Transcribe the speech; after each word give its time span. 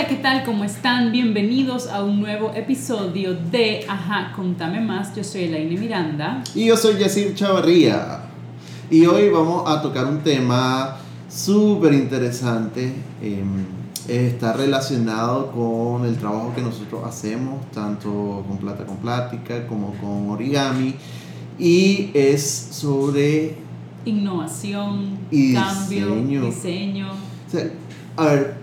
Hola, 0.00 0.08
¿qué 0.08 0.16
tal? 0.16 0.44
¿Cómo 0.44 0.64
están? 0.64 1.12
Bienvenidos 1.12 1.86
a 1.86 2.02
un 2.02 2.20
nuevo 2.20 2.52
episodio 2.54 3.34
de 3.34 3.84
Ajá, 3.86 4.32
contame 4.34 4.80
más. 4.80 5.14
Yo 5.14 5.22
soy 5.22 5.42
Elaine 5.42 5.78
Miranda. 5.78 6.42
Y 6.54 6.64
yo 6.64 6.76
soy 6.78 6.96
Yacir 6.98 7.34
Chavarría. 7.34 8.22
Y 8.90 9.04
hoy 9.04 9.28
vamos 9.28 9.70
a 9.70 9.82
tocar 9.82 10.06
un 10.06 10.20
tema 10.20 10.96
súper 11.28 11.92
interesante. 11.92 12.94
em, 13.20 13.66
está 14.08 14.54
relacionado 14.54 15.52
con 15.52 16.06
el 16.06 16.16
trabajo 16.16 16.54
que 16.54 16.62
nosotros 16.62 17.02
hacemos, 17.04 17.70
tanto 17.70 18.42
con 18.48 18.56
Plata 18.56 18.86
con 18.86 18.96
Plática 18.96 19.66
como 19.66 19.92
con 19.96 20.30
Origami. 20.30 20.94
Y 21.58 22.08
es 22.14 22.68
sobre 22.70 23.54
Innovación, 24.06 25.18
Y 25.30 25.52
cambio, 25.52 26.06
diseño. 26.14 26.46
diseño. 26.46 27.08
O 27.10 27.50
sea, 27.50 27.70
a 28.16 28.24
ver, 28.24 28.59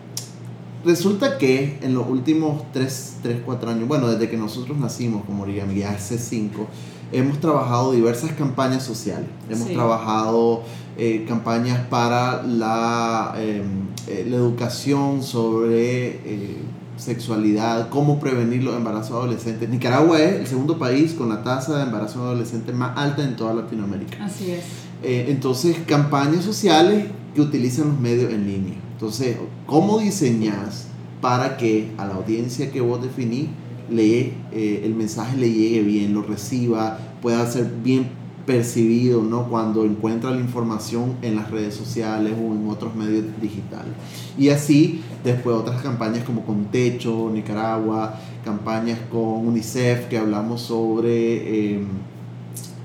resulta 0.86 1.38
que 1.38 1.80
en 1.82 1.94
los 1.94 2.08
últimos 2.08 2.64
3, 2.74 3.18
3, 3.24 3.38
4 3.46 3.72
años, 3.72 3.88
bueno, 3.88 4.08
desde 4.08 4.30
que 4.30 4.38
nosotros 4.38 4.78
nacimos 4.78 5.24
como 5.26 5.44
Origami, 5.44 5.76
ya 5.80 5.92
hace 5.92 6.18
5, 6.18 6.68
hemos 7.12 7.40
trabajado 7.40 7.92
diversas 7.94 8.32
campañas 8.34 8.84
sociales. 8.84 9.28
Hemos 9.50 9.68
Sí. 9.68 9.74
trabajado 9.74 10.64
eh, 11.00 11.26
campañas 11.28 11.80
para 11.90 12.42
la, 12.44 13.36
eh, 13.38 13.62
eh, 14.08 14.26
la 14.30 14.36
educación 14.38 15.22
sobre 15.22 16.08
eh, 16.26 16.58
sexualidad, 16.98 17.90
cómo 17.90 18.20
prevenir 18.20 18.64
los 18.64 18.76
embarazos 18.76 19.12
adolescentes. 19.12 19.70
Nicaragua 19.70 20.20
es 20.20 20.40
el 20.40 20.48
segundo 20.48 20.80
país 20.80 21.14
con 21.14 21.30
la 21.30 21.44
tasa 21.44 21.78
de 21.78 21.84
embarazo 21.84 22.24
adolescente 22.24 22.74
más 22.74 22.98
alta 22.98 23.24
en 23.24 23.36
toda 23.36 23.54
Latinoamérica. 23.54 24.26
Así 24.26 24.52
es. 24.52 24.64
Entonces, 25.04 25.78
campañas 25.86 26.44
sociales 26.44 27.06
que 27.36 27.42
utilizan 27.42 27.90
los 27.90 28.00
medios 28.00 28.34
en 28.34 28.48
línea. 28.48 28.74
Entonces, 28.98 29.38
¿cómo 29.68 30.00
diseñas 30.00 30.88
para 31.22 31.56
que 31.56 31.92
a 32.00 32.06
la 32.06 32.16
audiencia 32.16 32.72
que 32.72 32.82
vos 32.82 33.00
definís 33.00 33.50
le, 33.92 34.34
eh, 34.52 34.82
el 34.84 34.96
mensaje 34.96 35.38
le 35.38 35.52
llegue 35.52 35.84
bien, 35.84 36.14
lo 36.16 36.24
reciba, 36.24 36.98
pueda 37.22 37.46
ser 37.46 37.72
bien 37.84 38.10
percibido 38.48 39.22
¿no? 39.22 39.50
cuando 39.50 39.86
encuentra 39.86 40.32
la 40.32 40.40
información 40.40 41.16
en 41.22 41.36
las 41.36 41.52
redes 41.52 41.76
sociales 41.76 42.34
o 42.34 42.54
en 42.54 42.68
otros 42.70 42.96
medios 42.96 43.26
digitales? 43.40 43.94
Y 44.38 44.50
así, 44.50 45.02
después 45.24 45.56
otras 45.56 45.82
campañas 45.82 46.24
como 46.24 46.44
con 46.44 46.66
Techo, 46.66 47.30
Nicaragua, 47.32 48.20
campañas 48.44 49.00
con 49.12 49.48
UNICEF 49.48 50.08
que 50.08 50.18
hablamos 50.18 50.62
sobre... 50.62 51.76
eh, 51.76 51.82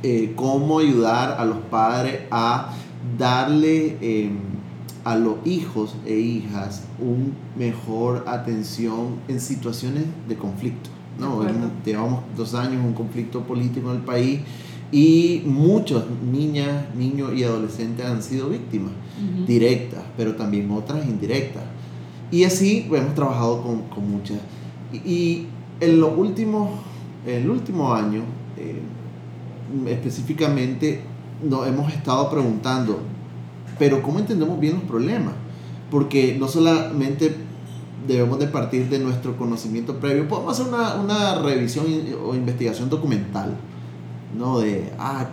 eh, 0.04 0.32
cómo 0.34 0.80
ayudar 0.80 1.36
a 1.38 1.44
los 1.44 1.58
padres 1.58 2.22
a 2.32 2.74
darle 3.16 3.96
eh, 4.00 4.30
a 5.04 5.16
los 5.16 5.36
hijos 5.44 5.94
e 6.06 6.16
hijas 6.18 6.82
un 7.00 7.32
mejor 7.58 8.24
atención 8.28 9.16
en 9.28 9.40
situaciones 9.40 10.04
de 10.28 10.36
conflicto. 10.36 10.90
¿no? 11.18 11.42
Hemos- 11.48 11.70
Llevamos 11.84 12.20
dos 12.36 12.54
años 12.54 12.74
en 12.74 12.84
un 12.86 12.92
conflicto 12.94 13.40
político 13.42 13.90
en 13.90 13.96
el 13.96 14.02
país 14.02 14.40
y 14.92 15.42
muchas 15.46 16.04
niñas, 16.30 16.84
niños 16.96 17.32
y 17.34 17.44
adolescentes 17.44 18.04
han 18.06 18.22
sido 18.22 18.48
víctimas 18.48 18.92
directas, 19.46 20.02
pero 20.16 20.34
también 20.36 20.70
otras 20.70 21.04
indirectas. 21.06 21.62
Y 22.30 22.44
así 22.44 22.86
hemos 22.92 23.14
trabajado 23.14 23.62
con, 23.62 23.82
con 23.88 24.10
muchas. 24.10 24.38
Y, 24.92 24.96
y 25.12 25.46
en 25.80 26.00
los 26.00 26.16
últimos, 26.16 26.70
el 27.26 27.48
último 27.50 27.92
año, 27.92 28.22
eh, 28.56 28.80
específicamente, 29.88 31.00
nos 31.42 31.66
hemos 31.66 31.92
estado 31.92 32.30
preguntando, 32.30 33.00
pero 33.78 34.02
¿cómo 34.02 34.18
entendemos 34.18 34.58
bien 34.60 34.74
los 34.74 34.84
problemas? 34.84 35.34
Porque 35.90 36.36
no 36.38 36.48
solamente 36.48 37.34
debemos 38.06 38.38
de 38.38 38.46
partir 38.48 38.88
de 38.88 38.98
nuestro 38.98 39.36
conocimiento 39.36 40.00
previo, 40.00 40.26
podemos 40.28 40.58
hacer 40.58 40.72
una, 40.72 40.96
una 40.96 41.34
revisión 41.36 41.86
o 42.24 42.34
investigación 42.34 42.90
documental, 42.90 43.56
¿no? 44.36 44.60
De, 44.60 44.92
ah, 44.98 45.28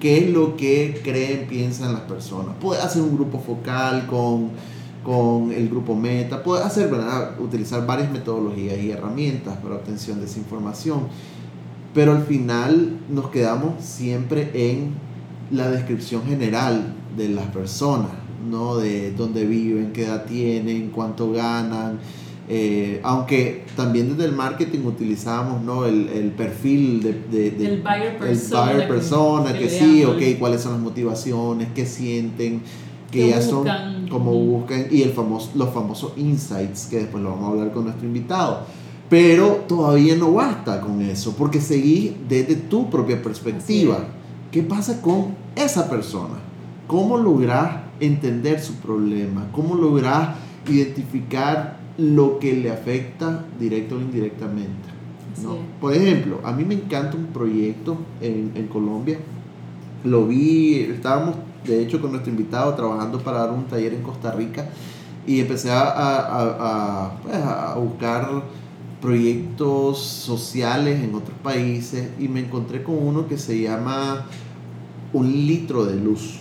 qué 0.00 0.18
es 0.18 0.30
lo 0.30 0.56
que 0.56 1.00
creen, 1.02 1.46
piensan 1.48 1.92
las 1.92 2.02
personas. 2.02 2.56
Puede 2.60 2.82
hacer 2.82 3.02
un 3.02 3.14
grupo 3.14 3.38
focal 3.38 4.06
con, 4.06 4.50
con 5.02 5.52
el 5.52 5.68
grupo 5.68 5.94
meta, 5.94 6.42
puede 6.42 6.62
hacer, 6.62 6.90
¿verdad? 6.90 7.40
utilizar 7.40 7.86
varias 7.86 8.10
metodologías 8.10 8.78
y 8.78 8.90
herramientas 8.90 9.56
para 9.58 9.76
obtención 9.76 10.18
de 10.20 10.26
esa 10.26 10.38
información. 10.38 11.08
Pero 11.94 12.12
al 12.12 12.24
final 12.24 12.98
nos 13.08 13.30
quedamos 13.30 13.82
siempre 13.82 14.50
en 14.52 14.94
la 15.50 15.70
descripción 15.70 16.22
general 16.26 16.94
de 17.16 17.28
las 17.28 17.46
personas, 17.46 18.10
¿no? 18.50 18.76
De 18.76 19.12
dónde 19.12 19.44
viven, 19.46 19.92
qué 19.92 20.04
edad 20.04 20.24
tienen, 20.26 20.90
cuánto 20.90 21.32
ganan. 21.32 21.98
eh, 22.48 23.00
aunque 23.02 23.64
también 23.74 24.10
desde 24.10 24.26
el 24.26 24.36
marketing 24.36 24.80
utilizamos 24.84 25.62
¿no? 25.62 25.86
el, 25.86 26.10
el 26.10 26.30
perfil 26.32 27.02
de, 27.02 27.12
de- 27.32 27.50
de- 27.52 27.66
El 27.66 27.82
buyer 27.82 28.08
el 28.12 28.16
persona. 28.18 28.72
buyer 28.72 28.88
persona, 28.88 29.58
que 29.58 29.68
sí, 29.70 30.04
ok, 30.04 30.38
cuáles 30.38 30.60
son 30.60 30.72
las 30.72 30.80
motivaciones, 30.82 31.68
qué 31.74 31.86
sienten, 31.86 32.60
que 33.10 33.28
ya 33.30 33.40
son 33.40 33.64
como 34.10 34.32
Ujú. 34.32 34.58
buscan, 34.58 34.88
y 34.90 35.00
el 35.02 35.12
famoso, 35.12 35.52
los 35.54 35.70
famosos 35.72 36.12
insights, 36.18 36.86
que 36.90 36.96
después 36.98 37.22
lo 37.22 37.30
vamos 37.30 37.44
a 37.48 37.52
hablar 37.52 37.72
con 37.72 37.84
nuestro 37.84 38.06
invitado. 38.06 38.60
Pero 39.08 39.64
todavía 39.68 40.14
no 40.16 40.32
basta 40.32 40.80
con 40.82 41.00
eso, 41.00 41.34
porque 41.38 41.60
seguís 41.62 42.12
desde 42.28 42.56
tu 42.56 42.90
propia 42.90 43.22
perspectiva. 43.22 44.04
¿Qué 44.50 44.62
pasa 44.62 45.00
con 45.00 45.34
esa 45.56 45.88
persona? 45.88 46.34
¿Cómo 46.86 47.16
lográs 47.18 47.76
entender 48.00 48.60
su 48.60 48.74
problema? 48.76 49.46
¿Cómo 49.52 49.74
lográs 49.74 50.36
identificar 50.68 51.78
lo 51.96 52.38
que 52.38 52.52
le 52.54 52.70
afecta 52.70 53.44
directo 53.58 53.96
o 53.96 54.00
indirectamente? 54.00 54.88
¿no? 55.42 55.56
Por 55.80 55.94
ejemplo, 55.94 56.40
a 56.44 56.52
mí 56.52 56.64
me 56.64 56.74
encanta 56.74 57.16
un 57.16 57.26
proyecto 57.26 57.96
en, 58.20 58.52
en 58.54 58.66
Colombia. 58.68 59.18
Lo 60.04 60.26
vi, 60.26 60.80
estábamos 60.80 61.36
de 61.64 61.82
hecho 61.82 62.00
con 62.00 62.10
nuestro 62.12 62.30
invitado 62.30 62.74
trabajando 62.74 63.18
para 63.18 63.38
dar 63.40 63.52
un 63.52 63.64
taller 63.64 63.94
en 63.94 64.02
Costa 64.02 64.32
Rica 64.32 64.66
y 65.26 65.40
empecé 65.40 65.70
a, 65.70 65.80
a- 65.80 66.18
a- 66.18 67.06
a, 67.06 67.20
pues, 67.22 67.34
a 67.36 67.74
buscar 67.78 68.42
proyectos 69.00 69.98
sociales 70.00 71.02
en 71.02 71.14
otros 71.14 71.36
países 71.42 72.08
y 72.18 72.28
me 72.28 72.40
encontré 72.40 72.82
con 72.82 72.96
uno 72.96 73.26
que 73.28 73.38
se 73.38 73.60
llama 73.60 74.26
Un 75.12 75.30
litro 75.46 75.84
de 75.84 75.94
luz 75.96 76.40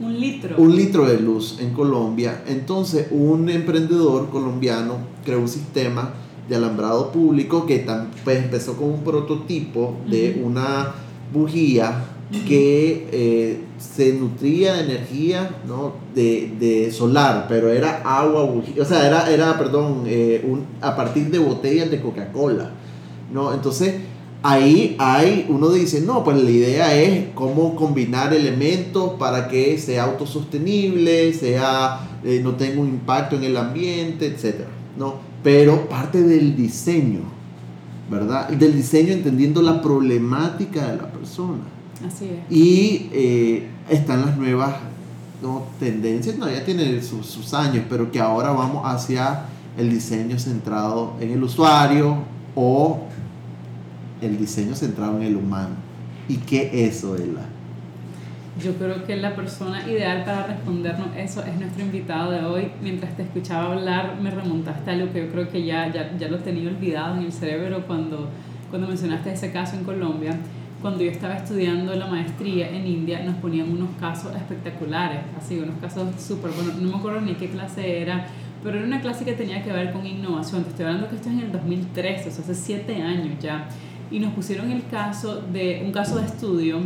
Un 0.00 0.18
litro. 0.18 0.56
un 0.58 0.74
litro 0.74 1.06
de 1.06 1.20
luz 1.20 1.58
en 1.60 1.72
Colombia. 1.72 2.42
Entonces, 2.46 3.08
un 3.10 3.48
emprendedor 3.48 4.28
colombiano 4.30 4.96
creó 5.24 5.40
un 5.40 5.48
sistema 5.48 6.14
de 6.48 6.56
alambrado 6.56 7.10
público 7.12 7.66
que 7.66 7.86
pues, 8.24 8.38
empezó 8.38 8.76
con 8.76 8.90
un 8.90 9.04
prototipo 9.04 9.96
de 10.08 10.40
una 10.44 10.94
bujía 11.32 12.04
que 12.48 13.08
eh, 13.12 13.60
se 13.78 14.14
nutría 14.14 14.74
de 14.74 14.84
energía 14.84 15.50
¿no? 15.68 15.92
de, 16.14 16.52
de 16.58 16.90
solar, 16.90 17.46
pero 17.48 17.70
era 17.70 18.02
agua, 18.04 18.44
bujía, 18.44 18.82
o 18.82 18.84
sea, 18.84 19.06
era, 19.06 19.30
era 19.30 19.56
perdón, 19.56 20.02
eh, 20.06 20.44
un, 20.46 20.64
a 20.80 20.96
partir 20.96 21.30
de 21.30 21.38
botellas 21.38 21.90
de 21.90 22.00
Coca-Cola. 22.00 22.72
¿no? 23.32 23.52
Entonces, 23.54 23.94
ahí 24.44 24.94
hay, 24.98 25.46
uno 25.48 25.70
dice, 25.70 26.02
no, 26.02 26.22
pues 26.22 26.36
la 26.36 26.50
idea 26.50 26.94
es 26.94 27.28
cómo 27.34 27.74
combinar 27.74 28.34
elementos 28.34 29.14
para 29.14 29.48
que 29.48 29.78
sea 29.78 30.04
autosostenible, 30.04 31.32
sea, 31.32 32.00
eh, 32.22 32.40
no 32.44 32.54
tenga 32.54 32.82
un 32.82 32.88
impacto 32.88 33.36
en 33.36 33.44
el 33.44 33.56
ambiente, 33.56 34.26
etc. 34.26 34.66
¿no? 34.98 35.14
Pero 35.42 35.88
parte 35.88 36.22
del 36.22 36.54
diseño, 36.54 37.20
¿verdad? 38.10 38.50
Del 38.50 38.76
diseño 38.76 39.14
entendiendo 39.14 39.62
la 39.62 39.80
problemática 39.80 40.88
de 40.88 40.96
la 40.98 41.10
persona. 41.10 41.62
Así 42.06 42.26
es. 42.26 42.54
Y 42.54 43.08
eh, 43.12 43.66
están 43.88 44.26
las 44.26 44.36
nuevas 44.36 44.74
¿no? 45.42 45.68
tendencias, 45.80 46.36
no, 46.36 46.50
ya 46.50 46.62
tiene 46.66 47.00
sus, 47.00 47.24
sus 47.24 47.54
años, 47.54 47.86
pero 47.88 48.12
que 48.12 48.20
ahora 48.20 48.50
vamos 48.50 48.82
hacia 48.84 49.46
el 49.78 49.88
diseño 49.88 50.38
centrado 50.38 51.14
en 51.18 51.30
el 51.30 51.42
usuario 51.42 52.18
o 52.54 53.08
el 54.24 54.38
diseño 54.38 54.74
centrado 54.74 55.16
en 55.18 55.24
el 55.24 55.36
humano. 55.36 55.74
¿Y 56.28 56.36
qué 56.38 56.70
es 56.72 56.96
eso, 56.96 57.16
Ela? 57.16 57.42
Yo 58.62 58.74
creo 58.74 59.04
que 59.04 59.16
la 59.16 59.34
persona 59.34 59.88
ideal 59.88 60.24
para 60.24 60.46
respondernos 60.46 61.08
eso 61.16 61.42
es 61.44 61.56
nuestro 61.58 61.84
invitado 61.84 62.30
de 62.30 62.44
hoy. 62.44 62.70
Mientras 62.80 63.16
te 63.16 63.22
escuchaba 63.22 63.72
hablar, 63.72 64.16
me 64.22 64.30
remontaste 64.30 64.90
a 64.90 64.94
algo 64.94 65.12
que 65.12 65.26
yo 65.26 65.32
creo 65.32 65.50
que 65.50 65.64
ya, 65.64 65.92
ya, 65.92 66.16
ya 66.16 66.28
lo 66.28 66.38
tenía 66.38 66.70
olvidado 66.70 67.16
en 67.16 67.24
el 67.24 67.32
cerebro 67.32 67.84
cuando, 67.86 68.28
cuando 68.70 68.86
mencionaste 68.86 69.32
ese 69.32 69.50
caso 69.50 69.76
en 69.76 69.82
Colombia. 69.82 70.38
Cuando 70.80 71.02
yo 71.02 71.10
estaba 71.10 71.34
estudiando 71.34 71.94
la 71.96 72.06
maestría 72.06 72.70
en 72.70 72.86
India, 72.86 73.24
nos 73.24 73.36
ponían 73.36 73.70
unos 73.70 73.88
casos 73.98 74.36
espectaculares, 74.36 75.20
así, 75.36 75.58
unos 75.58 75.76
casos 75.80 76.08
súper 76.20 76.52
buenos. 76.52 76.76
No 76.76 76.90
me 76.90 76.96
acuerdo 76.96 77.22
ni 77.22 77.34
qué 77.34 77.48
clase 77.48 78.02
era, 78.02 78.26
pero 78.62 78.78
era 78.78 78.86
una 78.86 79.00
clase 79.00 79.24
que 79.24 79.32
tenía 79.32 79.64
que 79.64 79.72
ver 79.72 79.92
con 79.92 80.06
innovación. 80.06 80.62
Te 80.62 80.70
estoy 80.70 80.86
hablando 80.86 81.08
que 81.08 81.16
esto 81.16 81.28
es 81.28 81.34
en 81.34 81.40
el 81.40 81.52
2013, 81.52 82.28
o 82.28 82.32
sea, 82.32 82.44
hace 82.44 82.54
siete 82.54 83.02
años 83.02 83.34
ya. 83.40 83.66
Y 84.14 84.20
nos 84.20 84.32
pusieron 84.32 84.70
el 84.70 84.86
caso 84.86 85.42
de 85.52 85.82
un 85.84 85.90
caso 85.90 86.18
de 86.20 86.26
estudio 86.26 86.78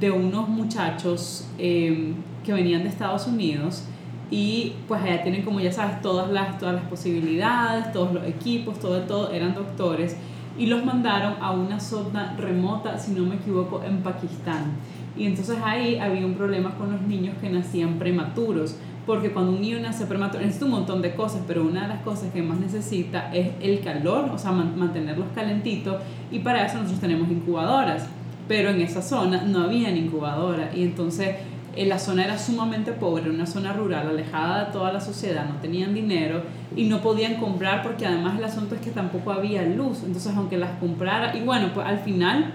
de 0.00 0.10
unos 0.10 0.48
muchachos 0.48 1.46
eh, 1.56 2.12
que 2.44 2.52
venían 2.52 2.82
de 2.82 2.88
Estados 2.88 3.28
Unidos 3.28 3.84
y 4.32 4.72
pues 4.88 5.00
allá 5.00 5.22
tienen 5.22 5.42
como 5.42 5.60
ya 5.60 5.70
sabes 5.70 6.02
todas 6.02 6.28
las, 6.32 6.58
todas 6.58 6.74
las 6.74 6.84
posibilidades, 6.86 7.92
todos 7.92 8.12
los 8.12 8.26
equipos, 8.26 8.80
todo, 8.80 9.00
todo, 9.02 9.30
eran 9.30 9.54
doctores 9.54 10.16
y 10.58 10.66
los 10.66 10.84
mandaron 10.84 11.34
a 11.40 11.52
una 11.52 11.78
zona 11.78 12.34
remota, 12.36 12.98
si 12.98 13.12
no 13.12 13.26
me 13.26 13.36
equivoco, 13.36 13.84
en 13.84 13.98
Pakistán. 13.98 14.72
Y 15.16 15.26
entonces 15.26 15.58
ahí 15.64 15.98
había 15.98 16.26
un 16.26 16.34
problema 16.34 16.74
con 16.74 16.90
los 16.90 17.02
niños 17.02 17.36
que 17.40 17.48
nacían 17.48 18.00
prematuros, 18.00 18.74
porque 19.06 19.32
cuando 19.32 19.52
un 19.52 19.60
niño 19.60 19.80
nace 19.80 20.06
prematuro 20.06 20.40
necesita 20.40 20.66
un 20.66 20.72
montón 20.72 21.02
de 21.02 21.14
cosas, 21.14 21.42
pero 21.46 21.62
una 21.62 21.82
de 21.82 21.88
las 21.88 22.02
cosas 22.02 22.32
que 22.32 22.42
más 22.42 22.58
necesita 22.58 23.32
es 23.34 23.50
el 23.60 23.80
calor, 23.80 24.30
o 24.32 24.38
sea, 24.38 24.52
mantenerlos 24.52 25.26
calentitos, 25.34 25.96
y 26.30 26.38
para 26.38 26.66
eso 26.66 26.76
nosotros 26.76 27.00
tenemos 27.00 27.30
incubadoras, 27.30 28.06
pero 28.48 28.70
en 28.70 28.80
esa 28.80 29.02
zona 29.02 29.42
no 29.42 29.62
había 29.62 29.90
incubadora, 29.90 30.70
y 30.74 30.82
entonces 30.82 31.36
en 31.74 31.88
la 31.88 31.98
zona 31.98 32.24
era 32.24 32.38
sumamente 32.38 32.92
pobre, 32.92 33.30
una 33.30 33.46
zona 33.46 33.72
rural, 33.72 34.08
alejada 34.08 34.66
de 34.66 34.72
toda 34.72 34.92
la 34.92 35.00
sociedad, 35.00 35.46
no 35.48 35.56
tenían 35.56 35.94
dinero 35.94 36.42
y 36.76 36.84
no 36.84 37.00
podían 37.00 37.36
comprar 37.36 37.82
porque 37.82 38.06
además 38.06 38.38
el 38.38 38.44
asunto 38.44 38.74
es 38.74 38.82
que 38.82 38.90
tampoco 38.90 39.32
había 39.32 39.62
luz, 39.62 40.02
entonces 40.04 40.32
aunque 40.36 40.58
las 40.58 40.78
comprara, 40.78 41.34
y 41.36 41.40
bueno, 41.40 41.70
pues 41.74 41.86
al 41.86 41.98
final 41.98 42.52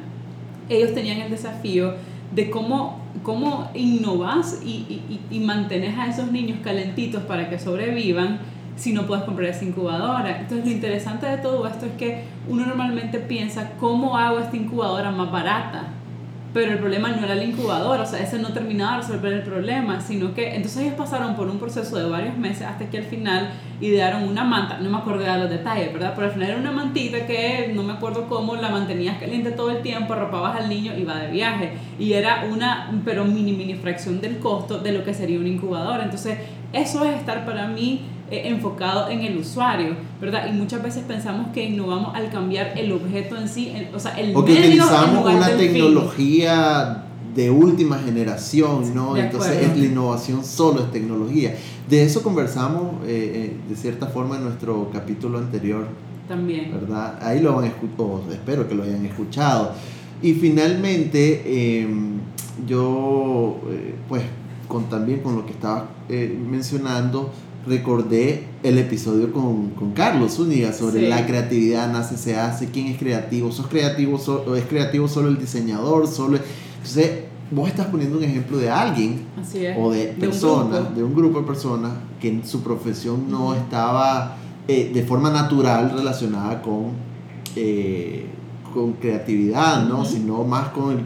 ellos 0.70 0.94
tenían 0.94 1.20
el 1.22 1.32
desafío 1.32 1.96
de 2.34 2.50
cómo, 2.50 2.97
cómo 3.24 3.70
innovas 3.74 4.62
y, 4.64 4.70
y, 4.70 5.20
y 5.30 5.40
mantenés 5.40 5.98
a 5.98 6.08
esos 6.08 6.32
niños 6.32 6.60
calentitos 6.64 7.24
para 7.24 7.50
que 7.50 7.60
sobrevivan 7.60 8.40
si 8.76 8.94
no 8.94 9.08
puedes 9.08 9.26
comprar 9.26 9.50
esa 9.50 9.66
incubadora. 9.66 10.40
Entonces 10.40 10.66
lo 10.66 10.72
interesante 10.72 11.26
de 11.26 11.38
todo 11.38 11.68
esto 11.68 11.86
es 11.88 11.94
que 11.94 12.24
uno 12.48 12.66
normalmente 12.66 13.20
piensa, 13.20 13.72
¿cómo 13.80 14.18
hago 14.18 14.40
esta 14.40 14.56
incubadora 14.56 15.12
más 15.12 15.32
barata? 15.32 15.97
Pero 16.58 16.72
el 16.72 16.80
problema 16.80 17.10
no 17.10 17.24
era 17.24 17.36
el 17.36 17.50
incubador, 17.50 18.00
o 18.00 18.06
sea, 18.08 18.20
ese 18.20 18.40
no 18.40 18.52
terminaba 18.52 18.94
de 18.94 19.04
resolver 19.04 19.32
el 19.32 19.44
problema, 19.44 20.02
sino 20.02 20.34
que 20.34 20.56
entonces 20.56 20.82
ellos 20.82 20.96
pasaron 20.96 21.36
por 21.36 21.48
un 21.50 21.60
proceso 21.60 21.98
de 21.98 22.10
varios 22.10 22.36
meses 22.36 22.64
hasta 22.64 22.90
que 22.90 22.98
al 22.98 23.04
final 23.04 23.52
idearon 23.80 24.24
una 24.24 24.44
manta, 24.44 24.80
no 24.80 24.90
me 24.90 24.98
acuerdo 24.98 25.22
de 25.22 25.38
los 25.38 25.52
detalles, 25.52 25.94
¿verdad? 25.94 26.14
Pero 26.16 26.26
al 26.26 26.34
final 26.34 26.50
era 26.50 26.60
una 26.60 26.72
mantita 26.72 27.28
que 27.28 27.72
no 27.76 27.84
me 27.84 27.94
acuerdo 27.94 28.28
cómo 28.28 28.56
la 28.56 28.70
mantenías 28.70 29.20
caliente 29.20 29.52
todo 29.52 29.70
el 29.70 29.84
tiempo, 29.84 30.14
arropabas 30.14 30.60
al 30.60 30.68
niño 30.68 30.94
y 30.98 31.02
iba 31.02 31.16
de 31.20 31.30
viaje, 31.30 31.74
y 32.00 32.14
era 32.14 32.48
una, 32.52 32.90
pero 33.06 33.24
mini, 33.24 33.54
mini 33.54 33.76
fracción 33.76 34.20
del 34.20 34.40
costo 34.40 34.80
de 34.80 34.94
lo 34.94 35.04
que 35.04 35.14
sería 35.14 35.38
un 35.38 35.46
incubador, 35.46 36.02
entonces 36.02 36.40
eso 36.74 37.06
es 37.06 37.18
estar 37.18 37.46
para 37.46 37.68
mí 37.68 38.02
eh, 38.30 38.50
enfocado 38.50 39.08
en 39.08 39.22
el 39.22 39.38
usuario, 39.38 39.96
¿verdad? 40.20 40.50
Y 40.50 40.52
muchas 40.52 40.84
veces 40.84 41.06
pensamos 41.08 41.48
que 41.54 41.64
innovamos 41.64 42.14
al 42.14 42.30
cambiar 42.30 42.78
el 42.78 42.92
objeto 42.92 43.38
en 43.38 43.48
sí, 43.48 43.72
o 43.96 44.00
sea, 44.00 44.20
el 44.20 44.36
o 44.36 44.44
que 44.44 44.52
utilizamos 44.52 45.34
una 45.34 45.56
tecnología 45.56 47.06
de 47.34 47.50
última 47.50 47.98
generación, 48.00 48.94
¿no? 48.94 49.16
Entonces 49.16 49.62
es 49.62 49.78
la 49.78 49.86
innovación 49.86 50.44
solo 50.44 50.82
es 50.82 50.92
tecnología. 50.92 51.56
De 51.90 52.04
eso 52.04 52.22
conversamos 52.22 52.96
eh, 53.06 53.54
eh, 53.56 53.58
de 53.70 53.76
cierta 53.78 54.08
forma 54.08 54.36
en 54.36 54.44
nuestro 54.44 54.90
capítulo 54.92 55.38
anterior. 55.38 55.88
También. 56.28 56.70
¿Verdad? 56.74 57.20
Ahí 57.22 57.40
lo 57.40 57.58
han 57.58 57.64
escuchado, 57.64 58.24
espero 58.30 58.68
que 58.68 58.76
lo 58.76 58.84
hayan 58.84 59.06
escuchado. 59.06 59.72
Y 60.22 60.34
finalmente, 60.34 61.80
em, 61.80 62.20
yo, 62.68 63.62
pues, 64.10 64.24
con, 64.68 64.90
también 64.90 65.22
con 65.22 65.38
lo 65.38 65.46
que 65.46 65.54
estaba 65.54 65.92
mencionando, 66.10 67.32
recordé 67.68 68.46
el 68.64 68.78
episodio 68.78 69.32
con, 69.32 69.72
con 69.72 69.92
Carlos 69.92 70.36
Zúñiga 70.36 70.74
sobre 70.74 71.08
la 71.08 71.26
creatividad 71.26 71.92
nace, 71.92 72.18
se 72.18 72.36
hace, 72.36 72.70
quién 72.72 72.88
es 72.88 72.98
creativo, 72.98 73.52
sos 73.52 73.68
creativo, 73.68 74.20
es 74.56 74.66
creativo 74.66 75.08
solo 75.08 75.28
el 75.30 75.38
diseñador, 75.38 76.08
solo... 76.08 76.40
Entonces, 76.78 77.12
vos 77.52 77.70
estás 77.70 77.88
poniendo 77.88 78.18
un 78.18 78.24
ejemplo 78.24 78.58
de 78.58 78.70
alguien 78.70 79.26
o 79.78 79.92
de 79.92 80.08
personas, 80.08 80.96
de 80.96 81.04
un, 81.04 81.16
grupo 81.16 81.42
de 81.42 81.48
personas 81.48 81.94
que 82.20 82.30
en 82.30 82.46
su 82.46 82.62
profesión 82.62 83.30
no 83.30 83.54
estaba 83.54 84.38
eh, 84.68 84.92
de 84.94 85.04
forma 85.04 85.30
natural 85.30 85.92
relacionada 85.96 86.62
con, 86.62 86.92
eh, 87.56 88.26
con 88.74 88.94
creatividad, 88.94 89.88
¿no? 89.88 90.06
sino 90.06 90.44
más 90.44 90.70
con 90.70 91.06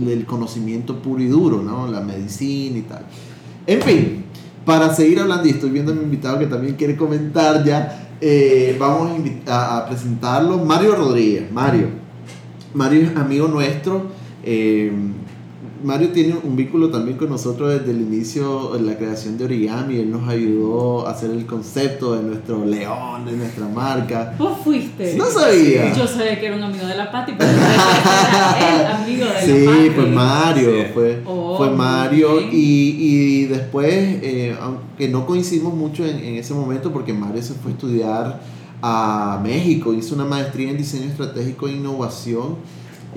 el, 0.00 0.08
el, 0.08 0.26
conocimiento 0.26 1.00
puro 1.00 1.22
y 1.22 1.28
duro, 1.28 1.62
¿no? 1.62 1.86
la 1.86 2.00
medicina 2.00 2.78
y 2.78 2.82
tal. 2.82 3.04
En 3.66 3.82
fin, 3.82 4.24
para 4.66 4.92
seguir 4.92 5.20
hablando, 5.20 5.46
y 5.46 5.52
estoy 5.52 5.70
viendo 5.70 5.92
a 5.92 5.94
mi 5.94 6.02
invitado 6.02 6.38
que 6.40 6.46
también 6.46 6.74
quiere 6.74 6.96
comentar 6.96 7.64
ya, 7.64 8.10
eh, 8.20 8.76
vamos 8.78 9.12
a, 9.46 9.86
presentarlo. 9.88 10.58
Mario 10.58 10.96
Rodríguez. 10.96 11.50
Mario. 11.52 11.88
Mario 12.74 13.02
es 13.02 13.16
amigo 13.16 13.46
nuestro. 13.46 14.06
Eh, 14.42 14.92
Mario 15.82 16.08
tiene 16.08 16.34
un 16.42 16.56
vínculo 16.56 16.90
también 16.90 17.16
con 17.16 17.30
nosotros 17.30 17.70
desde 17.70 17.90
el 17.90 18.00
inicio 18.00 18.70
de 18.70 18.80
la 18.80 18.96
creación 18.96 19.38
de 19.38 19.44
Origami. 19.44 19.96
Él 19.96 20.10
nos 20.10 20.28
ayudó 20.28 21.06
a 21.06 21.12
hacer 21.12 21.30
el 21.30 21.46
concepto 21.46 22.14
de 22.14 22.22
nuestro 22.22 22.64
león, 22.64 23.24
de 23.24 23.32
nuestra 23.32 23.66
marca. 23.68 24.34
¿Vos 24.38 24.58
fuiste? 24.62 25.14
No 25.16 25.26
sabía. 25.26 25.94
Yo 25.94 26.06
sabía 26.06 26.38
que 26.38 26.46
era 26.46 26.56
un 26.56 26.62
amigo 26.62 26.86
de 26.86 26.96
la 26.96 27.10
Pati, 27.10 27.32
pero 27.38 27.50
era 27.50 28.80
el 28.80 28.86
amigo 28.86 29.24
de 29.26 29.40
sí, 29.42 29.64
la 29.64 29.70
Pati. 29.70 29.90
Fue 29.90 30.06
Mario, 30.06 30.70
fue, 30.92 31.22
oh, 31.26 31.56
fue 31.56 31.70
Mario. 31.70 32.40
Y, 32.40 32.96
y, 32.98 33.44
después, 33.44 33.94
eh, 34.22 34.56
aunque 34.60 35.08
no 35.08 35.24
coincidimos 35.24 35.74
mucho 35.74 36.04
en, 36.04 36.18
en 36.18 36.34
ese 36.36 36.52
momento, 36.52 36.92
porque 36.92 37.12
Mario 37.12 37.42
se 37.42 37.54
fue 37.54 37.70
a 37.70 37.74
estudiar 37.74 38.40
a 38.82 39.40
México, 39.42 39.94
hizo 39.94 40.14
una 40.14 40.24
maestría 40.24 40.70
en 40.70 40.76
diseño 40.76 41.04
estratégico 41.04 41.68
e 41.68 41.72
innovación 41.72 42.56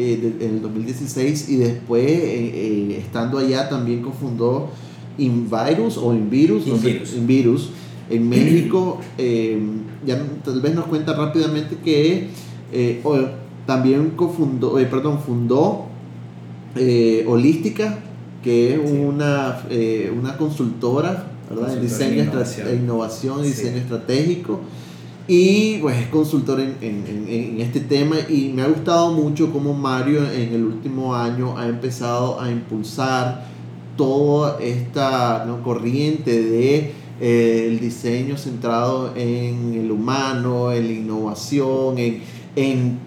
eh, 0.02 0.38
en 0.40 0.50
el 0.50 0.62
2016 0.62 1.50
y 1.50 1.58
después, 1.58 2.06
eh, 2.06 2.52
eh, 2.54 2.98
estando 3.00 3.38
allá, 3.38 3.68
también 3.68 4.02
cofundó 4.02 4.70
Invirus 5.18 5.98
o 5.98 6.14
Invirus, 6.14 6.66
no 6.68 6.76
Invirus. 6.76 7.10
Sé, 7.10 7.18
Invirus 7.18 7.70
en 8.10 8.30
México. 8.30 9.02
ya 9.18 10.26
tal 10.46 10.62
vez 10.62 10.74
nos 10.74 10.86
cuenta 10.86 11.12
rápidamente 11.12 11.76
que 11.84 12.30
también 13.66 14.12
cofundó, 14.12 14.76
perdón, 14.90 15.20
fundó 15.20 15.88
Holística, 17.28 18.00
que 18.42 18.76
es 18.76 18.80
una, 18.80 19.64
una 20.18 20.38
consultora 20.38 21.28
¿verdad? 21.50 21.74
en 21.74 21.82
diseño, 21.82 22.24
innovación. 22.24 22.74
innovación 22.74 23.40
y 23.44 23.48
diseño 23.48 23.78
estratégico 23.80 24.62
y 25.30 25.78
pues 25.78 25.96
es 25.96 26.08
consultor 26.08 26.60
en, 26.60 26.76
en, 26.82 27.28
en, 27.30 27.62
este 27.62 27.82
tema 27.82 28.16
y 28.28 28.50
me 28.50 28.64
ha 28.64 28.68
gustado 28.68 29.12
mucho 29.12 29.54
cómo 29.54 29.76
Mario 29.76 30.24
en 30.24 30.56
el 30.56 30.64
último 30.64 31.14
año 31.14 31.56
ha 31.56 31.68
empezado 31.68 32.42
a 32.42 32.50
impulsar 32.50 33.46
toda 33.96 34.60
esta 34.60 35.46
¿no? 35.46 35.62
corriente 35.62 36.42
de 36.42 36.94
eh, 37.22 37.68
el 37.68 37.80
diseño 37.80 38.40
centrado 38.40 39.14
en 39.16 39.76
el 39.76 39.92
humano, 39.92 40.72
en 40.72 40.88
la 40.88 40.94
innovación, 40.94 42.00
en, 42.00 42.24
en, 42.56 43.00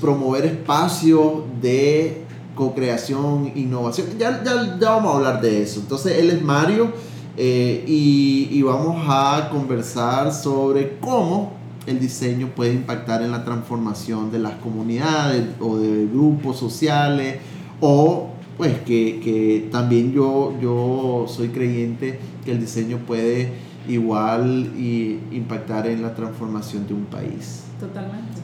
promover 0.00 0.46
espacios 0.46 1.42
de 1.60 2.22
co-creación, 2.54 3.52
innovación. 3.54 4.06
Ya, 4.18 4.42
ya, 4.42 4.78
ya 4.80 4.90
vamos 4.92 5.12
a 5.12 5.16
hablar 5.16 5.40
de 5.42 5.60
eso. 5.60 5.80
Entonces 5.80 6.16
él 6.18 6.30
es 6.30 6.40
Mario. 6.40 6.92
Eh, 7.36 7.84
y, 7.86 8.62
vamos 8.62 9.04
a 9.08 9.48
conversar 9.52 10.32
sobre 10.32 10.96
cómo 10.98 11.52
el 11.86 12.00
diseño 12.00 12.48
puede 12.48 12.72
impactar 12.72 13.22
en 13.22 13.30
la 13.30 13.44
transformación 13.44 14.32
de 14.32 14.40
las 14.40 14.54
comunidades 14.54 15.46
o 15.60 15.76
de 15.76 16.06
grupos 16.06 16.58
sociales 16.58 17.38
o 17.80 18.30
pues 18.56 18.78
que, 18.80 19.20
que, 19.22 19.68
también 19.70 20.12
yo, 20.12 20.54
yo 20.60 21.26
soy 21.28 21.48
creyente 21.48 22.18
que 22.44 22.52
el 22.52 22.60
diseño 22.60 22.98
puede 23.06 23.52
igual 23.86 24.72
y 24.76 25.20
impactar 25.30 25.86
en 25.86 26.02
la 26.02 26.14
transformación 26.14 26.86
de 26.88 26.94
un 26.94 27.04
país. 27.04 27.64
Totalmente. 27.78 28.40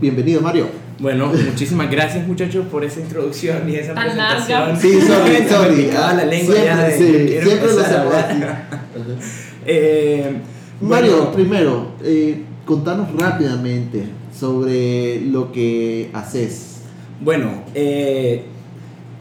Bienvenido 0.00 0.42
Mario. 0.42 0.83
Bueno, 0.98 1.32
muchísimas 1.32 1.90
gracias 1.90 2.26
muchachos 2.26 2.66
por 2.70 2.84
esa 2.84 3.00
introducción 3.00 3.68
y 3.68 3.76
esa 3.76 3.94
presentación. 3.94 4.76
Sí, 4.80 5.00
sorry, 5.00 5.48
sorry. 5.48 5.90
la 5.92 6.24
lengua 6.24 6.54
siempre, 6.54 6.64
ya 6.64 6.82
de, 6.84 6.98
sí, 6.98 7.48
siempre 7.48 7.72
lo 7.72 7.82
eh, 9.66 10.32
Mario, 10.80 11.32
primero, 11.32 11.92
eh, 12.02 12.42
contanos 12.64 13.08
rápidamente 13.18 14.04
sobre 14.38 15.20
lo 15.20 15.50
que 15.50 16.10
haces. 16.12 16.82
Bueno, 17.20 17.64
eh, 17.74 18.44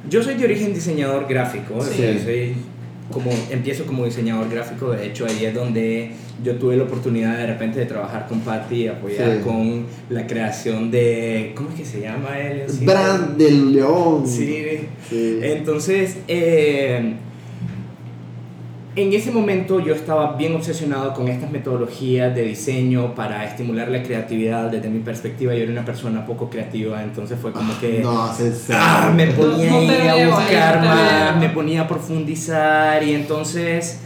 yo 0.10 0.22
soy 0.22 0.36
de 0.36 0.46
origen 0.46 0.74
diseñador 0.74 1.28
gráfico, 1.28 1.82
sí. 1.84 2.20
soy 2.24 2.56
como, 3.14 3.32
empiezo 3.50 3.86
como 3.86 4.06
diseñador 4.06 4.50
gráfico, 4.50 4.92
de 4.92 5.08
hecho 5.08 5.26
ahí 5.26 5.46
es 5.46 5.54
donde 5.54 6.12
yo 6.44 6.56
tuve 6.56 6.76
la 6.76 6.84
oportunidad 6.84 7.38
de 7.38 7.48
repente 7.48 7.80
de 7.80 7.86
trabajar 7.86 8.28
con 8.28 8.40
Patty, 8.42 8.88
apoyar 8.88 9.42
con 9.42 9.86
la 10.10 10.26
creación 10.28 10.92
de, 10.92 11.54
¿cómo 11.56 11.70
es 11.70 11.76
que 11.76 11.86
se 11.86 12.02
llama 12.02 12.40
él? 12.40 12.64
Brand 12.82 13.38
del 13.38 13.74
León. 13.74 14.28
Sí. 14.28 14.80
Entonces, 15.42 16.18
eh, 16.28 17.14
en 18.96 19.14
ese 19.14 19.32
momento 19.32 19.80
yo 19.80 19.96
estaba 19.96 20.36
bien 20.36 20.56
obsesionado 20.56 21.14
con 21.14 21.28
estas 21.28 21.50
metodologías 21.50 22.34
de 22.36 22.44
diseño 22.44 23.16
para 23.16 23.44
estimular 23.46 23.90
la 23.90 24.04
creatividad. 24.04 24.70
Desde 24.70 24.90
mi 24.90 25.00
perspectiva, 25.00 25.54
yo 25.56 25.64
era 25.64 25.72
una 25.72 25.86
persona 25.86 26.26
poco 26.26 26.50
creativa, 26.50 27.02
entonces 27.02 27.40
fue 27.42 27.52
como 27.52 27.78
que 27.80 28.00
No, 28.02 28.30
ah, 28.72 29.12
me 29.16 29.28
ponía 29.28 29.72
No 29.72 29.78
ahí 29.78 30.20
a 30.20 30.28
buscar 30.28 30.82
no 30.82 30.86
más, 30.86 31.38
me 31.38 31.50
ponía 31.50 31.82
a 31.82 31.88
profundizar 31.88 33.04
y 33.04 33.14
entonces 33.14 34.00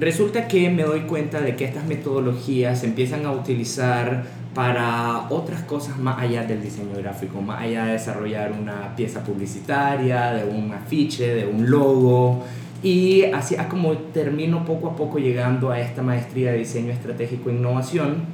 resulta 0.00 0.48
que 0.48 0.68
me 0.68 0.82
doy 0.82 1.02
cuenta 1.02 1.40
de 1.40 1.54
que 1.54 1.64
estas 1.64 1.84
metodologías 1.86 2.80
se 2.80 2.86
empiezan 2.86 3.26
a 3.26 3.32
utilizar 3.32 4.24
para 4.52 5.26
otras 5.30 5.62
cosas 5.62 5.98
más 5.98 6.18
allá 6.18 6.44
del 6.44 6.62
diseño 6.62 6.96
gráfico, 6.96 7.40
más 7.40 7.62
allá 7.62 7.86
de 7.86 7.92
desarrollar 7.92 8.52
una 8.52 8.94
pieza 8.96 9.22
publicitaria, 9.22 10.32
de 10.32 10.44
un 10.44 10.72
afiche, 10.72 11.34
de 11.34 11.46
un 11.46 11.70
logo. 11.70 12.44
Y 12.84 13.24
así 13.24 13.54
es 13.54 13.62
como 13.62 13.96
termino 14.12 14.66
poco 14.66 14.88
a 14.88 14.96
poco 14.96 15.18
llegando 15.18 15.70
a 15.70 15.80
esta 15.80 16.02
maestría 16.02 16.52
de 16.52 16.58
diseño 16.58 16.92
estratégico 16.92 17.48
e 17.48 17.54
innovación, 17.54 18.26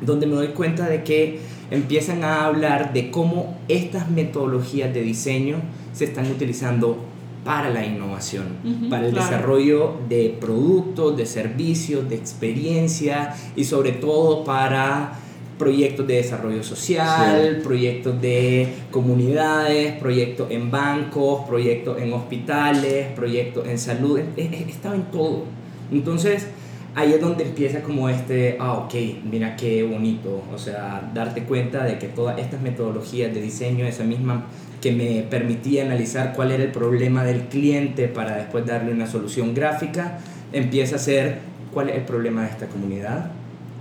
donde 0.00 0.28
me 0.28 0.36
doy 0.36 0.48
cuenta 0.48 0.88
de 0.88 1.02
que 1.02 1.40
empiezan 1.72 2.22
a 2.22 2.44
hablar 2.44 2.92
de 2.92 3.10
cómo 3.10 3.58
estas 3.66 4.08
metodologías 4.08 4.94
de 4.94 5.02
diseño 5.02 5.56
se 5.92 6.04
están 6.04 6.30
utilizando 6.30 6.98
para 7.44 7.70
la 7.70 7.84
innovación, 7.84 8.46
para 8.88 9.06
el 9.06 9.12
claro. 9.12 9.28
desarrollo 9.28 9.94
de 10.08 10.36
productos, 10.40 11.16
de 11.16 11.26
servicios, 11.26 12.08
de 12.08 12.14
experiencia 12.14 13.34
y 13.56 13.64
sobre 13.64 13.90
todo 13.90 14.44
para 14.44 15.14
proyectos 15.60 16.06
de 16.06 16.14
desarrollo 16.14 16.62
social, 16.62 17.60
proyectos 17.62 18.18
de 18.18 18.66
comunidades, 18.90 19.92
proyectos 19.92 20.50
en 20.50 20.70
bancos, 20.70 21.46
proyectos 21.46 22.00
en 22.00 22.14
hospitales, 22.14 23.08
proyectos 23.14 23.68
en 23.68 23.78
salud, 23.78 24.18
estaba 24.36 24.94
en 24.94 25.02
todo. 25.10 25.44
Entonces, 25.92 26.46
ahí 26.94 27.12
es 27.12 27.20
donde 27.20 27.44
empieza 27.44 27.82
como 27.82 28.08
este, 28.08 28.56
ah, 28.58 28.72
ok, 28.78 28.94
mira 29.30 29.54
qué 29.54 29.82
bonito, 29.82 30.42
o 30.50 30.56
sea, 30.56 31.10
darte 31.12 31.42
cuenta 31.42 31.84
de 31.84 31.98
que 31.98 32.08
todas 32.08 32.38
estas 32.38 32.62
metodologías 32.62 33.34
de 33.34 33.42
diseño, 33.42 33.84
esa 33.84 34.04
misma 34.04 34.46
que 34.80 34.92
me 34.92 35.26
permitía 35.28 35.84
analizar 35.84 36.32
cuál 36.34 36.52
era 36.52 36.64
el 36.64 36.72
problema 36.72 37.22
del 37.22 37.48
cliente 37.48 38.08
para 38.08 38.38
después 38.38 38.64
darle 38.64 38.92
una 38.92 39.06
solución 39.06 39.52
gráfica, 39.52 40.20
empieza 40.54 40.96
a 40.96 40.98
ser 40.98 41.40
cuál 41.70 41.90
es 41.90 41.96
el 41.96 42.04
problema 42.04 42.44
de 42.44 42.48
esta 42.48 42.66
comunidad 42.66 43.30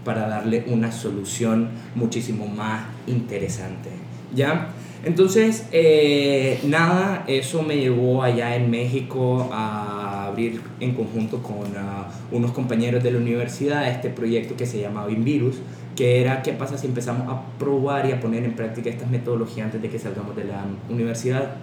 para 0.04 0.28
darle 0.28 0.66
una 0.68 0.92
solución 0.92 1.70
muchísimo 1.96 2.48
más 2.48 2.84
interesante. 3.08 3.90
¿Ya? 4.34 4.70
Entonces, 5.04 5.66
eh, 5.72 6.60
nada, 6.66 7.24
eso 7.28 7.64
me 7.64 7.78
llevó 7.78 8.22
allá 8.22 8.56
en 8.56 8.70
México 8.70 9.50
a 9.52 10.26
abrir 10.28 10.62
en 10.82 10.94
conjunto 10.94 11.42
con 11.42 11.74
ah, 11.78 12.10
unos 12.32 12.52
compañeros 12.52 13.02
de 13.02 13.12
la 13.12 13.18
universidad 13.18 13.88
este 13.90 14.10
proyecto 14.10 14.58
que 14.58 14.66
se 14.66 14.82
llamaba 14.82 15.10
Invirus, 15.10 15.56
que 15.96 16.20
era 16.22 16.42
qué 16.42 16.52
pasa 16.52 16.78
si 16.78 16.88
empezamos 16.88 17.30
a 17.30 17.42
probar 17.58 18.08
y 18.08 18.12
a 18.12 18.20
poner 18.20 18.44
en 18.44 18.54
práctica 18.54 18.90
estas 18.90 19.10
metodologías 19.10 19.66
antes 19.66 19.82
de 19.82 19.90
que 19.90 20.00
salgamos 20.00 20.36
de 20.36 20.44
la 20.44 20.66
universidad. 20.90 21.56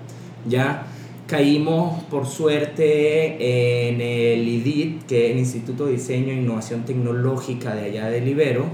Ya 0.49 0.87
caímos 1.27 2.05
por 2.05 2.27
suerte 2.27 3.89
en 3.89 4.01
el 4.01 4.47
IDIT, 4.47 5.07
que 5.07 5.27
es 5.27 5.33
el 5.33 5.39
Instituto 5.39 5.87
de 5.87 5.93
Diseño 5.93 6.33
e 6.33 6.37
Innovación 6.37 6.85
Tecnológica 6.85 7.75
de 7.75 7.87
allá 7.87 8.09
de 8.09 8.21
Libero, 8.21 8.67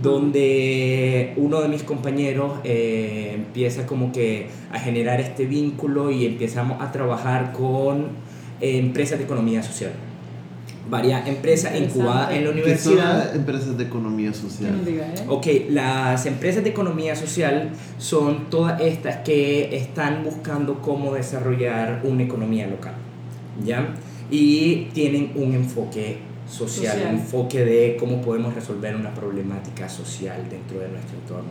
donde 0.00 1.32
uno 1.36 1.60
de 1.60 1.68
mis 1.68 1.82
compañeros 1.82 2.58
eh, 2.64 3.32
empieza 3.34 3.86
como 3.86 4.12
que 4.12 4.48
a 4.72 4.78
generar 4.78 5.20
este 5.20 5.46
vínculo 5.46 6.10
y 6.10 6.26
empezamos 6.26 6.80
a 6.80 6.90
trabajar 6.92 7.52
con 7.52 8.08
eh, 8.60 8.78
empresas 8.78 9.18
de 9.18 9.24
economía 9.24 9.62
social. 9.62 9.92
Varias 10.90 11.26
empresas 11.28 11.74
incubadas 11.76 12.32
en 12.32 12.44
la 12.44 12.50
¿Qué 12.52 12.76
son 12.76 12.92
universidad. 12.94 13.18
las 13.26 13.34
empresas 13.36 13.78
de 13.78 13.84
economía 13.84 14.34
social? 14.34 14.80
¿eh? 14.86 15.24
Ok, 15.28 15.46
las 15.70 16.26
empresas 16.26 16.64
de 16.64 16.70
economía 16.70 17.14
social 17.14 17.70
son 17.98 18.50
todas 18.50 18.80
estas 18.80 19.18
que 19.18 19.76
están 19.76 20.24
buscando 20.24 20.82
cómo 20.82 21.14
desarrollar 21.14 22.00
una 22.04 22.24
economía 22.24 22.66
local, 22.66 22.94
¿ya? 23.64 23.94
Y 24.30 24.88
tienen 24.92 25.32
un 25.36 25.54
enfoque 25.54 26.18
social, 26.48 26.92
Social. 26.94 27.14
un 27.14 27.20
enfoque 27.20 27.64
de 27.64 27.96
cómo 27.98 28.20
podemos 28.20 28.52
resolver 28.54 28.96
una 28.96 29.14
problemática 29.14 29.88
social 29.88 30.44
dentro 30.50 30.80
de 30.80 30.88
nuestro 30.88 31.16
entorno, 31.18 31.50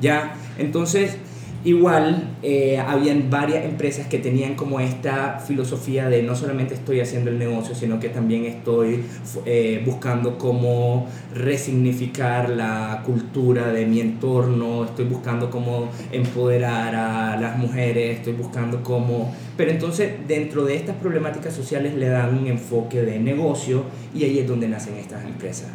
¿ya? 0.00 0.34
Entonces, 0.58 1.16
igual, 1.64 2.28
eh, 2.42 2.78
habían 2.78 3.30
varias 3.30 3.64
empresas 3.64 4.06
que 4.06 4.18
tenían 4.18 4.54
como 4.54 4.80
esta 4.80 5.40
filosofía 5.40 6.08
de 6.08 6.22
no 6.22 6.36
solamente 6.36 6.74
estoy 6.74 7.00
haciendo 7.00 7.30
el 7.30 7.38
negocio, 7.38 7.74
sino 7.74 7.98
que 7.98 8.10
también 8.10 8.44
estoy 8.44 9.04
eh, 9.46 9.82
buscando 9.84 10.36
cómo 10.38 11.08
resignificar 11.34 12.50
la 12.50 13.02
cultura 13.04 13.72
de 13.72 13.86
mi 13.86 14.00
entorno, 14.00 14.84
estoy 14.84 15.06
buscando 15.06 15.50
cómo 15.50 15.88
empoderar 16.12 16.94
a 16.94 17.36
las 17.40 17.56
mujeres, 17.56 18.18
estoy 18.18 18.34
buscando 18.34 18.82
cómo... 18.82 19.34
Pero 19.56 19.70
entonces 19.70 20.12
dentro 20.28 20.64
de 20.64 20.76
estas 20.76 20.96
problemáticas 20.96 21.54
sociales 21.54 21.94
le 21.94 22.08
dan 22.08 22.36
un 22.36 22.46
enfoque 22.46 23.02
de 23.02 23.18
negocio 23.18 23.84
y 24.14 24.24
ahí 24.24 24.38
es 24.38 24.46
donde 24.46 24.68
nacen 24.68 24.96
estas 24.96 25.24
empresas. 25.24 25.68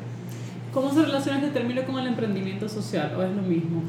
¿Cómo 0.73 0.93
se 0.93 1.01
relaciona 1.01 1.39
este 1.39 1.51
término 1.51 1.83
con 1.83 1.97
el 1.97 2.07
emprendimiento 2.07 2.69
social? 2.69 3.15
¿O 3.17 3.23
es 3.23 3.35
lo 3.35 3.41
mismo? 3.41 3.81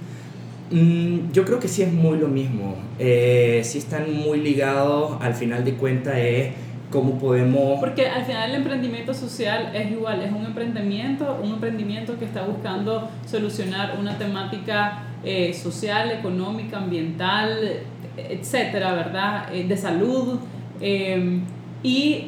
Mm, 0.70 1.32
yo 1.32 1.44
creo 1.44 1.58
que 1.58 1.68
sí 1.68 1.82
es 1.82 1.92
muy 1.92 2.18
lo 2.18 2.28
mismo. 2.28 2.76
Eh, 2.98 3.60
sí 3.64 3.78
están 3.78 4.12
muy 4.14 4.40
ligados, 4.40 5.20
al 5.20 5.34
final 5.34 5.64
de 5.64 5.74
cuentas, 5.74 6.14
es 6.16 6.52
cómo 6.90 7.18
podemos... 7.18 7.80
Porque 7.80 8.06
al 8.06 8.24
final 8.24 8.50
el 8.50 8.56
emprendimiento 8.56 9.14
social 9.14 9.70
es 9.74 9.90
igual, 9.90 10.22
es 10.22 10.32
un 10.32 10.44
emprendimiento, 10.44 11.40
un 11.42 11.54
emprendimiento 11.54 12.18
que 12.18 12.24
está 12.24 12.42
buscando 12.42 13.08
solucionar 13.26 13.96
una 13.98 14.18
temática 14.18 15.04
eh, 15.24 15.54
social, 15.54 16.10
económica, 16.10 16.78
ambiental, 16.78 17.82
etcétera, 18.16 18.94
¿verdad? 18.94 19.54
Eh, 19.54 19.64
de 19.66 19.76
salud 19.76 20.38
eh, 20.80 21.40
y 21.82 22.26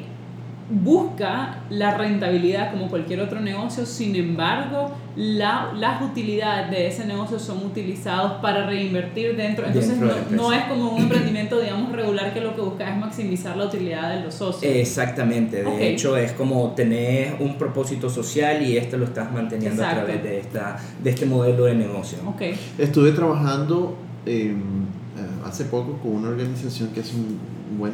busca 0.71 1.59
la 1.71 1.97
rentabilidad 1.99 2.71
como 2.73 2.89
cualquier 2.89 3.21
otro 3.21 3.41
negocio, 3.41 3.85
sin 3.85 4.17
embargo, 4.17 4.91
la, 5.17 5.73
las 5.77 6.01
utilidades 6.03 6.71
de 6.71 6.87
ese 6.87 7.05
negocio 7.05 7.39
son 7.39 7.59
utilizados 7.67 8.41
para 8.41 8.67
reinvertir 8.67 9.37
dentro. 9.37 9.67
Entonces, 9.67 9.91
Dentro 9.91 10.09
de 10.09 10.15
no, 10.15 10.19
empresa. 10.21 10.43
no 10.43 10.53
es 10.53 10.65
como 10.65 10.91
un 10.95 11.03
emprendimiento, 11.03 11.61
digamos, 11.61 11.93
regular 11.93 12.33
que 12.33 12.41
lo 12.41 12.55
que 12.55 12.63
busca 12.63 12.89
es 12.91 12.97
maximizar 12.97 13.57
la 13.57 13.67
utilidad 13.67 14.15
de 14.17 14.25
los 14.25 14.35
socios. 14.35 14.73
Exactamente, 14.75 15.63
de 15.63 15.67
Ok. 15.67 15.77
hecho 15.81 16.17
es 16.17 16.33
como 16.33 16.71
tener 16.71 17.37
un 17.41 17.57
propósito 17.59 18.09
social 18.09 18.63
y 18.63 18.77
esto 18.79 18.97
lo 18.97 19.05
estás 19.05 19.31
manteniendo 19.33 19.83
a 19.83 19.87
Exacto. 19.91 20.07
través 20.07 20.23
de, 20.25 20.39
esta, 20.41 20.79
de 21.03 21.11
este 21.11 21.27
modelo 21.27 21.65
de 21.65 21.75
negocio. 21.75 22.19
Ok. 22.27 22.43
Estuve 22.79 23.13
trabajando 23.13 23.97
eh, 24.25 24.55
eh, 24.55 25.47
hace 25.47 25.65
poco 25.67 25.99
con 25.99 26.13
una 26.13 26.29
organización 26.31 26.89
que 26.91 27.01
hace 27.01 27.15
un 27.17 27.39
buen, 27.79 27.93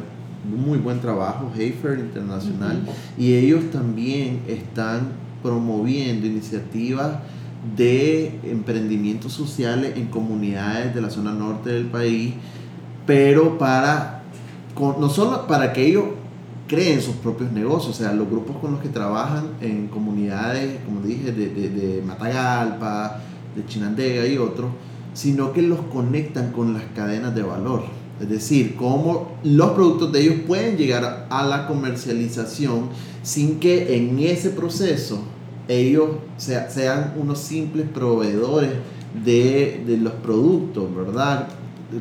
muy 0.49 0.77
buen 0.79 0.99
trabajo, 0.99 1.51
Heifer 1.57 1.99
Internacional, 1.99 2.81
y 3.17 3.33
ellos 3.33 3.71
también 3.71 4.41
están 4.47 5.09
promoviendo 5.43 6.27
iniciativas 6.27 7.19
de 7.77 8.39
emprendimientos 8.43 9.33
sociales 9.33 9.93
en 9.95 10.07
comunidades 10.07 10.93
de 10.95 11.01
la 11.01 11.09
zona 11.09 11.31
norte 11.33 11.69
del 11.71 11.85
país, 11.85 12.33
pero 13.05 13.57
para, 13.57 14.23
con- 14.75 14.99
no 14.99 15.09
solo 15.09 15.47
para 15.47 15.73
que 15.73 15.85
ellos 15.85 16.05
creen 16.67 17.01
sus 17.01 17.15
propios 17.15 17.51
negocios, 17.51 17.95
o 17.95 18.03
sea, 18.03 18.13
los 18.13 18.29
grupos 18.29 18.57
con 18.57 18.71
los 18.73 18.81
que 18.81 18.89
trabajan 18.89 19.45
en 19.61 19.87
comunidades, 19.87 20.79
como 20.85 21.01
dije, 21.01 21.31
de, 21.31 21.49
de, 21.49 21.69
de 21.69 22.01
Matagalpa, 22.03 23.21
de 23.55 23.65
Chinandega 23.65 24.27
y 24.27 24.37
otros, 24.37 24.69
sino 25.13 25.51
que 25.51 25.61
los 25.63 25.81
conectan 25.91 26.51
con 26.51 26.73
las 26.73 26.83
cadenas 26.95 27.33
de 27.33 27.41
valor. 27.41 27.83
Es 28.19 28.29
decir, 28.29 28.75
cómo 28.75 29.29
los 29.43 29.71
productos 29.71 30.11
de 30.11 30.21
ellos 30.21 30.35
pueden 30.45 30.75
llegar 30.77 31.27
a 31.29 31.45
la 31.45 31.67
comercialización 31.67 32.89
sin 33.23 33.59
que 33.59 33.95
en 33.95 34.19
ese 34.19 34.49
proceso 34.49 35.19
ellos 35.67 36.09
sea- 36.37 36.69
sean 36.69 37.13
unos 37.17 37.39
simples 37.39 37.87
proveedores 37.93 38.71
de, 39.23 39.83
de 39.85 39.97
los 39.97 40.13
productos, 40.13 40.93
¿verdad? 40.95 41.47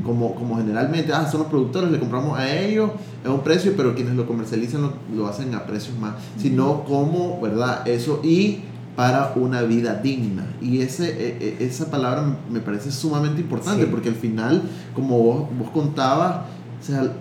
Como, 0.05 0.35
como 0.35 0.57
generalmente, 0.59 1.13
ah, 1.13 1.27
son 1.31 1.41
los 1.41 1.49
productores, 1.49 1.91
le 1.91 1.99
compramos 1.99 2.39
a 2.39 2.59
ellos 2.61 2.91
a 3.25 3.31
un 3.31 3.41
precio, 3.41 3.73
pero 3.77 3.95
quienes 3.95 4.15
lo 4.17 4.27
comercializan 4.27 4.83
lo, 4.83 4.93
lo 5.17 5.27
hacen 5.27 5.55
a 5.55 5.65
precios 5.67 5.97
más, 5.99 6.15
sino 6.39 6.85
como, 6.85 7.41
¿verdad? 7.41 7.87
Eso 7.89 8.21
y 8.23 8.61
para 8.99 9.33
una 9.37 9.63
vida 9.63 9.95
digna. 10.03 10.45
Y 10.61 10.81
ese, 10.81 11.05
e- 11.09 11.57
e- 11.61 11.65
esa 11.65 11.89
palabra 11.89 12.37
me- 12.51 12.59
parece 12.59 12.91
sumamente 12.91 13.41
importante 13.41 13.85
Sí. 13.85 13.89
porque 13.89 14.09
al 14.09 14.17
final, 14.17 14.61
como 14.93 15.19
vos, 15.23 15.49
vos 15.57 15.71
contabas, 15.71 16.47
o 16.81 16.85
sea, 16.85 17.13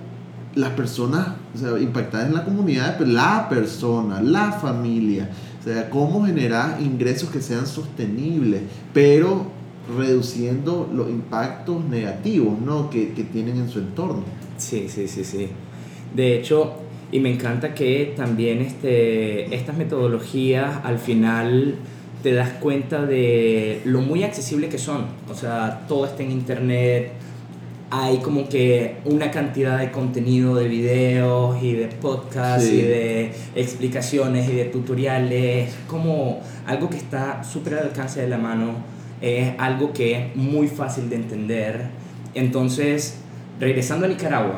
las 0.55 0.71
personas 0.71 1.27
o 1.53 1.57
sea, 1.59 1.79
impactadas 1.79 2.29
en 2.29 2.33
la 2.33 2.43
comunidad, 2.45 2.95
pero 2.97 3.11
la 3.11 3.47
persona, 3.47 4.23
la 4.23 4.53
familia, 4.53 5.29
o 5.59 5.63
sea, 5.63 5.87
cómo 5.91 6.25
generar 6.25 6.81
ingresos 6.81 7.29
que 7.29 7.41
sean 7.41 7.67
sostenibles, 7.67 8.63
pero 8.91 9.45
reduciendo 9.95 10.89
los 10.91 11.09
impactos 11.11 11.85
negativos 11.85 12.59
¿no? 12.59 12.89
que, 12.89 13.13
que 13.13 13.23
tienen 13.23 13.57
en 13.57 13.69
su 13.69 13.77
entorno. 13.77 14.23
Sí, 14.57 14.87
sí, 14.89 15.07
sí, 15.07 15.23
sí. 15.23 15.49
De 16.15 16.39
hecho, 16.39 16.73
y 17.11 17.19
me 17.19 17.31
encanta 17.31 17.73
que 17.73 18.13
también 18.15 18.61
este, 18.61 19.53
estas 19.55 19.77
metodologías 19.77 20.83
al 20.83 20.99
final 20.99 21.75
te 22.23 22.33
das 22.33 22.49
cuenta 22.59 23.05
de 23.05 23.81
lo 23.85 24.01
muy 24.01 24.23
accesible 24.23 24.69
que 24.69 24.77
son. 24.77 25.05
O 25.29 25.33
sea, 25.33 25.85
todo 25.87 26.05
está 26.05 26.23
en 26.23 26.31
internet, 26.31 27.11
hay 27.89 28.17
como 28.17 28.49
que 28.49 28.97
una 29.05 29.31
cantidad 29.31 29.79
de 29.79 29.91
contenido 29.91 30.55
de 30.55 30.67
videos 30.67 31.61
y 31.63 31.73
de 31.73 31.87
podcasts 31.87 32.69
y 32.69 32.81
de 32.81 33.31
explicaciones 33.55 34.49
y 34.49 34.55
de 34.55 34.65
tutoriales, 34.65 35.73
como 35.87 36.41
algo 36.65 36.89
que 36.89 36.97
está 36.97 37.43
súper 37.43 37.75
al 37.75 37.87
alcance 37.87 38.21
de 38.21 38.27
la 38.27 38.37
mano, 38.37 38.73
es 39.21 39.53
algo 39.57 39.93
que 39.93 40.15
es 40.15 40.35
muy 40.35 40.67
fácil 40.67 41.09
de 41.09 41.15
entender. 41.15 41.85
Entonces, 42.33 43.19
regresando 43.59 44.05
a 44.05 44.09
Nicaragua, 44.09 44.57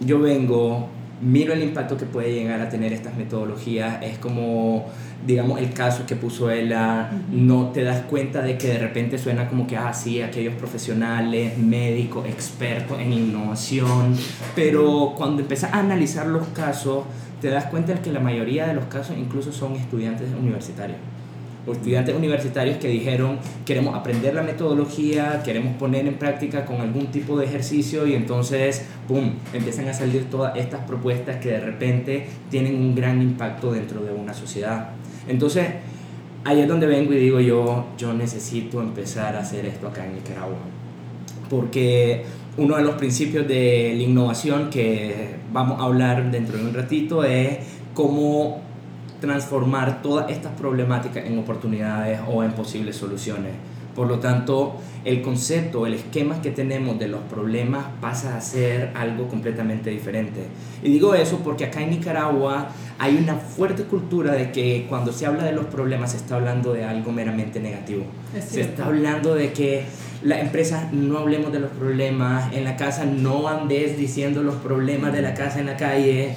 yo 0.00 0.20
vengo, 0.20 0.88
miro 1.20 1.52
el 1.52 1.62
impacto 1.62 1.96
que 1.96 2.06
puede 2.06 2.32
llegar 2.32 2.60
a 2.60 2.68
tener 2.68 2.92
estas 2.92 3.16
metodologías, 3.16 4.02
es 4.02 4.18
como 4.18 4.86
digamos, 5.26 5.60
el 5.60 5.72
caso 5.72 6.06
que 6.06 6.16
puso 6.16 6.50
ella, 6.50 7.10
no 7.30 7.68
te 7.68 7.82
das 7.82 8.02
cuenta 8.02 8.40
de 8.42 8.56
que 8.56 8.68
de 8.68 8.78
repente 8.78 9.18
suena 9.18 9.48
como 9.48 9.66
que, 9.66 9.76
ah, 9.76 9.92
sí, 9.92 10.22
aquellos 10.22 10.54
profesionales, 10.54 11.58
médicos, 11.58 12.26
expertos 12.26 13.00
en 13.00 13.12
innovación, 13.12 14.16
pero 14.54 15.14
cuando 15.16 15.42
empiezas 15.42 15.72
a 15.72 15.80
analizar 15.80 16.26
los 16.26 16.46
casos, 16.48 17.04
te 17.40 17.50
das 17.50 17.66
cuenta 17.66 17.94
de 17.94 18.00
que 18.00 18.12
la 18.12 18.20
mayoría 18.20 18.66
de 18.66 18.74
los 18.74 18.84
casos 18.86 19.16
incluso 19.18 19.52
son 19.52 19.74
estudiantes 19.74 20.28
universitarios. 20.38 20.98
O 21.68 21.72
estudiantes 21.72 22.14
universitarios 22.14 22.78
que 22.78 22.88
dijeron, 22.88 23.38
queremos 23.66 23.94
aprender 23.94 24.34
la 24.34 24.42
metodología, 24.42 25.42
queremos 25.44 25.76
poner 25.76 26.06
en 26.06 26.14
práctica 26.14 26.64
con 26.64 26.80
algún 26.80 27.08
tipo 27.08 27.38
de 27.38 27.44
ejercicio 27.44 28.06
y 28.06 28.14
entonces, 28.14 28.86
¡pum!, 29.06 29.32
empiezan 29.52 29.86
a 29.88 29.92
salir 29.92 30.30
todas 30.30 30.56
estas 30.56 30.80
propuestas 30.86 31.36
que 31.36 31.50
de 31.50 31.60
repente 31.60 32.26
tienen 32.50 32.74
un 32.76 32.94
gran 32.94 33.20
impacto 33.20 33.72
dentro 33.72 34.00
de 34.00 34.12
una 34.12 34.32
sociedad. 34.32 34.90
Entonces, 35.28 35.66
ahí 36.44 36.60
es 36.60 36.68
donde 36.68 36.86
vengo 36.86 37.12
y 37.12 37.18
digo 37.18 37.38
yo, 37.40 37.88
yo 37.98 38.14
necesito 38.14 38.80
empezar 38.80 39.36
a 39.36 39.40
hacer 39.40 39.66
esto 39.66 39.88
acá 39.88 40.06
en 40.06 40.14
Nicaragua. 40.14 40.56
Porque 41.50 42.24
uno 42.56 42.76
de 42.76 42.82
los 42.82 42.94
principios 42.94 43.46
de 43.46 43.92
la 43.94 44.02
innovación 44.02 44.70
que 44.70 45.36
vamos 45.52 45.80
a 45.80 45.84
hablar 45.84 46.30
dentro 46.30 46.56
de 46.56 46.64
un 46.64 46.72
ratito 46.72 47.24
es 47.24 47.58
cómo 47.92 48.67
transformar 49.20 50.02
todas 50.02 50.30
estas 50.30 50.52
problemáticas 50.52 51.24
en 51.24 51.38
oportunidades 51.38 52.20
o 52.28 52.42
en 52.42 52.52
posibles 52.52 52.96
soluciones. 52.96 53.52
Por 53.98 54.06
lo 54.06 54.20
tanto, 54.20 54.76
el 55.04 55.22
concepto, 55.22 55.84
el 55.84 55.94
esquema 55.94 56.40
que 56.40 56.52
tenemos 56.52 57.00
de 57.00 57.08
los 57.08 57.20
problemas 57.22 57.86
pasa 58.00 58.36
a 58.36 58.40
ser 58.40 58.92
algo 58.94 59.26
completamente 59.26 59.90
diferente. 59.90 60.42
Y 60.84 60.90
digo 60.90 61.16
eso 61.16 61.40
porque 61.42 61.64
acá 61.64 61.82
en 61.82 61.90
Nicaragua 61.90 62.68
hay 63.00 63.16
una 63.16 63.34
fuerte 63.34 63.82
cultura 63.82 64.34
de 64.34 64.52
que 64.52 64.86
cuando 64.88 65.12
se 65.12 65.26
habla 65.26 65.42
de 65.42 65.52
los 65.52 65.66
problemas 65.66 66.12
se 66.12 66.18
está 66.18 66.36
hablando 66.36 66.72
de 66.72 66.84
algo 66.84 67.10
meramente 67.10 67.58
negativo. 67.58 68.04
Se 68.46 68.60
está 68.60 68.86
hablando 68.86 69.34
de 69.34 69.52
que 69.52 69.82
las 70.22 70.40
empresas 70.40 70.92
no 70.92 71.18
hablemos 71.18 71.52
de 71.52 71.58
los 71.58 71.70
problemas, 71.70 72.52
en 72.52 72.62
la 72.62 72.76
casa 72.76 73.04
no 73.04 73.48
andes 73.48 73.96
diciendo 73.96 74.44
los 74.44 74.56
problemas 74.56 75.12
de 75.12 75.22
la 75.22 75.34
casa 75.34 75.58
en 75.58 75.66
la 75.66 75.76
calle. 75.76 76.36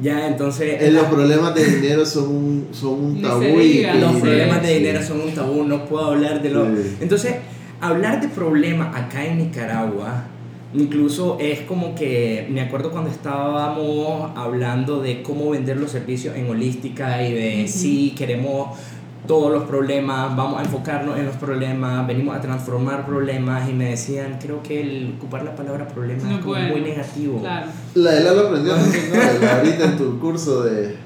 Ya, 0.00 0.26
entonces... 0.26 0.80
Eh, 0.80 0.90
los 0.90 1.04
problemas 1.04 1.54
de 1.54 1.64
dinero 1.64 2.06
son 2.06 2.28
un, 2.28 2.68
son 2.72 3.04
un 3.04 3.22
tabú. 3.22 3.42
Y, 3.42 3.86
los 4.00 4.16
problemas 4.16 4.62
de 4.62 4.78
dinero 4.78 5.02
son 5.02 5.20
un 5.20 5.34
tabú, 5.34 5.64
no 5.64 5.84
puedo 5.84 6.06
hablar 6.06 6.40
de 6.40 6.50
los... 6.50 6.68
Entonces, 7.00 7.34
hablar 7.80 8.20
de 8.20 8.28
problemas 8.28 8.96
acá 8.96 9.24
en 9.26 9.38
Nicaragua, 9.38 10.24
incluso 10.72 11.36
es 11.40 11.60
como 11.60 11.94
que, 11.94 12.46
me 12.50 12.62
acuerdo 12.62 12.90
cuando 12.90 13.10
estábamos 13.10 14.30
hablando 14.36 15.02
de 15.02 15.22
cómo 15.22 15.50
vender 15.50 15.76
los 15.76 15.90
servicios 15.90 16.36
en 16.36 16.48
holística 16.48 17.22
y 17.26 17.34
de 17.34 17.68
si 17.68 18.12
queremos 18.12 18.78
todos 19.26 19.52
los 19.52 19.64
problemas, 19.64 20.34
vamos 20.36 20.58
a 20.58 20.64
enfocarnos 20.64 21.16
en 21.18 21.26
los 21.26 21.36
problemas, 21.36 22.06
venimos 22.06 22.36
a 22.36 22.40
transformar 22.40 23.06
problemas 23.06 23.68
y 23.68 23.72
me 23.72 23.90
decían, 23.90 24.38
creo 24.40 24.62
que 24.62 24.80
el 24.80 25.14
ocupar 25.16 25.44
la 25.44 25.54
palabra 25.54 25.86
problema 25.86 26.22
es 26.34 26.44
muy 26.44 26.80
negativo. 26.80 27.40
Claro. 27.40 27.66
La 27.94 28.12
de 28.12 28.24
la 28.24 28.32
lo 28.32 28.48
aprendió 28.48 28.74
ahorita 29.56 29.84
en 29.84 29.96
tu 29.96 30.18
curso 30.18 30.64
de... 30.64 30.96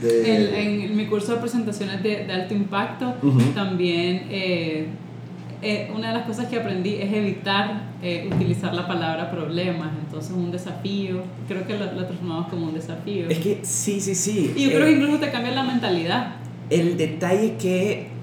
de... 0.00 0.84
En, 0.86 0.96
mi 0.96 1.06
curso 1.06 1.34
de 1.34 1.40
presentaciones 1.40 2.02
de, 2.02 2.24
de 2.24 2.32
alto 2.32 2.54
impacto 2.54 3.14
también... 3.54 4.26
Eh, 4.30 4.88
eh, 5.66 5.90
una 5.96 6.08
de 6.08 6.14
las 6.18 6.26
cosas 6.26 6.48
que 6.48 6.56
aprendí 6.58 6.96
es 6.96 7.10
evitar 7.10 7.94
eh, 8.02 8.28
utilizar 8.30 8.74
la 8.74 8.86
palabra 8.86 9.30
problemas, 9.30 9.92
entonces 9.98 10.30
un 10.32 10.50
desafío, 10.50 11.22
creo 11.48 11.66
que 11.66 11.78
lo, 11.78 11.86
lo, 11.86 12.04
transformamos 12.04 12.48
como 12.48 12.66
un 12.66 12.74
desafío. 12.74 13.30
Es 13.30 13.38
que 13.38 13.60
sí, 13.62 13.98
sí, 13.98 14.14
sí. 14.14 14.52
Y 14.54 14.64
yo 14.64 14.72
creo 14.72 14.84
que 14.84 14.92
incluso 14.92 15.18
te 15.20 15.30
cambia 15.30 15.52
la 15.52 15.62
mentalidad 15.62 16.34
el 16.80 16.96
detalle 16.96 17.54
que 17.56 18.14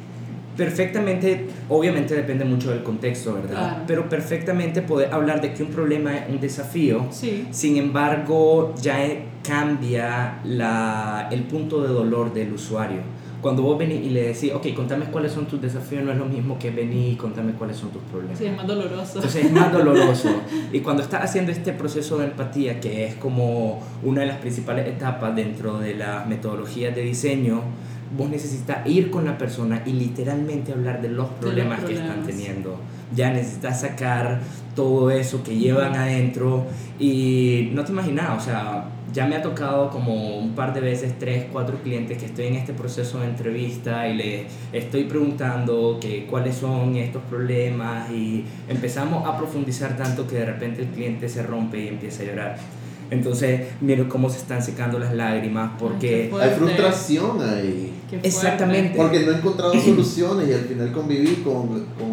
perfectamente, 0.57 1.47
obviamente 1.69 2.13
depende 2.13 2.45
mucho 2.45 2.71
del 2.71 2.83
contexto, 2.83 3.33
¿verdad? 3.33 3.83
Pero 3.87 4.09
perfectamente 4.09 4.81
poder 4.81 5.13
hablar 5.13 5.41
de 5.41 5.53
que 5.53 5.63
un 5.63 5.69
problema 5.69 6.15
es 6.17 6.29
un 6.29 6.39
desafío, 6.39 7.07
sí. 7.09 7.47
sin 7.51 7.77
embargo 7.77 8.75
ya 8.81 8.97
cambia 9.43 10.39
la, 10.43 11.29
el 11.31 11.43
punto 11.43 11.81
de 11.81 11.89
dolor 11.89 12.33
del 12.33 12.53
usuario. 12.53 12.99
Cuando 13.41 13.63
vos 13.63 13.75
venís 13.75 14.05
y 14.05 14.11
le 14.11 14.27
decís, 14.27 14.51
ok, 14.53 14.67
contame 14.75 15.05
cuáles 15.05 15.31
son 15.31 15.47
tus 15.47 15.59
desafíos, 15.59 16.03
no 16.03 16.11
es 16.11 16.17
lo 16.19 16.25
mismo 16.25 16.59
que 16.59 16.69
venir 16.69 17.13
y 17.13 17.15
contame 17.15 17.53
cuáles 17.53 17.75
son 17.75 17.89
tus 17.89 18.03
problemas. 18.03 18.37
Sí, 18.37 18.45
es 18.45 18.55
más 18.55 18.67
doloroso. 18.67 19.13
Entonces 19.15 19.45
es 19.45 19.51
más 19.51 19.73
doloroso. 19.73 20.29
y 20.71 20.79
cuando 20.81 21.01
estás 21.01 21.23
haciendo 21.23 21.51
este 21.51 21.73
proceso 21.73 22.19
de 22.19 22.25
empatía, 22.25 22.79
que 22.79 23.07
es 23.07 23.15
como 23.15 23.81
una 24.03 24.21
de 24.21 24.27
las 24.27 24.37
principales 24.37 24.87
etapas 24.87 25.35
dentro 25.35 25.79
de 25.79 25.95
las 25.95 26.27
metodologías 26.27 26.93
de 26.95 27.01
diseño, 27.01 27.63
vos 28.17 28.29
necesitas 28.29 28.85
ir 28.87 29.09
con 29.09 29.25
la 29.25 29.37
persona 29.37 29.83
y 29.85 29.93
literalmente 29.93 30.73
hablar 30.73 31.01
de 31.01 31.09
los 31.09 31.27
problemas, 31.29 31.83
que 31.83 31.93
están 31.93 32.23
teniendo. 32.25 32.79
Ya 33.15 33.31
necesitas 33.31 33.81
sacar 33.81 34.39
todo 34.75 35.11
eso 35.11 35.43
que 35.43 35.57
llevan 35.57 35.95
adentro 35.95 36.65
y 36.99 37.69
no 37.73 37.83
te 37.83 37.91
imaginas, 37.91 38.41
o 38.41 38.45
sea, 38.45 38.85
ya 39.13 39.27
me 39.27 39.35
ha 39.35 39.41
tocado 39.41 39.89
como 39.89 40.37
un 40.37 40.55
par 40.55 40.73
de 40.73 40.79
veces, 40.79 41.19
tres, 41.19 41.45
cuatro 41.51 41.77
clientes 41.83 42.17
que 42.17 42.25
estoy 42.25 42.47
en 42.47 42.55
este 42.55 42.73
proceso 42.73 43.19
de 43.19 43.25
entrevista 43.25 44.07
y 44.07 44.15
les 44.15 44.45
estoy 44.71 45.03
preguntando 45.03 45.97
que 45.99 46.25
cuáles 46.25 46.55
son 46.55 46.95
estos 46.95 47.21
problemas 47.23 48.09
y 48.11 48.45
empezamos 48.69 49.27
a 49.27 49.37
profundizar 49.37 49.97
tanto 49.97 50.27
que 50.27 50.35
de 50.35 50.45
repente 50.45 50.81
el 50.83 50.87
cliente 50.87 51.27
se 51.27 51.43
rompe 51.43 51.83
y 51.83 51.87
empieza 51.89 52.23
a 52.23 52.25
llorar. 52.25 52.57
Entonces, 53.11 53.67
miro 53.81 54.07
cómo 54.09 54.29
se 54.29 54.37
están 54.37 54.63
secando 54.63 54.97
las 54.97 55.13
lágrimas 55.13 55.73
porque... 55.77 56.31
Hay 56.41 56.49
frustración 56.51 57.41
ahí. 57.41 57.93
Exactamente. 58.23 58.97
Porque 58.97 59.19
no 59.19 59.31
he 59.31 59.35
encontrado 59.35 59.73
soluciones 59.79 60.49
y 60.49 60.53
al 60.53 60.61
final 60.61 60.91
conviví 60.91 61.35
con, 61.43 61.85
con 61.99 62.10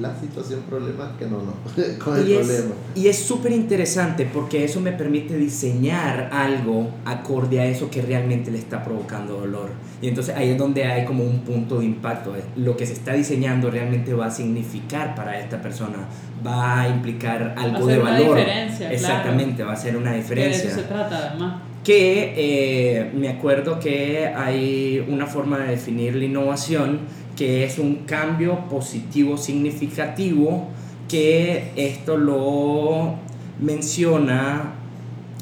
la 0.00 0.14
situación 0.18 0.60
problemática, 0.68 1.26
no, 1.26 1.38
no, 1.38 1.54
con 2.04 2.16
el 2.16 2.24
problema. 2.24 2.74
Y 2.94 3.08
es 3.08 3.18
súper 3.18 3.52
interesante 3.52 4.28
porque 4.32 4.64
eso 4.64 4.80
me 4.80 4.92
permite 4.92 5.36
diseñar 5.36 6.30
algo 6.32 6.90
acorde 7.04 7.60
a 7.60 7.66
eso 7.66 7.90
que 7.90 8.02
realmente 8.02 8.50
le 8.50 8.58
está 8.58 8.84
provocando 8.84 9.40
dolor. 9.40 9.70
Y 10.00 10.08
entonces 10.08 10.34
ahí 10.36 10.50
es 10.50 10.58
donde 10.58 10.84
hay 10.84 11.04
como 11.04 11.24
un 11.24 11.40
punto 11.40 11.80
de 11.80 11.86
impacto. 11.86 12.34
Lo 12.56 12.76
que 12.76 12.86
se 12.86 12.92
está 12.92 13.12
diseñando 13.12 13.70
realmente 13.70 14.14
va 14.14 14.26
a 14.26 14.30
significar 14.30 15.14
para 15.14 15.38
esta 15.40 15.60
persona, 15.60 16.08
va 16.46 16.82
a 16.82 16.88
implicar 16.88 17.54
algo 17.56 17.86
de 17.86 17.98
valor. 17.98 18.38
Exactamente, 18.38 19.62
va 19.64 19.72
a 19.72 19.76
ser 19.76 19.96
una 19.96 20.14
diferencia. 20.14 20.64
De 20.64 20.70
eso 20.70 20.80
se 20.80 20.86
trata 20.86 21.30
además 21.30 21.62
que 21.88 22.34
eh, 22.36 23.10
me 23.14 23.30
acuerdo 23.30 23.80
que 23.80 24.26
hay 24.26 25.02
una 25.08 25.26
forma 25.26 25.58
de 25.60 25.70
definir 25.70 26.14
la 26.16 26.24
innovación 26.24 27.00
que 27.38 27.64
es 27.64 27.78
un 27.78 28.04
cambio 28.04 28.68
positivo 28.68 29.38
significativo 29.38 30.66
que 31.08 31.70
esto 31.76 32.16
lo 32.16 33.14
menciona 33.60 34.72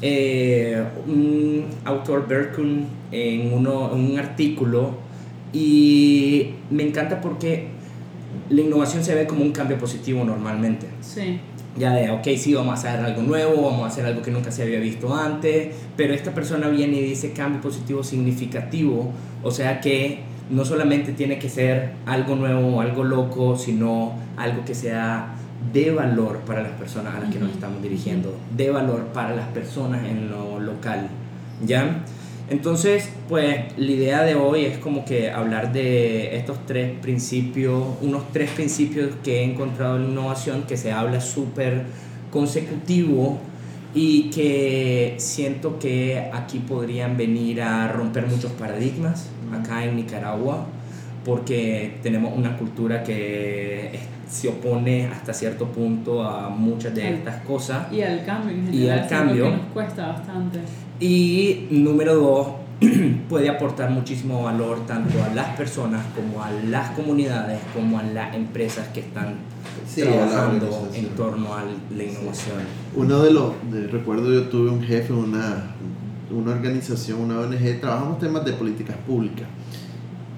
eh, 0.03 0.83
un 1.07 1.65
autor 1.85 2.27
Berkun 2.27 2.85
en, 3.11 3.51
uno, 3.51 3.91
en 3.95 4.11
un 4.11 4.19
artículo 4.19 4.91
y 5.51 6.51
me 6.69 6.83
encanta 6.83 7.19
porque 7.19 7.69
la 8.51 8.61
innovación 8.61 9.03
se 9.03 9.15
ve 9.15 9.25
como 9.25 9.41
un 9.41 9.51
cambio 9.51 9.79
positivo 9.79 10.23
normalmente. 10.23 10.85
Sí 11.01 11.39
ya 11.77 11.93
de, 11.93 12.09
ok, 12.09 12.27
sí, 12.37 12.53
vamos 12.53 12.71
a 12.71 12.73
hacer 12.73 13.05
algo 13.05 13.21
nuevo, 13.21 13.61
vamos 13.61 13.83
a 13.83 13.87
hacer 13.87 14.05
algo 14.05 14.21
que 14.21 14.31
nunca 14.31 14.51
se 14.51 14.63
había 14.63 14.79
visto 14.79 15.15
antes, 15.15 15.75
pero 15.95 16.13
esta 16.13 16.33
persona 16.33 16.69
viene 16.69 16.97
y 16.97 17.03
dice 17.03 17.33
cambio 17.33 17.61
positivo 17.61 18.03
significativo, 18.03 19.11
o 19.43 19.51
sea 19.51 19.79
que 19.79 20.21
no 20.49 20.65
solamente 20.65 21.11
tiene 21.11 21.39
que 21.39 21.49
ser 21.49 21.91
algo 22.05 22.35
nuevo 22.35 22.77
o 22.77 22.81
algo 22.81 23.03
loco, 23.03 23.57
sino 23.57 24.13
algo 24.37 24.63
que 24.65 24.75
sea 24.75 25.35
de 25.73 25.91
valor 25.91 26.39
para 26.39 26.61
las 26.61 26.73
personas 26.73 27.15
a 27.15 27.19
las 27.19 27.33
que 27.33 27.39
nos 27.39 27.51
estamos 27.51 27.81
dirigiendo, 27.81 28.33
de 28.55 28.69
valor 28.69 29.07
para 29.13 29.35
las 29.35 29.47
personas 29.47 30.05
en 30.05 30.29
lo 30.29 30.59
local, 30.59 31.09
¿ya? 31.65 32.03
Entonces, 32.49 33.09
pues 33.27 33.77
la 33.77 33.91
idea 33.91 34.23
de 34.23 34.35
hoy 34.35 34.63
es 34.63 34.77
como 34.77 35.03
que 35.03 35.29
hablar 35.29 35.73
de 35.73 36.37
estos 36.37 36.65
tres 36.65 36.97
principios, 37.01 37.83
unos 38.01 38.31
tres 38.31 38.51
principios 38.51 39.09
que 39.21 39.39
he 39.39 39.43
encontrado 39.43 39.97
en 39.97 40.11
innovación, 40.11 40.63
que 40.63 40.77
se 40.77 40.93
habla 40.93 41.19
súper 41.19 41.83
consecutivo 42.31 43.39
y 43.93 44.29
que 44.29 45.15
siento 45.17 45.79
que 45.79 46.29
aquí 46.31 46.59
podrían 46.59 47.17
venir 47.17 47.61
a 47.61 47.89
romper 47.89 48.27
muchos 48.27 48.51
paradigmas 48.53 49.27
acá 49.53 49.83
en 49.83 49.95
Nicaragua 49.95 50.65
porque 51.27 51.99
tenemos 52.01 52.31
una 52.35 52.57
cultura 52.57 53.03
que 53.03 53.99
se 54.29 54.47
opone 54.47 55.07
hasta 55.07 55.33
cierto 55.33 55.65
punto 55.65 56.23
a 56.23 56.47
muchas 56.49 56.95
de 56.95 57.15
estas 57.15 57.41
cosas. 57.41 57.91
Y 57.91 58.01
al 58.01 58.23
cambio 58.25 58.55
en 58.55 58.73
Y 58.73 58.89
al 58.89 59.07
cambio. 59.07 59.43
Que 59.43 59.51
nos 59.51 59.65
cuesta 59.73 60.07
bastante. 60.07 60.59
Y 61.01 61.67
número 61.69 62.15
dos, 62.15 62.47
puede 63.29 63.49
aportar 63.49 63.89
muchísimo 63.89 64.43
valor 64.43 64.85
tanto 64.85 65.21
a 65.21 65.33
las 65.33 65.57
personas 65.57 66.05
como 66.15 66.41
a 66.41 66.49
las 66.51 66.91
comunidades 66.91 67.59
como 67.73 67.99
a 67.99 68.03
las 68.03 68.33
empresas 68.33 68.87
que 68.89 69.01
están 69.01 69.35
trabajando 69.95 70.89
en 70.93 71.07
torno 71.09 71.55
a 71.55 71.63
la 71.95 72.03
innovación. 72.03 72.57
Uno 72.95 73.23
de 73.23 73.31
los, 73.31 73.53
recuerdo 73.91 74.31
yo 74.31 74.43
tuve 74.47 74.69
un 74.69 74.81
jefe, 74.81 75.11
una, 75.11 75.75
una 76.31 76.51
organización, 76.51 77.21
una 77.21 77.39
ONG, 77.39 77.79
trabajamos 77.79 78.19
temas 78.19 78.43
de 78.45 78.53
políticas 78.53 78.97
públicas 78.97 79.47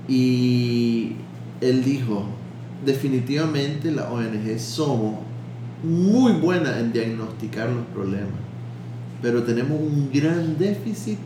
y 0.08 1.14
él 1.62 1.84
dijo, 1.84 2.26
definitivamente 2.86 3.92
la 3.92 4.10
ONG 4.12 4.60
somos 4.60 5.20
muy 5.84 6.34
buenas 6.34 6.78
en 6.78 6.92
diagnosticar 6.92 7.70
los 7.70 7.86
problemas, 7.88 8.40
pero 9.22 9.44
tenemos 9.44 9.80
un 9.80 10.10
gran 10.14 10.58
déficit 10.58 11.20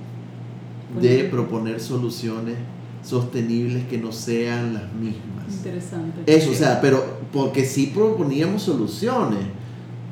de 1.01 1.23
proponer 1.25 1.79
soluciones 1.79 2.55
sostenibles 3.03 3.85
que 3.87 3.97
no 3.97 4.11
sean 4.11 4.73
las 4.73 4.93
mismas. 4.93 5.45
Interesante. 5.49 6.21
Eso, 6.25 6.51
o 6.51 6.53
sea, 6.53 6.79
pero 6.81 7.03
porque 7.31 7.65
sí 7.65 7.91
proponíamos 7.93 8.63
soluciones, 8.63 9.39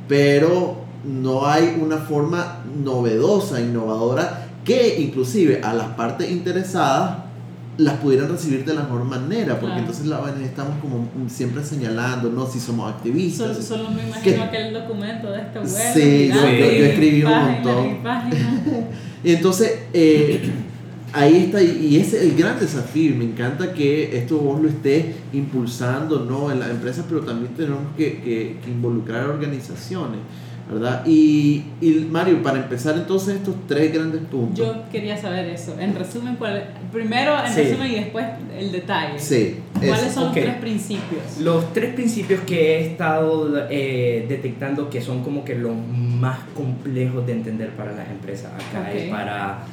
pero 0.08 0.78
no 1.06 1.46
hay 1.46 1.78
una 1.82 1.98
forma 1.98 2.64
novedosa, 2.84 3.62
innovadora, 3.62 4.41
que 4.64 5.02
inclusive 5.02 5.62
a 5.64 5.74
las 5.74 5.88
partes 5.90 6.30
interesadas 6.30 7.32
las 7.78 7.96
pudieran 7.96 8.30
recibir 8.30 8.66
de 8.66 8.74
la 8.74 8.84
mejor 8.84 9.06
manera, 9.06 9.60
porque 9.60 9.80
entonces 9.80 10.06
la 10.06 10.22
estamos 10.44 10.74
como 10.82 11.08
siempre 11.30 11.64
señalando, 11.64 12.30
¿no? 12.30 12.46
Si 12.46 12.60
somos 12.60 12.94
activistas. 12.94 13.58
Solo, 13.66 13.84
solo 13.84 13.92
me 13.92 14.08
imagino 14.08 14.44
aquel 14.44 14.74
documento 14.74 15.32
de 15.32 15.42
esta 15.42 15.60
web. 15.62 15.94
Sí, 15.94 16.32
yo, 16.34 16.46
escribí 16.46 17.24
un 17.24 17.32
montón. 17.32 17.98
Y, 19.24 19.34
entonces, 19.34 19.72
eh, 19.94 20.42
ahí 21.14 21.44
está, 21.46 21.62
y 21.62 21.96
ese 21.98 22.18
es 22.18 22.24
el 22.24 22.36
gran 22.36 22.60
desafío. 22.60 23.16
Me 23.16 23.26
encanta 23.26 23.72
que 23.72 24.18
esto 24.18 24.40
vos 24.40 24.60
lo 24.60 24.68
estés 24.68 25.16
impulsando, 25.32 26.26
¿no? 26.26 26.52
En 26.52 26.60
las 26.60 26.72
empresas, 26.72 27.06
pero 27.08 27.22
también 27.22 27.54
tenemos 27.54 27.82
que, 27.96 28.20
que, 28.22 28.58
que 28.66 28.72
involucrar 28.72 29.26
organizaciones. 29.30 30.22
¿Verdad? 30.72 31.06
Y, 31.06 31.64
y, 31.82 32.08
Mario, 32.10 32.42
para 32.42 32.60
empezar 32.60 32.96
entonces 32.96 33.36
estos 33.36 33.56
tres 33.68 33.94
grandes 33.94 34.22
puntos. 34.22 34.58
Yo 34.58 34.84
quería 34.90 35.18
saber 35.18 35.50
eso. 35.50 35.76
En 35.78 35.94
resumen, 35.96 36.38
primero 36.92 37.36
en 37.46 37.54
resumen 37.54 37.92
y 37.92 37.96
después 37.96 38.26
el 38.58 38.72
detalle. 38.72 39.20
Sí. 39.20 39.58
¿Cuáles 39.74 40.14
son 40.14 40.26
los 40.26 40.34
tres 40.34 40.56
principios? 40.56 41.40
Los 41.42 41.74
tres 41.74 41.94
principios 41.94 42.42
que 42.42 42.78
he 42.78 42.92
estado 42.92 43.68
eh, 43.70 44.26
detectando 44.30 44.90
que 44.90 45.02
son 45.02 45.24
como 45.24 45.44
que 45.44 45.56
los 45.56 45.76
más 45.76 46.40
complejos 46.56 47.26
de 47.28 47.34
entender 47.34 47.72
para 47.72 47.92
las 47.92 48.10
empresas 48.10 48.52
acá 48.54 48.90
para 49.10 49.66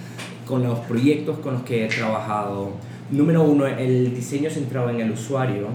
con 0.47 0.63
los 0.65 0.79
proyectos 0.81 1.39
con 1.39 1.55
los 1.55 1.63
que 1.63 1.85
he 1.85 1.89
trabajado. 1.89 2.73
Número 3.11 3.43
uno, 3.45 3.67
el 3.67 4.15
diseño 4.15 4.51
centrado 4.51 4.91
en 4.91 5.01
el 5.01 5.13
usuario. 5.13 5.69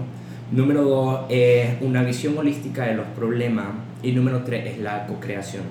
Número 0.52 0.82
dos, 0.82 1.20
es 1.30 1.80
una 1.80 2.02
visión 2.02 2.36
holística 2.36 2.84
de 2.84 2.94
los 2.94 3.06
problemas 3.08 3.66
y 4.04 4.12
número 4.12 4.42
tres 4.44 4.66
es 4.66 4.78
la 4.78 5.06
co-creación. 5.06 5.64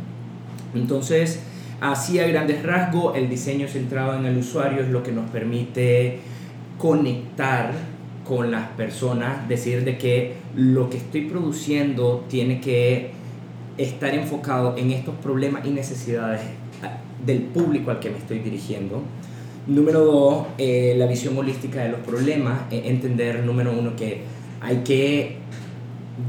Entonces, 0.76 1.41
así 1.82 2.19
a 2.19 2.28
grandes 2.28 2.63
rasgos, 2.63 3.15
el 3.15 3.30
diseño 3.30 3.67
centrado 3.67 4.17
en 4.17 4.26
el 4.26 4.38
usuario 4.38 4.82
es 4.82 4.89
lo 4.89 5.04
que 5.04 5.12
nos 5.12 5.30
permite 5.30 6.19
conectar 6.78 7.72
con 8.26 8.52
las 8.52 8.69
personas, 8.69 9.48
decir 9.48 9.84
de 9.84 9.98
que 9.98 10.34
lo 10.56 10.89
que 10.89 10.98
estoy 10.98 11.22
produciendo 11.22 12.26
tiene 12.30 12.62
que 12.62 13.12
estar 13.78 14.13
enfocado 14.13 14.78
en 14.78 14.91
estos 14.91 15.15
problemas 15.15 15.65
y 15.65 15.72
necesidades 15.72 16.41
del 17.26 17.41
público 17.41 17.91
al 17.91 18.00
que 18.00 18.10
me 18.10 18.17
estoy 18.17 18.39
dirigiendo. 18.39 19.02
Número 19.67 20.04
dos, 20.04 20.48
eh, 20.58 20.93
la 20.98 21.06
visión 21.06 21.38
holística 21.38 21.84
de 21.84 21.89
los 21.89 22.02
problemas, 22.02 22.63
entender, 22.72 23.43
número 23.46 23.72
uno, 23.72 23.96
que 23.96 24.22
hay 24.60 24.78
que 24.78 25.38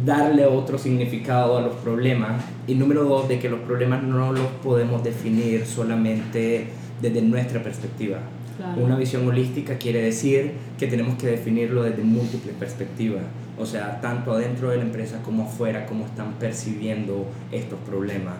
darle 0.04 0.46
otro 0.46 0.78
significado 0.78 1.58
a 1.58 1.62
los 1.62 1.74
problemas. 1.76 2.42
Y 2.66 2.74
número 2.74 3.04
dos, 3.04 3.28
de 3.28 3.38
que 3.38 3.48
los 3.48 3.60
problemas 3.60 4.02
no 4.02 4.32
los 4.32 4.46
podemos 4.62 5.02
definir 5.04 5.66
solamente 5.66 6.68
desde 7.00 7.22
nuestra 7.22 7.62
perspectiva. 7.62 8.18
Una 8.76 8.96
visión 8.96 9.26
holística 9.26 9.76
quiere 9.78 10.00
decir 10.00 10.52
que 10.78 10.86
tenemos 10.86 11.16
que 11.16 11.26
definirlo 11.26 11.82
desde 11.82 12.02
múltiples 12.04 12.54
perspectivas. 12.54 13.22
O 13.58 13.66
sea, 13.66 14.00
tanto 14.00 14.32
adentro 14.32 14.70
de 14.70 14.76
la 14.76 14.84
empresa 14.84 15.20
como 15.22 15.44
afuera, 15.44 15.86
cómo 15.86 16.06
están 16.06 16.34
percibiendo 16.34 17.26
estos 17.50 17.78
problemas. 17.80 18.34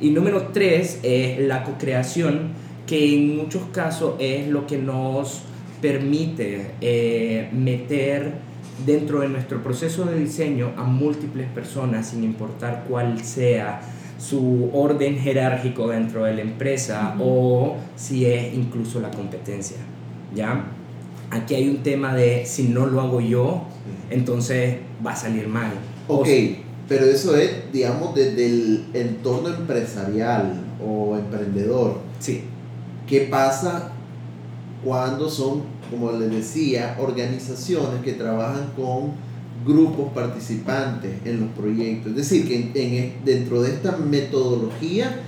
Y 0.00 0.10
número 0.10 0.48
tres 0.52 1.00
es 1.02 1.38
la 1.40 1.64
co-creación, 1.64 2.50
que 2.86 3.14
en 3.14 3.36
muchos 3.36 3.62
casos 3.72 4.14
es 4.18 4.46
lo 4.46 4.66
que 4.66 4.78
nos 4.78 5.40
permite 5.80 6.72
eh, 6.80 7.48
meter 7.52 8.34
dentro 8.84 9.20
de 9.20 9.28
nuestro 9.28 9.62
proceso 9.62 10.04
de 10.04 10.18
diseño 10.18 10.72
a 10.76 10.84
múltiples 10.84 11.48
personas, 11.48 12.08
sin 12.08 12.24
importar 12.24 12.84
cuál 12.88 13.24
sea 13.24 13.80
su 14.18 14.70
orden 14.72 15.18
jerárquico 15.18 15.88
dentro 15.88 16.24
de 16.24 16.34
la 16.34 16.42
empresa 16.42 17.16
o 17.20 17.76
si 17.96 18.26
es 18.26 18.54
incluso 18.54 19.00
la 19.00 19.10
competencia. 19.10 19.76
¿Ya? 20.34 20.66
Aquí 21.30 21.54
hay 21.54 21.68
un 21.68 21.82
tema 21.82 22.14
de 22.14 22.44
si 22.46 22.64
no 22.64 22.86
lo 22.86 23.00
hago 23.00 23.20
yo, 23.20 23.64
entonces 24.10 24.76
va 25.04 25.12
a 25.12 25.16
salir 25.16 25.48
mal. 25.48 25.72
Ok, 26.08 26.28
pero 26.88 27.04
eso 27.06 27.36
es, 27.36 27.72
digamos, 27.72 28.14
desde 28.14 28.46
el 28.46 28.84
entorno 28.94 29.48
empresarial 29.48 30.64
o 30.84 31.16
emprendedor. 31.16 31.98
Sí. 32.20 32.44
¿Qué 33.08 33.22
pasa 33.22 33.92
cuando 34.84 35.28
son 35.28 35.62
como 35.90 36.12
les 36.12 36.30
decía, 36.30 36.96
organizaciones 36.98 38.02
que 38.04 38.12
trabajan 38.12 38.72
con 38.76 39.12
grupos 39.64 40.12
participantes 40.12 41.12
en 41.24 41.40
los 41.40 41.48
proyectos. 41.50 42.10
Es 42.10 42.16
decir, 42.16 42.46
que 42.46 42.70
en, 42.74 43.24
dentro 43.24 43.62
de 43.62 43.70
esta 43.70 43.96
metodología, 43.96 45.20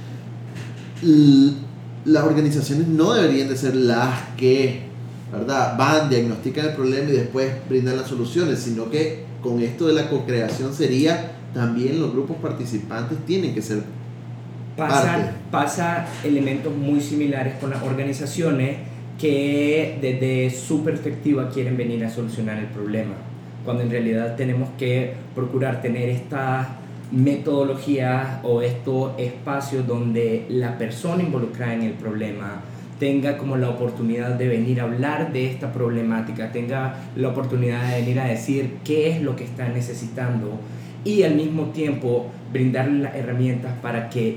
las 2.04 2.24
organizaciones 2.24 2.88
no 2.88 3.12
deberían 3.14 3.48
de 3.48 3.56
ser 3.56 3.76
las 3.76 4.30
que 4.36 4.82
¿verdad? 5.32 5.76
van, 5.76 6.08
diagnostican 6.08 6.66
el 6.66 6.72
problema 6.74 7.10
y 7.10 7.12
después 7.12 7.52
brindan 7.68 7.96
las 7.96 8.08
soluciones, 8.08 8.58
sino 8.60 8.90
que 8.90 9.24
con 9.42 9.60
esto 9.60 9.86
de 9.86 9.94
la 9.94 10.08
co-creación 10.08 10.74
sería 10.74 11.32
también 11.54 12.00
los 12.00 12.12
grupos 12.12 12.36
participantes 12.38 13.18
tienen 13.26 13.54
que 13.54 13.62
ser 13.62 13.82
pasa, 14.76 15.32
pasa 15.50 16.06
elementos 16.24 16.74
muy 16.74 17.00
similares 17.00 17.54
con 17.60 17.70
las 17.70 17.82
organizaciones 17.82 18.76
que 19.18 19.98
desde 20.00 20.50
su 20.50 20.84
perspectiva 20.84 21.50
quieren 21.50 21.76
venir 21.76 22.04
a 22.04 22.10
solucionar 22.10 22.58
el 22.58 22.66
problema, 22.66 23.14
cuando 23.64 23.82
en 23.82 23.90
realidad 23.90 24.36
tenemos 24.36 24.68
que 24.78 25.14
procurar 25.34 25.82
tener 25.82 26.08
estas 26.08 26.68
metodologías 27.10 28.40
o 28.44 28.62
estos 28.62 29.18
espacios 29.18 29.86
donde 29.86 30.46
la 30.48 30.78
persona 30.78 31.22
involucrada 31.22 31.74
en 31.74 31.82
el 31.82 31.92
problema 31.92 32.60
tenga 33.00 33.38
como 33.38 33.56
la 33.56 33.70
oportunidad 33.70 34.30
de 34.30 34.48
venir 34.48 34.80
a 34.80 34.84
hablar 34.84 35.32
de 35.32 35.50
esta 35.50 35.72
problemática, 35.72 36.52
tenga 36.52 36.96
la 37.16 37.28
oportunidad 37.28 37.88
de 37.88 38.00
venir 38.00 38.20
a 38.20 38.26
decir 38.26 38.78
qué 38.84 39.10
es 39.10 39.22
lo 39.22 39.36
que 39.36 39.44
está 39.44 39.68
necesitando 39.68 40.58
y 41.04 41.22
al 41.22 41.34
mismo 41.34 41.66
tiempo 41.66 42.26
brindarle 42.52 43.00
las 43.00 43.14
herramientas 43.14 43.72
para 43.80 44.10
que 44.10 44.36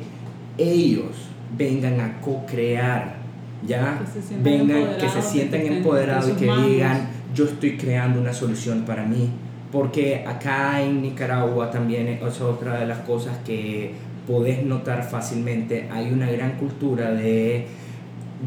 ellos 0.58 1.30
vengan 1.58 2.00
a 2.00 2.22
co-crear 2.22 3.21
ya 3.68 4.02
vengan, 4.42 4.98
que 5.00 5.10
se 5.10 5.22
sientan 5.22 5.62
empoderados 5.62 6.30
y 6.30 6.34
que 6.34 6.52
digan, 6.52 7.10
yo 7.34 7.46
estoy 7.46 7.78
creando 7.78 8.20
una 8.20 8.34
solución 8.34 8.84
para 8.84 9.06
mí. 9.06 9.30
Porque 9.72 10.26
acá 10.28 10.82
en 10.82 11.02
Nicaragua 11.02 11.72
también 11.72 12.08
es 12.08 12.42
otra 12.42 12.80
de 12.80 12.88
las 12.88 13.00
cosas 13.00 13.38
que 13.46 13.94
podés 14.28 14.64
notar 14.64 15.04
fácilmente, 15.04 15.88
hay 15.92 16.12
una 16.12 16.30
gran 16.30 16.52
cultura 16.58 17.12
de 17.12 17.68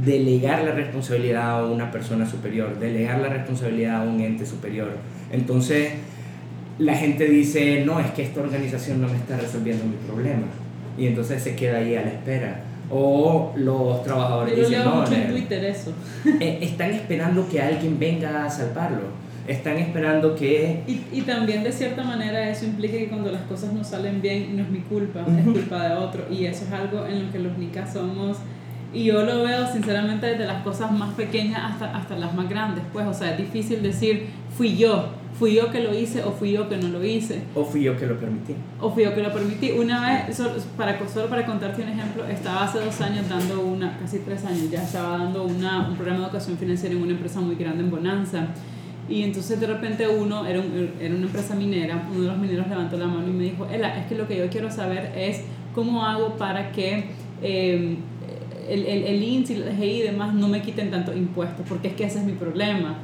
delegar 0.04 0.64
la 0.64 0.72
responsabilidad 0.72 1.60
a 1.60 1.66
una 1.66 1.90
persona 1.90 2.28
superior, 2.28 2.78
delegar 2.78 3.20
la 3.20 3.28
responsabilidad 3.28 4.02
a 4.02 4.04
un 4.04 4.20
ente 4.20 4.44
superior. 4.44 4.90
Entonces, 5.32 5.92
la 6.78 6.94
gente 6.94 7.26
dice, 7.26 7.84
no, 7.84 8.00
es 8.00 8.10
que 8.10 8.22
esta 8.22 8.40
organización 8.40 9.00
no 9.00 9.08
me 9.08 9.16
está 9.16 9.36
resolviendo 9.36 9.84
mi 9.84 9.96
problema. 10.06 10.46
Y 10.98 11.06
entonces 11.06 11.42
se 11.42 11.56
queda 11.56 11.78
ahí 11.78 11.96
a 11.96 12.02
la 12.02 12.08
espera 12.08 12.62
o 12.96 13.52
los 13.56 14.04
trabajadores 14.04 14.56
dicen, 14.56 14.84
no, 14.84 15.04
en 15.04 15.28
Twitter 15.28 15.64
eso. 15.64 15.92
Eh, 16.40 16.60
están 16.62 16.92
esperando 16.92 17.48
que 17.48 17.60
alguien 17.60 17.98
venga 17.98 18.44
a 18.44 18.50
salvarlo. 18.50 19.24
están 19.48 19.78
esperando 19.78 20.36
que... 20.36 20.84
Y, 20.86 21.02
y, 21.12 21.22
también 21.22 21.64
de 21.64 21.72
cierta 21.72 22.04
manera 22.04 22.48
eso 22.48 22.64
implica 22.64 22.96
que 22.96 23.08
cuando 23.08 23.32
las 23.32 23.42
cosas 23.42 23.72
no 23.72 23.82
salen 23.82 24.22
bien 24.22 24.56
no 24.56 24.62
es 24.62 24.70
mi 24.70 24.78
culpa, 24.78 25.26
es 25.26 25.44
culpa 25.44 25.88
de 25.88 25.94
otro. 25.96 26.24
Y 26.30 26.46
eso 26.46 26.64
es 26.64 26.72
algo 26.72 27.04
en 27.04 27.26
lo 27.26 27.32
que 27.32 27.40
los 27.40 27.58
nicas 27.58 27.92
somos... 27.92 28.38
Y 28.94 29.04
yo 29.04 29.24
lo 29.24 29.42
veo 29.42 29.66
sinceramente 29.72 30.26
desde 30.26 30.46
las 30.46 30.62
cosas 30.62 30.92
más 30.92 31.12
pequeñas 31.14 31.72
hasta, 31.72 31.96
hasta 31.96 32.16
las 32.16 32.32
más 32.32 32.48
grandes. 32.48 32.84
Pues, 32.92 33.06
o 33.06 33.12
sea, 33.12 33.32
es 33.32 33.38
difícil 33.38 33.82
decir, 33.82 34.28
fui 34.56 34.76
yo, 34.76 35.08
fui 35.36 35.54
yo 35.54 35.72
que 35.72 35.80
lo 35.80 35.92
hice 35.92 36.22
o 36.22 36.30
fui 36.30 36.52
yo 36.52 36.68
que 36.68 36.76
no 36.76 36.88
lo 36.88 37.04
hice. 37.04 37.42
O 37.56 37.64
fui 37.64 37.82
yo 37.82 37.96
que 37.96 38.06
lo 38.06 38.18
permití. 38.18 38.54
O 38.80 38.90
fui 38.90 39.02
yo 39.02 39.12
que 39.12 39.22
lo 39.22 39.32
permití. 39.32 39.72
Una 39.72 40.06
vez, 40.06 40.36
solo 40.36 40.52
para, 40.76 40.96
solo 41.08 41.28
para 41.28 41.44
contarte 41.44 41.82
un 41.82 41.88
ejemplo, 41.88 42.24
estaba 42.26 42.64
hace 42.64 42.78
dos 42.78 43.00
años 43.00 43.28
dando 43.28 43.62
una, 43.62 43.98
casi 43.98 44.18
tres 44.20 44.44
años 44.44 44.70
ya, 44.70 44.84
estaba 44.84 45.18
dando 45.18 45.42
una, 45.42 45.88
un 45.88 45.96
programa 45.96 46.20
de 46.20 46.24
educación 46.26 46.56
financiera 46.56 46.94
en 46.94 47.02
una 47.02 47.12
empresa 47.12 47.40
muy 47.40 47.56
grande 47.56 47.82
en 47.82 47.90
Bonanza. 47.90 48.46
Y 49.08 49.22
entonces 49.22 49.60
de 49.60 49.66
repente 49.66 50.06
uno, 50.08 50.46
era, 50.46 50.62
era 51.00 51.14
una 51.14 51.26
empresa 51.26 51.54
minera, 51.54 52.06
uno 52.10 52.22
de 52.22 52.28
los 52.28 52.38
mineros 52.38 52.68
levantó 52.68 52.96
la 52.96 53.06
mano 53.06 53.26
y 53.28 53.32
me 53.32 53.44
dijo, 53.44 53.66
Ela, 53.66 53.98
es 53.98 54.06
que 54.06 54.14
lo 54.14 54.28
que 54.28 54.38
yo 54.38 54.48
quiero 54.48 54.70
saber 54.70 55.12
es 55.16 55.42
cómo 55.74 56.06
hago 56.06 56.36
para 56.36 56.70
que 56.70 57.10
eh, 57.42 57.98
el, 58.68 58.86
el, 58.86 59.04
el 59.04 59.22
INSS 59.22 59.50
y 59.50 59.54
el 59.54 59.64
DGI 59.64 59.84
y 59.84 60.02
demás 60.02 60.34
no 60.34 60.48
me 60.48 60.62
quiten 60.62 60.90
tanto 60.90 61.16
impuestos, 61.16 61.66
porque 61.68 61.88
es 61.88 61.94
que 61.94 62.04
ese 62.04 62.18
es 62.18 62.24
mi 62.24 62.32
problema. 62.32 62.96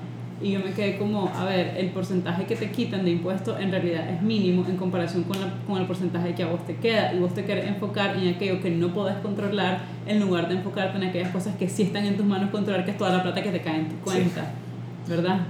Y 0.42 0.52
yo 0.52 0.60
me 0.60 0.72
quedé 0.72 0.96
como, 0.96 1.28
a 1.28 1.44
ver, 1.44 1.74
el 1.76 1.90
porcentaje 1.90 2.46
que 2.46 2.56
te 2.56 2.70
quitan 2.70 3.04
de 3.04 3.10
impuestos 3.10 3.60
en 3.60 3.70
realidad 3.70 4.08
es 4.08 4.22
mínimo 4.22 4.64
en 4.66 4.78
comparación 4.78 5.24
con, 5.24 5.38
la, 5.38 5.52
con 5.66 5.78
el 5.78 5.86
porcentaje 5.86 6.34
que 6.34 6.42
a 6.42 6.46
vos 6.46 6.64
te 6.66 6.76
queda. 6.76 7.12
Y 7.12 7.18
vos 7.18 7.34
te 7.34 7.44
querés 7.44 7.68
enfocar 7.68 8.16
en 8.16 8.34
aquello 8.34 8.58
que 8.62 8.70
no 8.70 8.94
podés 8.94 9.16
controlar 9.16 9.82
en 10.06 10.18
lugar 10.18 10.48
de 10.48 10.54
enfocarte 10.54 10.96
en 10.96 11.04
aquellas 11.04 11.30
cosas 11.30 11.56
que 11.56 11.68
sí 11.68 11.82
están 11.82 12.06
en 12.06 12.16
tus 12.16 12.24
manos 12.24 12.50
controlar, 12.50 12.86
que 12.86 12.92
es 12.92 12.96
toda 12.96 13.18
la 13.18 13.22
plata 13.22 13.42
que 13.42 13.50
te 13.50 13.60
cae 13.60 13.80
en 13.80 13.88
tu 13.90 13.96
cuenta. 13.96 14.50
¿Verdad? 15.06 15.40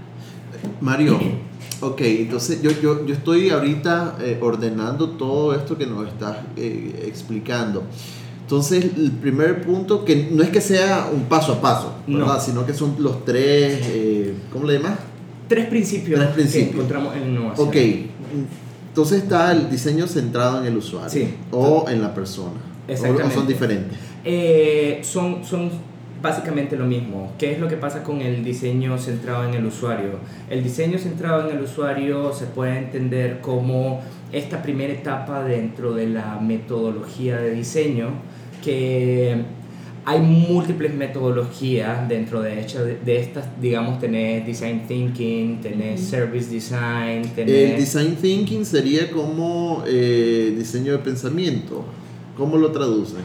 Mario, 0.81 1.21
ok, 1.81 2.01
entonces 2.01 2.61
yo, 2.61 2.71
yo, 2.83 3.07
yo 3.07 3.15
estoy 3.15 3.51
ahorita 3.51 4.17
eh, 4.21 4.39
ordenando 4.41 5.11
todo 5.11 5.55
esto 5.55 5.79
que 5.79 5.87
nos 5.87 6.09
estás 6.09 6.39
eh, 6.57 7.05
explicando. 7.07 7.85
Entonces, 8.51 8.85
el 8.97 9.13
primer 9.13 9.63
punto, 9.63 10.05
que 10.05 10.27
no 10.29 10.43
es 10.43 10.49
que 10.49 10.61
sea 10.61 11.09
un 11.15 11.27
paso 11.27 11.53
a 11.53 11.61
paso, 11.61 11.95
¿verdad? 12.09 12.43
Sino 12.45 12.67
que 12.67 12.75
son 12.75 12.97
los 12.99 13.25
tres, 13.25 13.79
eh, 13.93 14.35
¿cómo 14.53 14.67
le 14.67 14.79
llamas? 14.79 14.99
Tres 15.47 15.67
principios, 15.67 16.19
tres 16.19 16.33
principios 16.33 16.71
que 16.71 16.75
encontramos 16.75 17.15
en 17.15 17.29
innovación. 17.29 17.69
Ok, 17.69 17.77
entonces 18.89 19.23
está 19.23 19.53
el 19.53 19.71
diseño 19.71 20.09
centrado 20.09 20.59
en 20.59 20.67
el 20.67 20.77
usuario 20.77 21.11
sí. 21.11 21.33
o 21.53 21.85
en 21.89 22.03
la 22.03 22.13
persona. 22.13 22.61
Exactamente. 22.89 23.33
¿O 23.33 23.39
son 23.39 23.47
diferentes? 23.47 23.99
Eh, 24.25 24.99
son, 25.05 25.45
son 25.45 25.71
básicamente 26.21 26.75
lo 26.75 26.87
mismo. 26.87 27.33
¿Qué 27.39 27.53
es 27.53 27.61
lo 27.61 27.69
que 27.69 27.77
pasa 27.77 28.03
con 28.03 28.21
el 28.21 28.43
diseño 28.43 28.99
centrado 28.99 29.49
en 29.49 29.55
el 29.55 29.65
usuario? 29.65 30.19
El 30.51 30.65
diseño 30.65 30.99
centrado 30.99 31.49
en 31.49 31.57
el 31.57 31.63
usuario 31.63 32.33
se 32.33 32.47
puede 32.47 32.79
entender 32.79 33.41
como 33.43 34.03
esta 34.33 34.61
primera 34.61 34.93
etapa 34.93 35.45
dentro 35.45 35.95
de 35.95 36.09
la 36.09 36.41
metodología 36.41 37.37
de 37.37 37.53
diseño 37.53 38.09
que 38.63 39.37
hay 40.05 40.21
múltiples 40.21 40.95
metodologías 40.95 42.09
dentro 42.09 42.41
de, 42.43 42.61
hecho, 42.61 42.85
de, 42.85 42.97
de 43.05 43.19
estas, 43.21 43.45
digamos, 43.61 44.01
tenés 44.01 44.47
design 44.47 44.87
thinking, 44.89 45.61
tenés 45.61 46.01
service 46.01 46.51
design, 46.51 47.23
tenés... 47.35 47.73
El 47.73 47.77
design 47.77 48.17
thinking 48.17 48.65
sería 48.65 49.11
como 49.11 49.85
eh, 49.87 50.55
diseño 50.57 50.93
de 50.93 50.99
pensamiento. 50.99 51.85
¿Cómo 52.37 52.57
lo 52.57 52.73
traducen? 52.73 53.19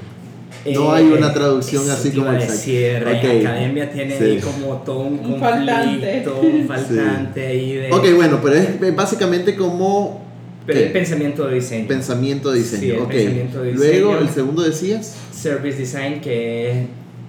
No 0.74 0.94
Eh, 0.96 0.98
hay 0.98 1.06
una 1.06 1.34
traducción 1.34 1.90
así 1.90 2.12
como 2.12 2.32
exacta. 2.32 2.52
decir, 2.54 2.98
Ok. 2.98 3.24
la 3.24 3.50
academia 3.52 3.92
tiene 3.92 4.18
Sí. 4.18 4.24
ahí 4.24 4.40
como 4.40 4.76
todo 4.78 5.00
un, 5.02 5.20
Un 5.34 5.40
faltante. 5.40 6.24
conflicto, 6.24 6.42
un 6.42 6.68
faltante 6.68 7.48
ahí 7.48 7.74
de... 7.76 7.92
Ok, 7.92 8.06
bueno, 8.16 8.40
pero 8.44 8.56
es 8.56 8.96
básicamente 8.96 9.56
como 9.56 10.25
Pero 10.66 10.94
pensamiento 10.94 11.48
de 11.48 11.56
diseño. 11.56 11.88
pensamiento 11.88 12.52
de 12.52 12.58
diseño. 12.60 12.82
Sí, 12.82 12.90
el 12.92 13.00
ok. 13.00 13.10
pensamiento 13.10 13.62
de 13.64 13.74
Luego, 13.74 14.18
el 14.18 14.30
segundo 14.30 14.62
decías. 14.64 15.16
Service 15.32 15.78
design 15.78 16.22
que 16.22 16.72
es 16.72 16.78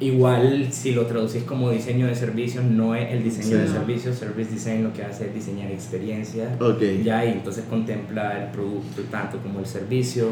igual 0.01 0.69
si 0.73 0.93
lo 0.93 1.07
traducís 1.07 1.43
como 1.45 1.71
diseño 1.71 2.07
de 2.07 2.15
servicios 2.15 2.63
no 2.65 2.95
es 2.95 3.11
el 3.13 3.25
diseño 3.25 3.47
Sí. 3.49 3.55
de 3.55 3.69
servicios 3.69 4.17
service 4.19 4.51
design 4.53 4.83
lo 4.85 4.93
que 4.93 5.03
hace 5.03 5.27
es 5.27 5.35
diseñar 5.35 5.71
experiencias 5.71 6.61
Ok. 6.61 6.83
ya 7.03 7.25
y 7.25 7.33
entonces 7.33 7.65
contempla 7.71 8.45
el 8.45 8.51
producto 8.53 9.03
tanto 9.11 9.39
como 9.39 9.61
el 9.61 9.67
servicio 9.67 10.29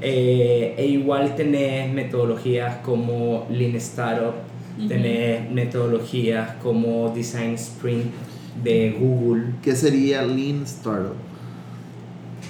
Eh, 0.00 0.74
e 0.78 0.86
igual 0.86 1.34
tenés 1.36 1.92
metodologías 1.92 2.76
como 2.84 3.48
Lean 3.50 3.74
Startup 3.76 4.34
Ujú. 4.78 4.86
tenés 4.88 5.50
metodologías 5.50 6.52
como 6.62 7.10
Design 7.12 7.54
Sprint 7.54 8.12
de 8.62 8.96
Google 9.00 9.54
¿Qué 9.62 9.74
sería 9.74 10.22
Lean 10.22 10.62
Startup? 10.64 11.14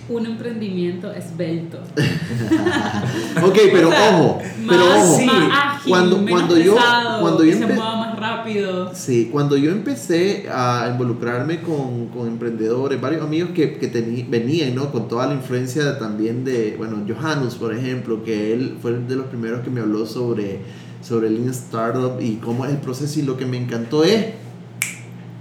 Un 0.08 0.24
emprendimiento 0.26 1.12
esbelto. 1.12 1.78
Ok, 3.42 3.56
pero 3.72 3.88
O 3.88 3.92
sea, 3.92 4.16
ojo, 4.18 4.38
pero 4.68 4.84
más, 4.86 5.04
ojo. 5.04 5.16
sí. 5.18 5.26
más 5.26 5.50
ágil, 5.76 5.90
Cuando- 5.90 6.16
menos 6.18 6.30
cuando 6.30 6.58
yo- 6.58 6.74
pesado, 6.74 7.20
cuando 7.20 7.44
yo 7.44 7.50
que 7.52 7.58
se 7.58 7.66
mueva 7.66 7.96
más 7.96 8.18
rápido. 8.18 8.94
Sí, 8.94 9.28
cuando 9.30 9.56
yo 9.56 9.70
empecé 9.70 10.48
a 10.52 10.88
involucrarme 10.92 11.60
con, 11.62 12.06
con 12.08 12.26
emprendedores, 12.26 13.00
varios 13.00 13.22
amigos 13.22 13.50
que, 13.54 13.78
que 13.78 13.92
teni- 13.92 14.28
venían, 14.28 14.74
¿no? 14.74 14.90
Con 14.90 15.08
toda 15.08 15.26
la 15.26 15.34
influencia 15.34 15.98
también 15.98 16.44
de, 16.44 16.74
bueno, 16.76 17.04
Johannes, 17.08 17.54
por 17.54 17.74
ejemplo, 17.74 18.24
que 18.24 18.52
él 18.52 18.76
fue 18.82 18.92
de 18.98 19.14
los 19.16 19.26
primeros 19.26 19.60
que 19.60 19.70
me 19.70 19.80
habló 19.80 20.04
sobre, 20.06 20.60
sobre 21.02 21.30
Lean 21.30 21.48
Startup 21.50 22.20
y 22.20 22.36
cómo 22.36 22.64
es 22.64 22.72
el 22.72 22.78
proceso 22.78 23.20
y 23.20 23.22
lo 23.22 23.36
que 23.36 23.46
me 23.46 23.56
encantó 23.58 24.04
es 24.04 24.26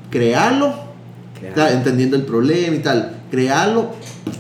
crearlo, 0.10 0.74
entendiendo 1.72 2.16
el 2.16 2.24
problema 2.24 2.76
y 2.76 2.80
tal, 2.80 3.18
crearlo, 3.32 3.92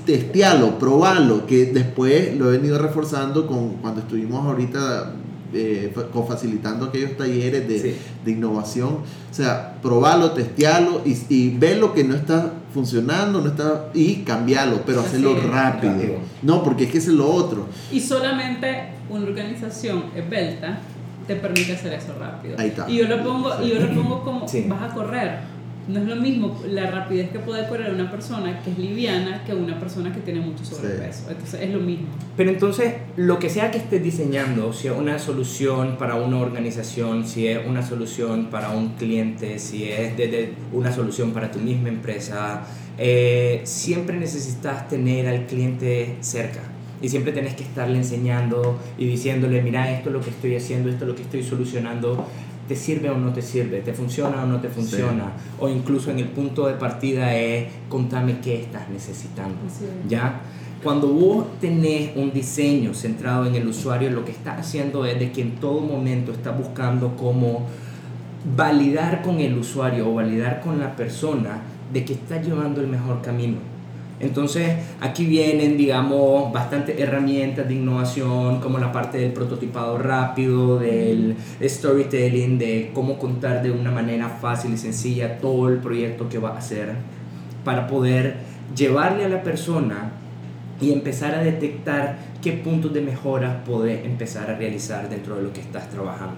testearlo, 0.05 0.77
probarlo, 0.79 1.45
que 1.45 1.65
después 1.67 2.35
lo 2.37 2.49
he 2.51 2.57
venido 2.57 2.77
reforzando 2.79 3.47
con 3.47 3.69
cuando 3.81 4.01
estuvimos 4.01 4.45
ahorita 4.45 5.13
eh, 5.53 5.93
facilitando 6.27 6.85
aquellos 6.87 7.15
talleres 7.15 7.67
de, 7.67 7.79
Sí. 7.79 7.95
de 8.25 8.31
innovación, 8.31 8.89
o 9.31 9.33
sea, 9.33 9.75
probarlo, 9.81 10.31
testearlo 10.31 11.01
y, 11.05 11.17
y 11.29 11.49
ver 11.57 11.77
lo 11.77 11.93
que 11.93 12.03
no 12.03 12.15
está 12.15 12.51
funcionando, 12.73 13.39
no 13.41 13.47
está 13.49 13.89
y 13.93 14.17
cambiarlo, 14.23 14.81
pero 14.85 14.99
Así 14.99 15.07
hacerlo 15.09 15.37
es, 15.37 15.43
rápido. 15.45 15.93
rápido. 15.93 16.13
No, 16.43 16.63
porque 16.63 16.83
es 16.83 16.91
que 16.91 16.97
ese 16.97 17.11
es 17.11 17.15
lo 17.15 17.29
otro. 17.29 17.65
Y 17.91 17.99
solamente 18.01 18.89
una 19.09 19.25
organización 19.25 20.03
esbelta 20.15 20.79
te 21.25 21.35
permite 21.37 21.73
hacer 21.73 21.93
eso 21.93 22.13
rápido. 22.19 22.55
Ahí 22.59 22.67
está. 22.67 22.89
Y 22.89 22.97
yo 22.97 23.07
lo 23.07 23.23
pongo, 23.23 23.49
y 23.63 23.69
yo 23.69 23.79
lo 23.79 23.93
pongo 23.95 24.23
como 24.23 24.47
Sí. 24.49 24.65
vas 24.67 24.91
a 24.91 24.93
correr. 24.93 25.39
No 25.87 25.99
es 25.99 26.05
lo 26.05 26.17
mismo 26.17 26.61
la 26.67 26.91
rapidez 26.91 27.29
que 27.29 27.39
puede 27.39 27.67
correr 27.67 27.93
una 27.93 28.11
persona 28.11 28.61
que 28.61 28.71
es 28.71 28.77
liviana 28.77 29.43
que 29.45 29.53
una 29.53 29.79
persona 29.79 30.13
que 30.13 30.19
tiene 30.19 30.41
mucho 30.41 30.65
sobrepeso. 30.65 31.29
Entonces 31.29 31.61
es 31.61 31.69
lo 31.69 31.79
mismo. 31.79 32.07
Pero 32.35 32.49
entonces, 32.49 32.93
lo 33.15 33.39
que 33.39 33.49
sea 33.49 33.71
que 33.71 33.77
estés 33.77 34.03
diseñando, 34.03 34.73
si 34.73 34.87
es 34.87 34.93
una 34.93 35.17
solución 35.17 35.97
para 35.97 36.15
una 36.15 36.39
organización, 36.39 37.25
si 37.25 37.47
es 37.47 37.65
una 37.65 37.81
solución 37.81 38.47
para 38.51 38.71
un 38.71 38.89
cliente, 38.89 39.59
si 39.59 39.85
es 39.85 40.17
desde 40.17 40.53
una 40.73 40.91
solución 40.91 41.31
para 41.31 41.51
tu 41.51 41.59
misma 41.59 41.89
empresa, 41.89 42.63
eh, 42.97 43.61
siempre 43.63 44.17
necesitas 44.17 44.87
tener 44.89 45.27
al 45.27 45.45
cliente 45.45 46.17
cerca. 46.19 46.61
Y 46.99 47.09
siempre 47.09 47.31
tenés 47.31 47.53
que 47.53 47.63
estarle 47.63 47.97
enseñando 47.97 48.79
y 48.97 49.05
diciéndole, 49.05 49.61
mira, 49.61 49.91
esto 49.91 50.09
es 50.09 50.13
lo 50.13 50.21
que 50.21 50.31
estoy 50.31 50.55
haciendo, 50.55 50.89
esto 50.89 51.05
es 51.05 51.09
lo 51.09 51.15
que 51.15 51.21
estoy 51.21 51.43
solucionando, 51.43 52.25
¿te 52.67 52.75
sirve 52.75 53.09
o 53.09 53.17
no 53.17 53.31
te 53.33 53.41
sirve? 53.41 53.81
¿Te 53.81 53.93
funciona 53.93 54.43
o 54.43 54.47
no 54.47 54.59
te 54.59 54.69
funciona? 54.69 55.33
O 55.59 55.69
incluso 55.69 56.11
en 56.11 56.19
el 56.19 56.27
punto 56.27 56.67
de 56.67 56.73
partida 56.73 57.35
es, 57.35 57.67
contame 57.89 58.39
qué 58.41 58.61
estás 58.61 58.89
necesitando. 58.89 59.55
¿ya? 60.07 60.41
Cuando 60.83 61.07
vos 61.07 61.45
tenés 61.59 62.15
un 62.15 62.31
diseño 62.31 62.93
centrado 62.93 63.45
en 63.45 63.55
el 63.55 63.67
usuario, 63.67 64.11
lo 64.11 64.23
que 64.23 64.31
estás 64.31 64.59
haciendo 64.59 65.05
es 65.05 65.19
de 65.19 65.31
que 65.31 65.41
en 65.41 65.55
todo 65.55 65.81
momento 65.81 66.31
estás 66.31 66.57
buscando 66.57 67.15
cómo 67.15 67.65
validar 68.55 69.21
con 69.21 69.39
el 69.39 69.57
usuario 69.57 70.09
o 70.09 70.13
validar 70.13 70.61
con 70.61 70.79
la 70.79 70.95
persona 70.95 71.61
de 71.91 72.05
que 72.05 72.13
está 72.13 72.41
llevando 72.41 72.81
el 72.81 72.87
mejor 72.87 73.21
camino. 73.21 73.76
Entonces, 74.19 74.75
aquí 74.99 75.25
vienen, 75.25 75.77
digamos, 75.77 76.51
bastantes 76.51 76.99
herramientas 76.99 77.67
de 77.67 77.75
innovación, 77.75 78.59
como 78.59 78.79
la 78.79 78.91
parte 78.91 79.19
del 79.19 79.31
prototipado 79.31 79.99
rápido, 79.99 80.79
del 80.79 81.35
storytelling, 81.61 82.57
de 82.57 82.91
cómo 82.95 83.19
contar 83.19 83.61
de 83.61 83.69
una 83.69 83.91
manera 83.91 84.27
fácil 84.27 84.73
y 84.73 84.77
sencilla 84.77 85.37
todo 85.37 85.69
el 85.69 85.77
proyecto 85.77 86.27
que 86.29 86.39
va 86.39 86.49
a 86.49 86.57
hacer, 86.57 86.95
para 87.63 87.85
poder 87.85 88.37
llevarle 88.75 89.25
a 89.25 89.29
la 89.29 89.43
persona 89.43 90.11
y 90.81 90.91
empezar 90.91 91.35
a 91.35 91.43
detectar 91.43 92.17
qué 92.41 92.53
puntos 92.53 92.93
de 92.93 93.01
mejora 93.01 93.63
podés 93.65 94.03
empezar 94.03 94.49
a 94.49 94.55
realizar 94.55 95.09
dentro 95.09 95.35
de 95.35 95.43
lo 95.43 95.53
que 95.53 95.61
estás 95.61 95.89
trabajando. 95.89 96.37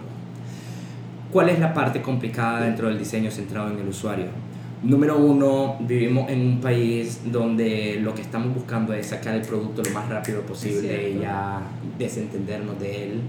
¿Cuál 1.31 1.49
es 1.49 1.59
la 1.59 1.73
parte 1.73 2.01
complicada 2.01 2.61
dentro 2.61 2.89
del 2.89 2.97
diseño 2.97 3.31
centrado 3.31 3.71
en 3.71 3.79
el 3.79 3.87
usuario? 3.87 4.48
Número 4.81 5.17
uno, 5.17 5.75
vivimos 5.81 6.29
en 6.29 6.39
un 6.39 6.61
país 6.61 7.21
donde 7.25 7.99
lo 8.01 8.15
que 8.15 8.21
estamos 8.21 8.53
buscando 8.55 8.93
es 8.93 9.07
sacar 9.07 9.35
el 9.35 9.41
producto 9.41 9.81
lo 9.83 9.91
más 9.91 10.07
rápido 10.07 10.41
posible 10.43 11.11
y 11.11 11.19
ya 11.19 11.61
desentendernos 11.97 12.79
de 12.79 13.03
él. 13.03 13.21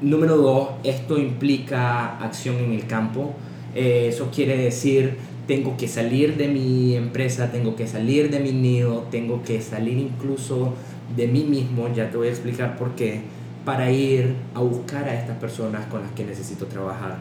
Número 0.00 0.36
dos, 0.36 0.68
esto 0.84 1.18
implica 1.18 2.16
acción 2.18 2.56
en 2.56 2.72
el 2.72 2.86
campo. 2.86 3.34
Eh, 3.74 4.06
eso 4.08 4.30
quiere 4.34 4.56
decir 4.56 5.18
tengo 5.46 5.76
que 5.76 5.88
salir 5.88 6.36
de 6.36 6.46
mi 6.46 6.94
empresa, 6.94 7.50
tengo 7.50 7.74
que 7.74 7.86
salir 7.86 8.30
de 8.30 8.38
mi 8.38 8.52
nido, 8.52 9.06
tengo 9.10 9.42
que 9.42 9.62
salir 9.62 9.98
incluso 9.98 10.74
de 11.16 11.26
mí 11.26 11.42
mismo, 11.42 11.88
ya 11.94 12.10
te 12.10 12.18
voy 12.18 12.28
a 12.28 12.30
explicar 12.30 12.76
por 12.76 12.94
qué, 12.94 13.22
para 13.64 13.90
ir 13.90 14.34
a 14.54 14.60
buscar 14.60 15.08
a 15.08 15.18
estas 15.18 15.38
personas 15.38 15.86
con 15.86 16.02
las 16.02 16.12
que 16.12 16.24
necesito 16.24 16.66
trabajar. 16.66 17.16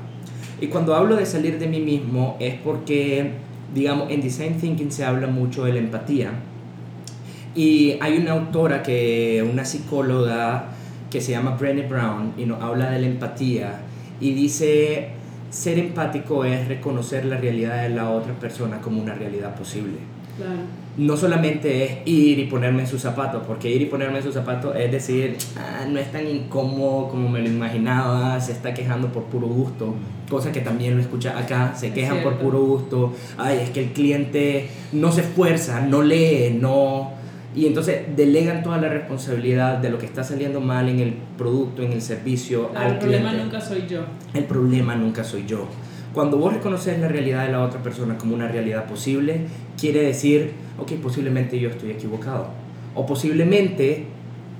Y 0.59 0.67
cuando 0.67 0.93
hablo 0.93 1.15
de 1.15 1.25
salir 1.25 1.57
de 1.57 1.67
mí 1.67 1.79
mismo 1.79 2.35
es 2.39 2.55
porque, 2.55 3.31
digamos, 3.73 4.09
en 4.11 4.21
Design 4.21 4.57
Thinking 4.59 4.91
se 4.91 5.05
habla 5.05 5.27
mucho 5.27 5.65
de 5.65 5.73
la 5.73 5.79
empatía. 5.79 6.31
Y 7.55 7.97
hay 8.01 8.17
una 8.17 8.33
autora, 8.33 8.83
que, 8.83 9.45
una 9.49 9.65
psicóloga 9.65 10.69
que 11.09 11.21
se 11.21 11.31
llama 11.31 11.51
Brené 11.51 11.83
Brown 11.83 12.33
y 12.37 12.45
nos 12.45 12.61
habla 12.61 12.91
de 12.91 12.99
la 12.99 13.07
empatía 13.07 13.79
y 14.19 14.33
dice, 14.33 15.09
ser 15.49 15.79
empático 15.79 16.43
es 16.43 16.67
reconocer 16.67 17.25
la 17.25 17.37
realidad 17.37 17.83
de 17.83 17.89
la 17.89 18.09
otra 18.09 18.33
persona 18.33 18.79
como 18.81 19.01
una 19.01 19.13
realidad 19.13 19.55
posible. 19.55 19.97
No 20.97 21.17
solamente 21.17 21.83
es 21.83 21.97
ir 22.05 22.37
y 22.39 22.45
ponerme 22.45 22.81
en 22.81 22.87
sus 22.87 23.01
zapatos, 23.01 23.43
porque 23.47 23.71
ir 23.71 23.81
y 23.81 23.85
ponerme 23.85 24.17
en 24.17 24.23
sus 24.23 24.33
zapatos 24.33 24.75
es 24.75 24.91
decir, 24.91 25.37
ah, 25.57 25.85
no 25.87 25.99
es 25.99 26.11
tan 26.11 26.27
incómodo 26.27 27.09
como 27.09 27.29
me 27.29 27.41
lo 27.41 27.47
imaginaba, 27.47 28.39
se 28.39 28.51
está 28.51 28.73
quejando 28.73 29.07
por 29.07 29.23
puro 29.23 29.47
gusto, 29.47 29.95
cosa 30.29 30.51
que 30.51 30.61
también 30.61 30.95
lo 30.95 31.01
escucha 31.01 31.37
acá, 31.37 31.73
se 31.75 31.93
quejan 31.93 32.21
por 32.21 32.37
puro 32.37 32.61
gusto, 32.61 33.13
ay, 33.37 33.59
es 33.63 33.69
que 33.69 33.81
el 33.81 33.93
cliente 33.93 34.67
no 34.91 35.11
se 35.11 35.21
esfuerza, 35.21 35.81
no 35.81 36.01
lee, 36.01 36.57
no... 36.59 37.15
Y 37.55 37.65
entonces 37.65 38.01
delegan 38.15 38.61
toda 38.61 38.77
la 38.77 38.87
responsabilidad 38.89 39.77
de 39.77 39.89
lo 39.89 39.97
que 39.97 40.05
está 40.05 40.23
saliendo 40.23 40.61
mal 40.61 40.89
en 40.89 40.99
el 40.99 41.15
producto, 41.37 41.81
en 41.81 41.91
el 41.91 42.03
servicio 42.03 42.69
al 42.75 42.99
cliente. 42.99 43.17
El 43.17 43.23
problema 43.23 43.33
nunca 43.33 43.61
soy 43.61 43.87
yo. 43.87 44.01
El 44.35 44.43
problema 44.43 44.95
nunca 44.95 45.23
soy 45.23 45.45
yo. 45.47 45.67
Cuando 46.13 46.37
vos 46.37 46.53
reconoces 46.53 46.99
la 46.99 47.07
realidad 47.07 47.45
de 47.45 47.51
la 47.51 47.63
otra 47.63 47.81
persona 47.81 48.17
como 48.17 48.35
una 48.35 48.47
realidad 48.47 48.85
posible, 48.85 49.41
quiere 49.79 50.01
decir, 50.03 50.51
ok, 50.77 50.93
posiblemente 51.01 51.59
yo 51.59 51.69
estoy 51.69 51.91
equivocado. 51.91 52.49
O 52.93 53.05
posiblemente 53.05 54.05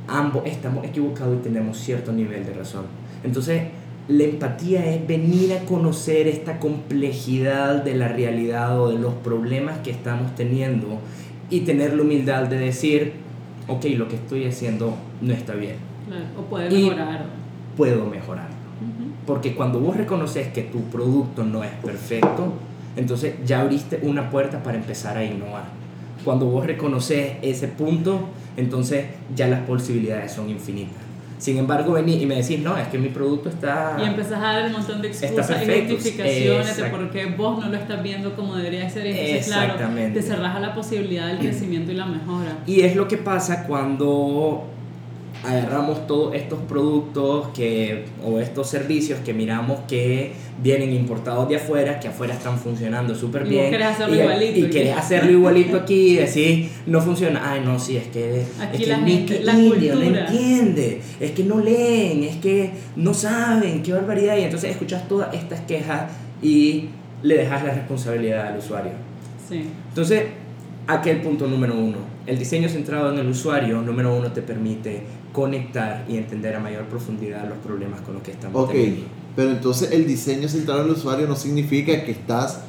ambos 0.08 0.44
estamos 0.46 0.84
equivocados 0.86 1.38
y 1.40 1.44
tenemos 1.44 1.78
cierto 1.78 2.12
nivel 2.12 2.46
de 2.46 2.54
razón. 2.54 2.86
Entonces, 3.24 3.64
la 4.08 4.24
empatía 4.24 4.86
es 4.86 5.06
venir 5.06 5.54
a 5.54 5.66
conocer 5.66 6.28
esta 6.28 6.60
complejidad 6.60 7.84
de 7.84 7.96
la 7.96 8.08
realidad 8.08 8.80
o 8.80 8.90
de 8.90 9.00
los 9.00 9.14
problemas 9.16 9.80
que 9.80 9.92
estamos 9.92 10.34
teniendo 10.36 11.00
y 11.50 11.62
tener 11.62 11.94
la 11.94 12.04
humildad 12.04 12.48
de 12.48 12.58
decir, 12.58 13.14
ok, 13.68 13.86
lo 13.98 14.08
que 14.08 14.16
estoy 14.16 14.46
haciendo 14.46 14.96
no 15.22 15.34
está 15.34 15.56
bien. 15.56 15.76
o 16.38 16.42
puede 16.44 16.70
mejorar. 16.70 17.26
Puedo 17.76 18.06
mejorar. 18.06 18.48
Porque 19.26 19.56
cuando 19.56 19.80
vos 19.80 19.98
reconoces 19.98 20.48
que 20.50 20.62
tu 20.62 20.84
producto 20.84 21.44
no 21.44 21.64
es 21.64 21.72
perfecto, 21.84 22.54
entonces 22.96 23.36
ya 23.46 23.60
abriste 23.62 24.00
una 24.04 24.30
puerta 24.30 24.64
para 24.64 24.78
empezar 24.78 25.18
a 25.18 25.26
innovar. 25.26 25.66
Cuando 26.24 26.46
vos 26.46 26.66
reconoces 26.66 27.34
ese 27.42 27.68
punto, 27.68 28.30
entonces 28.56 29.06
ya 29.36 29.48
las 29.48 29.62
posibilidades 29.62 30.32
son 30.32 30.50
infinitas. 30.50 31.07
Sin 31.38 31.58
embargo, 31.58 31.94
venís 31.94 32.22
y 32.22 32.26
me 32.26 32.36
decís, 32.36 32.60
no, 32.60 32.78
es 32.78 32.88
que 32.88 32.98
mi 32.98 33.10
producto 33.10 33.50
está... 33.50 33.98
Y 34.02 34.08
empezás 34.08 34.40
a 34.40 34.54
dar 34.54 34.66
un 34.66 34.74
montón 34.74 35.02
de 35.02 35.10
excusas 35.10 35.50
y 35.62 35.92
justificaciones 35.92 36.78
de 36.78 36.84
por 36.86 37.12
qué 37.12 37.26
vos 37.28 37.60
no 37.60 37.70
lo 37.70 37.78
estás 37.78 38.02
viendo 38.02 38.36
como 38.36 38.56
debería 38.56 38.90
ser. 38.90 39.06
Y 39.06 39.10
entonces, 39.12 39.48
claro, 39.48 39.76
te 40.14 40.22
cerrás 40.22 40.56
a 40.56 40.60
la 40.60 40.74
posibilidad 40.74 41.28
del 41.28 41.40
crecimiento 41.40 41.92
y 41.92 41.96
la 41.96 42.06
mejora. 42.06 42.58
Y 42.66 42.82
es 42.82 42.96
lo 42.96 43.08
que 43.08 43.18
pasa 43.18 43.66
cuando 43.68 44.66
agarramos 45.44 46.08
todos 46.08 46.36
estos 46.36 46.60
productos 46.68 47.50
que, 47.50 48.06
o 48.26 48.40
estos 48.40 48.70
servicios 48.70 49.20
que 49.20 49.34
miramos 49.34 49.82
que 49.88 50.32
vienen 50.62 50.92
importados 50.94 51.48
de 51.50 51.58
afuera, 51.58 52.00
que 52.00 52.08
afuera 52.08 52.34
están 52.34 52.58
funcionando 52.58 53.16
súper 53.16 53.46
bien. 53.46 53.74
Y 53.74 53.76
hacerlo 53.76 54.16
igualito. 54.16 54.60
Y 54.60 54.70
querés 54.70 54.98
hacerlo 54.98 55.32
igualito 55.32 55.78
aquí 55.78 56.14
y 56.14 56.16
decir, 56.16 56.70
no 56.86 57.02
funciona. 57.02 57.52
Ay, 57.52 57.62
no, 57.64 57.80
sí, 57.80 57.98
es 57.98 58.08
que, 58.08 58.44
aquí 58.60 58.84
es 58.84 58.90
la 58.90 59.06
que 59.06 59.40
la 59.44 59.54
no 59.54 59.74
entiende, 60.02 61.02
es 61.20 61.32
que 61.32 61.44
no 61.44 61.60
leen, 61.60 62.24
es 62.24 62.38
que 62.38 62.72
no 62.96 63.14
saben, 63.14 63.84
qué 63.84 63.94
barbaridad. 63.94 64.38
Y 64.38 64.44
entonces 64.44 64.72
escuchas 64.72 65.08
todas 65.08 65.34
estas 65.34 65.62
quejas 65.62 66.12
y 66.42 66.86
le 67.24 67.38
dejas 67.38 67.64
la 67.64 67.74
responsabilidad 67.74 68.48
al 68.48 68.58
usuario. 68.58 68.92
Sí. 69.48 69.66
Entonces, 69.90 70.24
aquel 70.88 71.22
punto 71.22 71.48
número 71.48 71.76
uno. 71.76 71.98
El 72.26 72.38
diseño 72.38 72.68
centrado 72.68 73.14
en 73.14 73.20
el 73.20 73.28
usuario, 73.28 73.82
número 73.82 74.16
uno, 74.16 74.32
te 74.32 74.42
permite 74.42 75.04
conectar 75.38 76.04
y 76.10 76.18
entender 76.18 76.56
a 76.56 76.60
mayor 76.60 76.86
profundidad 76.86 77.48
los 77.48 77.60
problemas 77.60 78.02
con 78.02 78.16
los 78.16 78.24
que 78.24 78.32
estamos 78.32 78.60
Ok, 78.60 78.74
pero 79.36 79.52
entonces 79.52 79.92
el 79.92 80.08
diseño 80.08 80.50
centrado 80.50 80.82
en 80.82 80.88
el 80.88 80.94
usuario 80.94 81.28
no 81.28 81.36
significa 81.36 82.04
que 82.04 82.10
estás 82.10 82.62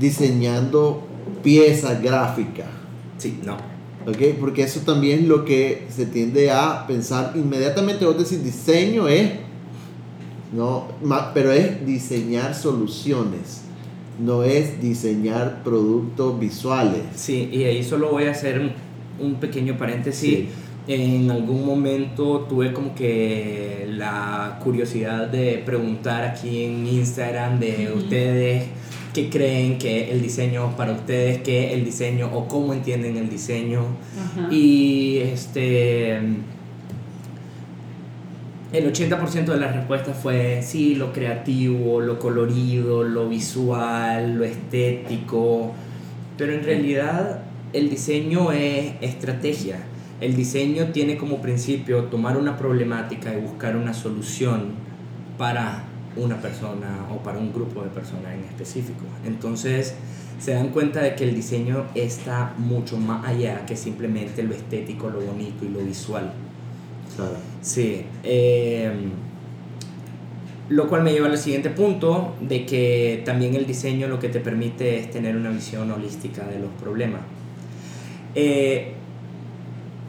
diseñando 0.00 1.06
piezas 1.42 2.02
gráficas. 2.02 2.68
Sí, 3.18 3.38
no. 3.44 3.58
Ok, 4.06 4.38
porque 4.40 4.62
eso 4.62 4.80
también 4.86 5.18
es 5.18 5.26
lo 5.26 5.44
que 5.44 5.86
se 5.90 6.06
tiende 6.06 6.50
a 6.50 6.86
pensar 6.86 7.34
inmediatamente. 7.34 8.06
Vos 8.06 8.16
decís 8.16 8.42
diseño 8.42 9.06
es, 9.06 9.32
no, 10.54 10.88
pero 11.34 11.52
es 11.52 11.84
diseñar 11.84 12.54
soluciones 12.54 13.64
no 14.18 14.42
es 14.42 14.82
diseñar 14.82 15.62
productos 15.62 16.40
visuales. 16.40 17.02
Sí, 17.14 17.50
y 17.52 17.62
ahí 17.62 17.84
solo 17.84 18.10
voy 18.10 18.24
a 18.24 18.32
hacer 18.32 18.72
un 19.20 19.34
pequeño 19.36 19.78
paréntesis 19.78 20.48
en 20.88 21.30
algún 21.30 21.66
momento 21.66 22.46
tuve 22.48 22.72
como 22.72 22.94
que 22.94 23.86
la 23.90 24.58
curiosidad 24.62 25.28
de 25.28 25.62
preguntar 25.64 26.24
aquí 26.24 26.64
en 26.64 26.86
Instagram 26.86 27.60
de 27.60 27.92
ustedes 27.94 28.64
qué 29.12 29.28
creen 29.28 29.76
que 29.76 30.10
el 30.10 30.22
diseño 30.22 30.74
para 30.78 30.92
ustedes, 30.92 31.42
qué 31.42 31.74
el 31.74 31.84
diseño 31.84 32.30
o 32.32 32.48
cómo 32.48 32.72
entienden 32.72 33.18
el 33.18 33.28
diseño. 33.28 33.82
Y 34.50 35.18
este 35.18 36.16
el 38.70 38.92
80% 38.92 39.44
de 39.44 39.56
las 39.58 39.76
respuestas 39.76 40.16
fue 40.16 40.62
sí, 40.62 40.94
lo 40.94 41.12
creativo, 41.12 42.00
lo 42.00 42.18
colorido, 42.18 43.02
lo 43.04 43.28
visual, 43.28 44.36
lo 44.36 44.44
estético, 44.44 45.72
pero 46.38 46.54
en 46.54 46.64
realidad 46.64 47.42
el 47.74 47.90
diseño 47.90 48.52
es 48.52 48.92
estrategia 49.02 49.80
el 50.20 50.34
diseño 50.34 50.88
tiene 50.92 51.16
como 51.16 51.40
principio 51.40 52.04
tomar 52.04 52.36
una 52.36 52.56
problemática 52.56 53.32
y 53.34 53.40
buscar 53.40 53.76
una 53.76 53.94
solución 53.94 54.72
para 55.36 55.84
una 56.16 56.40
persona 56.40 57.06
o 57.12 57.18
para 57.22 57.38
un 57.38 57.52
grupo 57.52 57.82
de 57.82 57.90
personas 57.90 58.34
en 58.34 58.44
específico. 58.44 59.04
Entonces 59.24 59.94
se 60.40 60.52
dan 60.52 60.68
cuenta 60.68 61.00
de 61.00 61.14
que 61.14 61.24
el 61.24 61.34
diseño 61.34 61.86
está 61.94 62.54
mucho 62.58 62.96
más 62.96 63.26
allá 63.26 63.64
que 63.66 63.76
simplemente 63.76 64.42
lo 64.42 64.54
estético, 64.54 65.08
lo 65.08 65.20
bonito 65.20 65.64
y 65.64 65.68
lo 65.68 65.80
visual. 65.80 66.32
Claro. 67.16 67.36
Sí. 67.60 68.04
Eh, 68.24 68.92
lo 70.68 70.88
cual 70.88 71.02
me 71.02 71.12
lleva 71.12 71.28
al 71.28 71.38
siguiente 71.38 71.70
punto 71.70 72.34
de 72.40 72.66
que 72.66 73.22
también 73.24 73.54
el 73.54 73.66
diseño 73.66 74.06
lo 74.06 74.18
que 74.18 74.28
te 74.28 74.40
permite 74.40 74.98
es 74.98 75.10
tener 75.10 75.34
una 75.34 75.50
visión 75.50 75.90
holística 75.90 76.46
de 76.46 76.58
los 76.58 76.70
problemas. 76.72 77.22
Eh, 78.34 78.97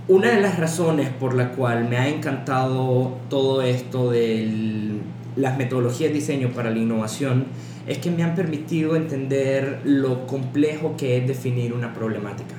una 0.09 0.31
de 0.31 0.41
las 0.41 0.57
razones 0.57 1.09
por 1.09 1.35
la 1.35 1.51
cual 1.51 1.87
me 1.87 1.97
ha 1.97 2.09
encantado 2.09 3.19
todo 3.29 3.61
esto 3.61 4.09
de 4.09 4.97
las 5.35 5.55
metodologías 5.57 6.09
de 6.09 6.15
diseño 6.15 6.49
para 6.49 6.71
la 6.71 6.79
innovación 6.79 7.45
es 7.87 7.99
que 7.99 8.09
me 8.09 8.23
han 8.23 8.33
permitido 8.33 8.95
entender 8.95 9.81
lo 9.83 10.25
complejo 10.25 10.95
que 10.97 11.17
es 11.17 11.27
definir 11.27 11.73
una 11.73 11.93
problemática. 11.93 12.55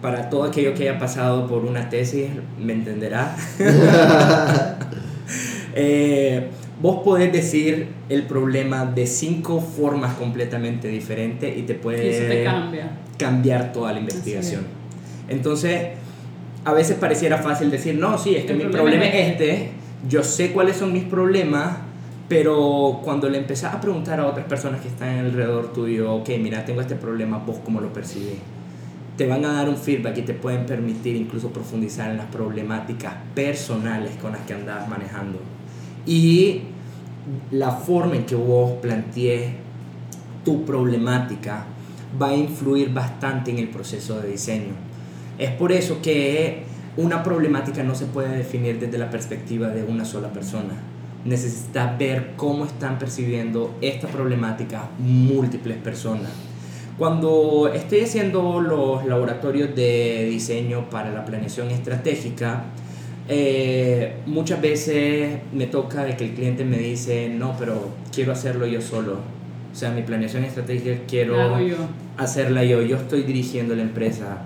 Para 0.00 0.30
todo 0.30 0.44
aquello 0.44 0.72
que 0.74 0.88
haya 0.88 1.00
pasado 1.00 1.48
por 1.48 1.64
una 1.64 1.88
tesis, 1.90 2.28
me 2.58 2.72
entenderá. 2.72 3.36
Eh, 5.80 6.48
vos 6.80 7.04
podés 7.04 7.30
decir 7.30 7.88
el 8.08 8.24
problema 8.24 8.84
de 8.84 9.06
cinco 9.06 9.60
formas 9.60 10.14
completamente 10.14 10.88
diferentes 10.88 11.56
y 11.56 11.62
te 11.62 11.74
puede 11.74 12.48
cambiar 13.16 13.72
toda 13.72 13.92
la 13.92 14.00
investigación. 14.00 14.62
Entonces, 15.28 15.90
a 16.68 16.74
veces 16.74 16.98
pareciera 16.98 17.38
fácil 17.38 17.70
decir, 17.70 17.94
no, 17.94 18.18
sí, 18.18 18.34
es 18.34 18.44
que 18.44 18.52
mi 18.52 18.66
problema, 18.66 19.06
es 19.06 19.30
este, 19.30 19.70
yo 20.06 20.22
sé 20.22 20.52
cuáles 20.52 20.76
son 20.76 20.92
mis 20.92 21.04
problemas, 21.04 21.78
pero 22.28 23.00
cuando 23.02 23.26
le 23.30 23.38
empezás 23.38 23.74
a 23.74 23.80
preguntar 23.80 24.20
a 24.20 24.26
otras 24.26 24.44
personas 24.44 24.82
que 24.82 24.88
están 24.88 25.18
alrededor 25.18 25.72
tuyo, 25.72 26.12
ok, 26.16 26.28
mira, 26.38 26.66
tengo 26.66 26.82
este 26.82 26.94
problema, 26.94 27.38
vos 27.38 27.56
cómo 27.64 27.80
lo 27.80 27.90
percibís, 27.90 28.36
te 29.16 29.26
van 29.26 29.46
a 29.46 29.54
dar 29.54 29.70
un 29.70 29.78
feedback 29.78 30.18
y 30.18 30.22
te 30.22 30.34
pueden 30.34 30.66
permitir 30.66 31.16
incluso 31.16 31.48
profundizar 31.48 32.10
en 32.10 32.18
las 32.18 32.26
problemáticas 32.26 33.14
personales 33.34 34.16
con 34.20 34.32
las 34.32 34.42
que 34.42 34.52
andas 34.52 34.86
manejando. 34.90 35.38
Y 36.04 36.64
la 37.50 37.70
forma 37.70 38.14
en 38.16 38.26
que 38.26 38.34
vos 38.34 38.72
plantees 38.82 39.52
tu 40.44 40.66
problemática 40.66 41.64
va 42.20 42.28
a 42.28 42.36
influir 42.36 42.92
bastante 42.92 43.52
en 43.52 43.58
el 43.58 43.68
proceso 43.68 44.20
de 44.20 44.32
diseño 44.32 44.87
es 45.38 45.50
por 45.52 45.72
eso 45.72 46.02
que 46.02 46.62
una 46.96 47.22
problemática 47.22 47.84
no 47.84 47.94
se 47.94 48.06
puede 48.06 48.36
definir 48.36 48.80
desde 48.80 48.98
la 48.98 49.08
perspectiva 49.08 49.68
de 49.68 49.84
una 49.84 50.04
sola 50.04 50.32
persona. 50.32 50.74
Necesitas 51.24 51.96
ver 51.98 52.32
cómo 52.36 52.64
están 52.64 52.98
percibiendo 52.98 53.76
esta 53.80 54.08
problemática 54.08 54.88
múltiples 54.98 55.76
personas. 55.76 56.32
Cuando 56.98 57.70
estoy 57.72 58.00
haciendo 58.00 58.60
los 58.60 59.06
laboratorios 59.06 59.74
de 59.76 60.26
diseño 60.28 60.90
para 60.90 61.12
la 61.12 61.24
planeación 61.24 61.70
estratégica, 61.70 62.64
eh, 63.28 64.14
muchas 64.26 64.60
veces 64.60 65.38
me 65.52 65.66
toca 65.66 66.02
de 66.02 66.16
que 66.16 66.24
el 66.24 66.34
cliente 66.34 66.64
me 66.64 66.78
dice, 66.78 67.28
no, 67.28 67.54
pero 67.56 67.90
quiero 68.12 68.32
hacerlo 68.32 68.66
yo 68.66 68.80
solo. 68.80 69.18
O 69.72 69.76
sea, 69.76 69.90
mi 69.92 70.02
planeación 70.02 70.44
estratégica 70.44 71.02
quiero 71.06 71.36
hacerla 72.16 72.64
yo. 72.64 72.82
Yo 72.82 72.96
estoy 72.96 73.22
dirigiendo 73.22 73.76
la 73.76 73.82
empresa. 73.82 74.38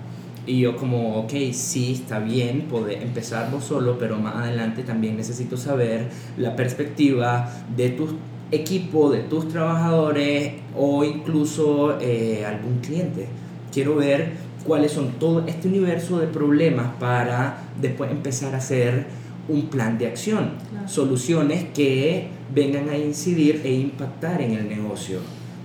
Y 0.45 0.59
yo 0.59 0.75
como, 0.75 1.19
ok, 1.19 1.31
sí, 1.53 1.93
está 1.93 2.19
bien, 2.19 2.63
poder 2.63 3.01
empezar 3.01 3.49
vos 3.49 3.63
solo, 3.63 3.97
pero 3.97 4.17
más 4.17 4.35
adelante 4.35 4.83
también 4.83 5.15
necesito 5.15 5.55
saber 5.55 6.09
la 6.37 6.55
perspectiva 6.55 7.49
de 7.75 7.89
tu 7.89 8.09
equipo, 8.51 9.09
de 9.09 9.21
tus 9.21 9.47
trabajadores 9.47 10.53
o 10.77 11.03
incluso 11.05 11.97
eh, 12.01 12.45
algún 12.45 12.79
cliente. 12.79 13.27
Quiero 13.71 13.95
ver 13.95 14.33
cuáles 14.65 14.91
son 14.91 15.13
todo 15.13 15.45
este 15.47 15.67
universo 15.67 16.19
de 16.19 16.27
problemas 16.27 16.93
para 16.99 17.63
después 17.81 18.11
empezar 18.11 18.53
a 18.53 18.57
hacer 18.57 19.05
un 19.47 19.67
plan 19.67 19.97
de 19.97 20.07
acción, 20.07 20.51
soluciones 20.87 21.65
que 21.73 22.27
vengan 22.53 22.89
a 22.89 22.97
incidir 22.97 23.61
e 23.63 23.73
impactar 23.73 24.41
en 24.41 24.53
el 24.53 24.69
negocio. 24.69 25.19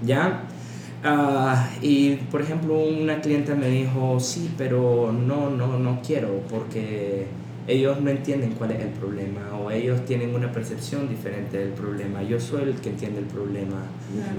¿Ya? 0.04 0.44
Ah, 1.05 1.70
y 1.80 2.14
por 2.30 2.42
ejemplo, 2.42 2.78
una 2.78 3.20
clienta 3.20 3.55
me 3.55 3.68
dijo, 3.68 4.18
sí, 4.18 4.51
pero 4.59 5.12
no, 5.12 5.51
no, 5.51 5.78
no 5.78 6.01
quiero 6.05 6.40
porque 6.51 7.26
ellos 7.68 8.01
no 8.01 8.09
entienden 8.11 8.53
cuál 8.53 8.70
es 8.72 8.80
el 8.80 8.88
problema 8.88 9.40
o 9.62 9.70
ellos 9.70 10.05
tienen 10.07 10.34
una 10.34 10.51
percepción 10.51 11.09
diferente 11.09 11.59
del 11.59 11.68
problema. 11.68 12.22
Yo 12.22 12.40
soy 12.40 12.62
el 12.62 12.74
que 12.76 12.88
entiende 12.88 13.20
el 13.20 13.26
problema. 13.26 13.84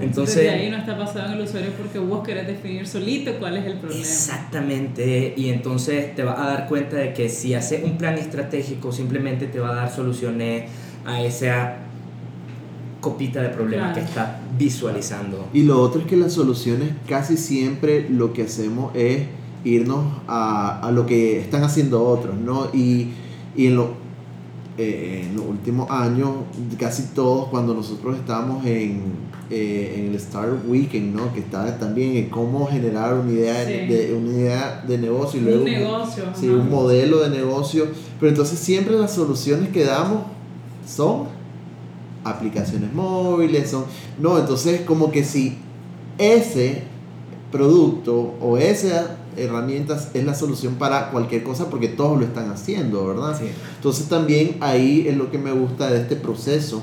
entonces, 0.00 0.50
ahí 0.50 0.68
no 0.68 0.78
está 0.78 0.98
pasando 0.98 1.34
en 1.34 1.38
el 1.38 1.44
usuario 1.44 1.70
porque 1.78 2.00
vos 2.00 2.26
querés 2.26 2.46
definir 2.48 2.86
solito 2.86 3.38
cuál 3.38 3.56
es 3.56 3.66
el 3.66 3.78
problema. 3.78 4.02
Exactamente, 4.02 5.32
y 5.36 5.50
entonces 5.50 6.14
te 6.14 6.24
vas 6.24 6.38
a 6.40 6.46
dar 6.46 6.68
cuenta 6.68 6.96
de 6.96 7.14
que 7.14 7.28
si 7.28 7.54
haces 7.54 7.84
un 7.84 7.96
plan 7.96 8.18
estratégico 8.18 8.90
simplemente 8.90 9.46
te 9.46 9.60
va 9.60 9.70
a 9.70 9.74
dar 9.76 9.90
soluciones 9.90 10.68
a 11.06 11.22
esa 11.22 11.76
copita 13.00 13.40
de 13.40 13.48
problemas 13.50 13.96
que 13.96 14.00
estás 14.00 14.39
visualizando. 14.60 15.48
Y 15.54 15.62
lo 15.62 15.80
otro 15.80 16.02
es 16.02 16.06
que 16.06 16.16
las 16.16 16.34
soluciones 16.34 16.90
casi 17.08 17.38
siempre 17.38 18.08
lo 18.10 18.34
que 18.34 18.42
hacemos 18.42 18.94
es 18.94 19.22
irnos 19.64 20.04
a, 20.28 20.80
a 20.86 20.92
lo 20.92 21.06
que 21.06 21.40
están 21.40 21.64
haciendo 21.64 22.06
otros, 22.06 22.36
¿no? 22.36 22.68
Y, 22.74 23.08
y 23.56 23.66
en, 23.68 23.76
lo, 23.76 23.94
eh, 24.76 25.26
en 25.26 25.36
los 25.36 25.46
últimos 25.46 25.90
años, 25.90 26.28
casi 26.78 27.14
todos, 27.14 27.48
cuando 27.48 27.72
nosotros 27.72 28.16
estábamos 28.16 28.64
en, 28.66 29.00
eh, 29.50 29.94
en 29.96 30.08
el 30.08 30.14
Startup 30.16 30.60
Weekend, 30.68 31.16
¿no? 31.16 31.32
Que 31.32 31.40
estaba 31.40 31.78
también 31.78 32.16
en 32.16 32.28
cómo 32.28 32.66
generar 32.66 33.14
una 33.14 33.32
idea, 33.32 33.64
de, 33.64 34.14
una 34.14 34.30
idea 34.30 34.84
de 34.86 34.98
negocio 34.98 35.40
y 35.40 35.44
luego 35.44 35.64
un, 35.64 35.70
negocio, 35.70 36.24
sí, 36.38 36.48
un 36.48 36.68
modelo 36.68 37.20
de 37.20 37.30
negocio. 37.30 37.86
Pero 38.18 38.28
entonces 38.28 38.58
siempre 38.58 38.94
las 38.98 39.14
soluciones 39.14 39.70
que 39.70 39.84
damos 39.84 40.24
son 40.86 41.39
aplicaciones 42.30 42.92
móviles, 42.92 43.70
son... 43.70 43.84
No, 44.18 44.38
entonces 44.38 44.82
como 44.82 45.10
que 45.10 45.24
si 45.24 45.58
ese 46.18 46.82
producto 47.50 48.34
o 48.40 48.56
esa 48.58 49.16
herramientas 49.36 50.10
es 50.14 50.24
la 50.24 50.34
solución 50.34 50.74
para 50.74 51.10
cualquier 51.10 51.42
cosa 51.42 51.68
porque 51.70 51.88
todos 51.88 52.18
lo 52.18 52.24
están 52.24 52.50
haciendo, 52.50 53.06
¿verdad? 53.06 53.36
Sí. 53.38 53.46
Entonces 53.76 54.08
también 54.08 54.56
ahí 54.60 55.06
es 55.08 55.16
lo 55.16 55.30
que 55.30 55.38
me 55.38 55.52
gusta 55.52 55.90
de 55.90 56.00
este 56.00 56.16
proceso. 56.16 56.82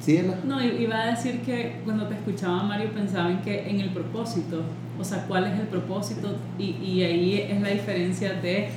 ¿Sí, 0.00 0.22
No, 0.44 0.64
iba 0.64 0.98
a 0.98 1.06
decir 1.10 1.42
que 1.42 1.80
cuando 1.84 2.06
te 2.06 2.14
escuchaba 2.14 2.62
Mario 2.62 2.90
pensaba 2.94 3.30
en 3.30 3.42
que 3.42 3.68
en 3.68 3.80
el 3.80 3.90
propósito, 3.90 4.62
o 4.98 5.04
sea, 5.04 5.26
cuál 5.26 5.44
es 5.44 5.60
el 5.60 5.66
propósito 5.66 6.28
y, 6.58 6.70
y 6.82 7.02
ahí 7.02 7.46
es 7.50 7.60
la 7.60 7.68
diferencia 7.68 8.32
de 8.32 8.70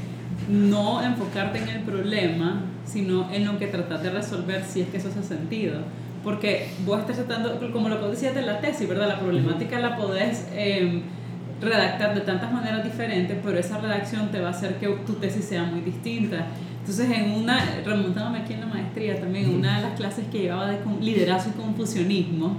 no 0.50 1.04
enfocarte 1.04 1.60
en 1.60 1.70
el 1.70 1.80
problema, 1.82 2.62
sino 2.86 3.32
en 3.32 3.46
lo 3.46 3.58
que 3.58 3.68
tratas 3.68 4.04
de 4.04 4.10
resolver 4.10 4.64
si 4.64 4.82
es 4.82 4.90
que 4.90 4.98
eso 4.98 5.10
hace 5.10 5.24
sentido. 5.24 5.80
Porque 6.24 6.70
vos 6.86 7.02
estás 7.02 7.18
tratando, 7.18 7.60
como 7.72 7.90
lo 7.90 8.00
que 8.00 8.08
decías 8.08 8.34
de 8.34 8.44
la 8.44 8.60
tesis, 8.62 8.88
¿verdad? 8.88 9.08
La 9.08 9.20
problemática 9.20 9.80
la 9.80 9.98
podés... 9.98 10.48
Eh, 10.54 11.04
redactar 11.64 12.14
de 12.14 12.22
tantas 12.22 12.52
maneras 12.52 12.84
diferentes, 12.84 13.38
pero 13.44 13.58
esa 13.58 13.80
redacción 13.80 14.30
te 14.30 14.40
va 14.40 14.50
a 14.50 14.52
hacer 14.52 14.76
que 14.76 14.88
tu 15.06 15.14
tesis 15.14 15.46
sea 15.46 15.64
muy 15.64 15.82
distinta. 15.82 16.48
Entonces, 16.80 17.10
en 17.12 17.32
una, 17.32 17.60
remontándome 17.86 18.40
aquí 18.40 18.54
en 18.54 18.62
la 18.62 18.66
maestría 18.68 19.20
también, 19.20 19.56
una 19.56 19.78
de 19.78 19.84
las 19.84 19.94
clases 19.98 20.26
que 20.32 20.40
llevaba 20.40 20.68
de 20.68 20.80
liderazgo 21.02 21.52
y 21.56 21.62
confusionismo, 21.62 22.58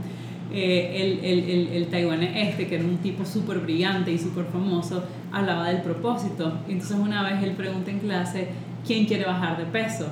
eh, 0.54 1.02
el, 1.02 1.24
el, 1.24 1.50
el, 1.50 1.68
el, 1.68 1.86
taiwanés 1.88 2.30
este, 2.34 2.66
que 2.66 2.76
era 2.76 2.84
un 2.84 2.98
tipo 2.98 3.24
súper 3.24 3.58
brillante 3.58 4.12
y 4.12 4.18
súper 4.18 4.46
famoso, 4.46 5.04
hablaba 5.32 5.68
del 5.68 5.82
propósito. 5.82 6.60
Entonces, 6.68 6.96
una 6.96 7.22
vez 7.22 7.42
él 7.42 7.52
pregunta 7.52 7.90
en 7.90 7.98
clase, 7.98 8.48
¿quién 8.86 9.06
quiere 9.06 9.24
bajar 9.24 9.58
de 9.58 9.64
peso? 9.64 10.08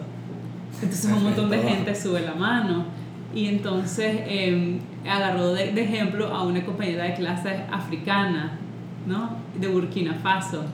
Entonces, 0.83 1.11
un 1.13 1.23
montón 1.25 1.51
de 1.51 1.59
gente 1.59 1.95
sube 1.95 2.21
la 2.21 2.35
mano. 2.35 2.87
Y 3.35 3.47
entonces 3.47 4.15
eh, 4.27 4.79
agarró 5.09 5.55
de, 5.55 5.73
de, 5.73 5.83
ejemplo 5.85 6.27
a 6.35 6.43
una 6.43 6.63
compañera 6.67 7.05
de 7.05 7.15
clase 7.15 7.63
africana 7.71 8.59
¿no? 9.07 9.31
De 9.59 9.69
Burkina 9.69 10.15
Faso. 10.15 10.65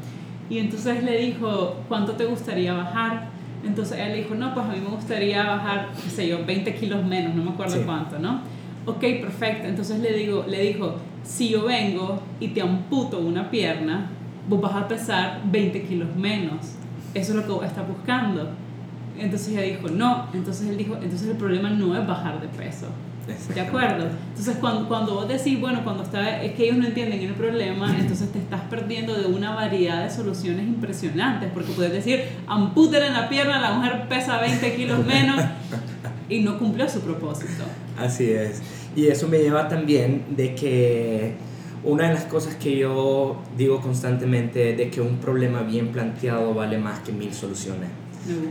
Y 0.51 0.59
entonces 0.59 1.03
le 1.05 1.19
dijo, 1.19 1.77
¿cuánto 1.89 2.13
te 2.13 2.25
gustaría 2.25 2.73
bajar? 2.73 3.29
Entonces 3.65 3.99
él 3.99 4.09
le 4.09 4.17
dijo, 4.23 4.35
no, 4.35 4.55
pues 4.55 4.67
a 4.67 4.71
mí 4.71 4.81
me 4.81 4.89
gustaría 4.89 5.45
bajar, 5.45 5.89
qué 6.03 6.11
sé 6.11 6.29
yo, 6.29 6.45
20 6.45 6.75
kilos 6.75 7.05
menos, 7.05 7.35
no 7.35 7.43
me 7.43 7.51
acuerdo 7.51 7.85
cuánto, 7.85 8.19
¿no? 8.19 8.41
Ok, 8.89 9.01
perfecto. 9.21 9.69
Entonces 9.69 10.01
le, 10.01 10.15
digo, 10.15 10.45
le 10.49 10.63
dijo, 10.63 10.97
si 11.23 11.51
yo 11.51 11.67
vengo 11.67 12.23
y 12.41 12.49
te 12.49 12.63
amputo 12.63 13.19
una 13.19 13.51
pierna, 13.51 14.11
vos 14.49 14.61
vas 14.63 14.75
a 14.75 14.89
pesar 14.89 15.43
20 15.45 15.83
kilos 15.83 16.17
menos. 16.17 16.73
Eso 17.13 17.33
es 17.33 17.37
lo 17.37 17.43
que 17.45 17.53
vos 17.53 17.65
estás 17.67 17.87
buscando. 17.87 18.49
Entonces 19.19 19.49
ella 19.49 19.63
dijo, 19.63 19.89
no. 19.89 20.29
Entonces 20.33 20.69
él 20.69 20.79
dijo, 20.79 20.95
entonces 20.95 21.29
el 21.29 21.37
problema 21.37 21.69
no 21.69 21.95
es 22.01 22.07
bajar 22.07 22.41
de 22.41 22.49
peso. 22.49 22.87
¿De 23.55 23.61
acuerdo? 23.61 24.07
Entonces, 24.31 24.57
cuando, 24.59 24.89
cuando 24.89 25.15
vos 25.15 25.29
decís, 25.29 25.61
bueno, 25.61 25.85
cuando 25.85 26.03
está, 26.03 26.43
es 26.43 26.55
que 26.55 26.65
ellos 26.65 26.79
no 26.79 26.87
entienden 26.87 27.21
el 27.21 27.35
problema, 27.35 27.95
entonces 27.99 28.33
te 28.33 28.39
estás 28.39 28.63
perdiendo 28.71 29.15
de 29.15 29.27
una 29.27 29.55
variedad 29.55 30.03
de 30.03 30.11
soluciones 30.11 30.67
impresionantes, 30.67 31.51
porque 31.53 31.73
puedes 31.73 31.93
decir, 31.93 32.23
ampútale 32.47 33.09
en 33.09 33.13
la 33.13 33.29
pierna, 33.29 33.61
la 33.61 33.73
mujer 33.73 34.09
pesa 34.09 34.41
20 34.41 34.75
kilos 34.77 35.05
menos 35.05 35.45
y 36.31 36.41
no 36.41 36.59
cumplió 36.59 36.89
su 36.89 37.01
propósito. 37.01 37.65
Así 37.99 38.31
es. 38.31 38.63
Y 38.99 39.07
eso 39.07 39.29
me 39.29 39.39
lleva 39.39 39.69
también 39.69 40.25
de 40.37 40.57
que 40.57 41.35
una 41.85 42.09
de 42.09 42.15
las 42.15 42.25
cosas 42.25 42.57
que 42.57 42.77
yo 42.77 43.37
digo 43.57 43.81
constantemente 43.81 44.75
de 44.75 44.91
que 44.91 45.01
un 45.01 45.19
problema 45.19 45.63
bien 45.63 45.93
planteado 45.93 46.53
vale 46.53 46.79
más 46.79 46.99
que 47.01 47.13
mil 47.13 47.33
soluciones 47.33 47.89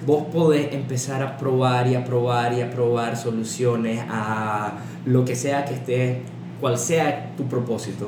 vos 0.06 0.24
podés 0.32 0.74
empezar 0.74 1.22
a 1.22 1.38
probar 1.38 1.88
y 1.88 1.96
a 1.96 2.06
probar 2.06 2.54
y 2.54 2.62
a 2.62 2.70
probar 2.70 3.18
soluciones 3.18 4.02
a 4.10 4.78
lo 5.06 5.26
que 5.26 5.36
sea 5.36 5.66
que 5.66 5.74
esté, 5.74 6.22
cual 6.62 6.78
sea 6.78 7.36
tu 7.36 7.44
propósito. 7.48 8.08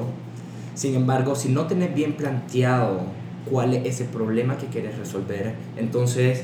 Sin 0.76 0.96
embargo, 0.96 1.36
si 1.36 1.50
no 1.50 1.68
tenés 1.68 1.94
bien 1.94 2.14
planteado 2.14 3.02
cuál 3.50 3.74
es 3.74 3.86
ese 3.86 4.06
problema 4.06 4.58
que 4.58 4.68
quieres 4.68 4.98
resolver, 4.98 5.56
entonces 5.78 6.44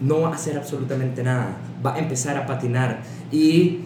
no 0.00 0.22
va 0.22 0.30
a 0.30 0.34
hacer 0.34 0.56
absolutamente 0.56 1.22
nada. 1.22 1.56
Va 1.84 1.94
a 1.94 1.98
empezar 1.98 2.36
a 2.36 2.46
patinar. 2.46 3.02
Y 3.30 3.80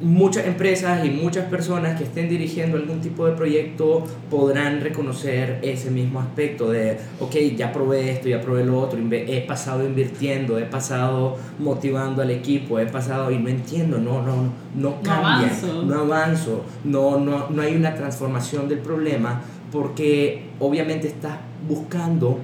muchas 0.00 0.46
empresas 0.46 1.04
y 1.04 1.10
muchas 1.10 1.46
personas 1.46 1.98
que 1.98 2.04
estén 2.04 2.28
dirigiendo 2.28 2.76
algún 2.76 3.00
tipo 3.00 3.26
de 3.26 3.32
proyecto 3.32 4.04
podrán 4.30 4.80
reconocer 4.80 5.58
ese 5.62 5.90
mismo 5.90 6.20
aspecto 6.20 6.70
de, 6.70 6.98
ok, 7.20 7.34
ya 7.56 7.72
probé 7.72 8.12
esto, 8.12 8.28
ya 8.28 8.40
probé 8.40 8.64
lo 8.64 8.78
otro, 8.80 8.98
he 9.10 9.40
pasado 9.42 9.84
invirtiendo, 9.84 10.58
he 10.58 10.64
pasado 10.64 11.36
motivando 11.58 12.22
al 12.22 12.30
equipo, 12.30 12.78
he 12.78 12.86
pasado 12.86 13.30
y 13.30 13.38
no 13.38 13.48
entiendo, 13.48 13.98
no, 13.98 14.22
no, 14.22 14.52
no 14.76 15.02
cambia, 15.02 15.50
no 15.84 16.00
avanzo, 16.00 16.64
no, 16.84 17.18
no, 17.18 17.50
no 17.50 17.62
hay 17.62 17.74
una 17.74 17.94
transformación 17.94 18.68
del 18.68 18.78
problema 18.78 19.42
porque 19.72 20.44
obviamente 20.60 21.08
estás 21.08 21.38
buscando 21.68 22.38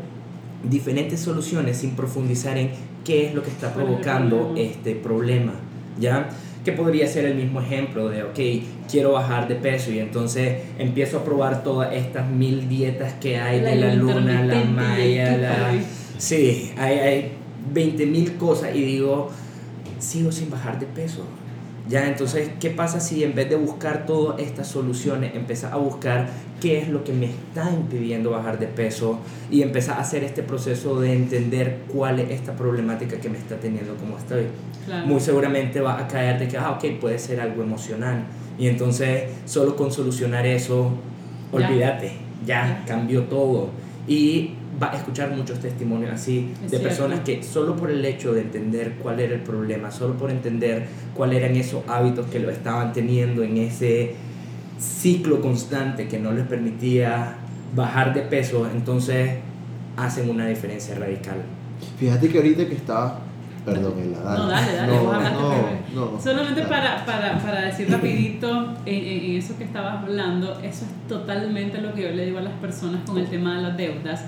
diferentes 0.69 1.21
soluciones 1.21 1.79
sin 1.79 1.91
profundizar 1.91 2.57
en 2.59 2.71
qué 3.05 3.27
es 3.27 3.35
lo 3.35 3.43
que 3.43 3.51
está 3.51 3.73
provocando 3.73 4.55
este 4.57 4.95
problema, 4.95 5.53
¿ya? 6.01 6.31
Que 6.65 6.73
podría 6.73 7.07
ser 7.07 7.27
el 7.27 7.35
mismo 7.35 7.61
ejemplo 7.61 8.09
de, 8.09 8.23
ok, 8.23 8.39
quiero 8.91 9.13
bajar 9.13 9.47
de 9.49 9.55
peso 9.55 9.93
y 9.93 9.99
entonces 9.99 10.63
empiezo 10.79 11.19
a 11.19 11.25
probar 11.25 11.63
todas 11.63 11.93
estas 11.93 12.29
mil 12.29 12.69
dietas 12.69 13.13
que 13.15 13.37
hay 13.39 13.61
de 13.61 13.77
la 13.77 13.95
luna, 13.95 14.43
la 14.43 14.65
maya, 14.65 15.37
la... 15.37 15.73
Sí, 16.17 16.73
hay, 16.79 16.99
hay 16.99 17.33
20 17.73 18.07
mil 18.07 18.37
cosas 18.37 18.75
y 18.75 18.83
digo, 18.83 19.31
sigo 19.99 20.33
sin 20.33 20.51
bajar 20.51 20.79
de 20.79 20.87
peso. 20.87 21.25
Ya, 21.89 22.09
entonces, 22.09 22.49
¿qué 22.61 22.71
pasa 22.71 22.99
si 22.99 23.25
en 23.25 23.35
vez 23.35 23.51
de 23.51 23.57
buscar 23.57 24.07
todas 24.07 24.41
estas 24.41 24.69
soluciones, 24.69 25.35
empiezas 25.35 25.73
a 25.73 25.77
buscar 25.77 26.29
qué 26.61 26.79
es 26.79 26.89
lo 26.89 27.05
que 27.05 27.13
me 27.13 27.27
está 27.27 27.71
impidiendo 27.71 28.31
bajar 28.31 28.59
de 28.59 28.67
peso 28.67 29.19
y 29.51 29.61
empiezas 29.61 29.99
a 29.99 30.01
hacer 30.01 30.25
este 30.25 30.43
proceso 30.43 30.99
de 30.99 31.13
entender 31.13 31.83
cuál 31.93 32.21
es 32.21 32.31
esta 32.31 32.57
problemática 32.57 33.19
que 33.19 33.29
me 33.29 33.37
está 33.37 33.57
teniendo 33.57 33.97
como 33.97 34.17
estoy? 34.17 34.47
Muy 35.05 35.21
seguramente 35.21 35.81
va 35.81 35.99
a 35.99 36.09
caer 36.09 36.39
de 36.39 36.49
que, 36.49 36.57
ah, 36.57 36.71
ok, 36.71 36.99
puede 37.01 37.19
ser 37.19 37.41
algo 37.41 37.63
emocional. 37.63 38.25
Y 38.59 38.69
entonces, 38.69 39.25
solo 39.45 39.77
con 39.77 39.93
solucionar 39.93 40.47
eso, 40.47 40.91
olvídate, 41.53 42.13
ya, 42.47 42.83
cambió 42.87 43.25
todo. 43.25 43.69
Y 44.09 44.55
va 44.83 44.93
a 44.93 44.97
escuchar 44.97 45.31
muchos 45.31 45.61
testimonios 45.61 46.13
así 46.13 46.53
de 46.69 46.79
personas 46.79 47.21
que 47.21 47.43
solo 47.43 47.77
por 47.77 47.91
el 47.91 48.05
hecho 48.05 48.33
de 48.33 48.43
entender 48.43 48.95
cuál 49.03 49.21
era 49.21 49.35
el 49.35 49.41
problema, 49.41 49.91
solo 49.91 50.15
por 50.15 50.31
entender 50.31 50.87
cuáles 51.15 51.43
eran 51.43 51.57
esos 51.57 51.83
hábitos 51.89 52.27
que 52.27 52.41
lo 52.41 52.51
estaban 52.51 52.93
teniendo 52.93 53.43
en 53.43 53.57
ese 53.59 54.15
ciclo 54.79 55.41
constante 55.41 56.09
que 56.09 56.19
no 56.19 56.33
les 56.33 56.47
permitía 56.47 57.37
bajar 57.75 58.15
de 58.15 58.23
peso, 58.23 58.69
entonces 58.73 59.31
hacen 59.97 60.29
una 60.29 60.47
diferencia 60.47 60.95
radical. 60.97 61.37
Fíjate 61.99 62.29
que 62.29 62.39
ahorita 62.39 62.69
que 62.69 62.75
estaba 62.75 63.21
Perdón, 63.65 63.95
dale. 63.97 64.39
No, 64.39 64.47
dale, 64.47 64.77
dale, 64.77 64.99
vos 64.99 65.17
no, 65.95 66.21
Solamente 66.21 66.63
Para, 66.63 67.05
para, 67.07 67.39
para, 67.39 67.63
decir 67.63 67.91
rapidito 67.91 68.75
en, 68.85 69.05
en, 69.05 69.37
eso 69.37 69.57
que 69.57 69.65
estabas 69.65 70.03
hablando, 70.03 70.59
eso 70.61 70.85
es 70.85 71.09
totalmente 71.09 71.81
lo 71.81 71.95
que 71.95 72.03
yo 72.03 72.11
le 72.11 72.27
digo 72.27 72.39
a 72.39 72.43
las 72.43 72.53
personas 72.55 73.01
con 73.07 73.17
el 73.17 73.27
tema 73.27 73.57
de 73.57 73.63
las 73.63 73.77
deudas. 73.77 74.25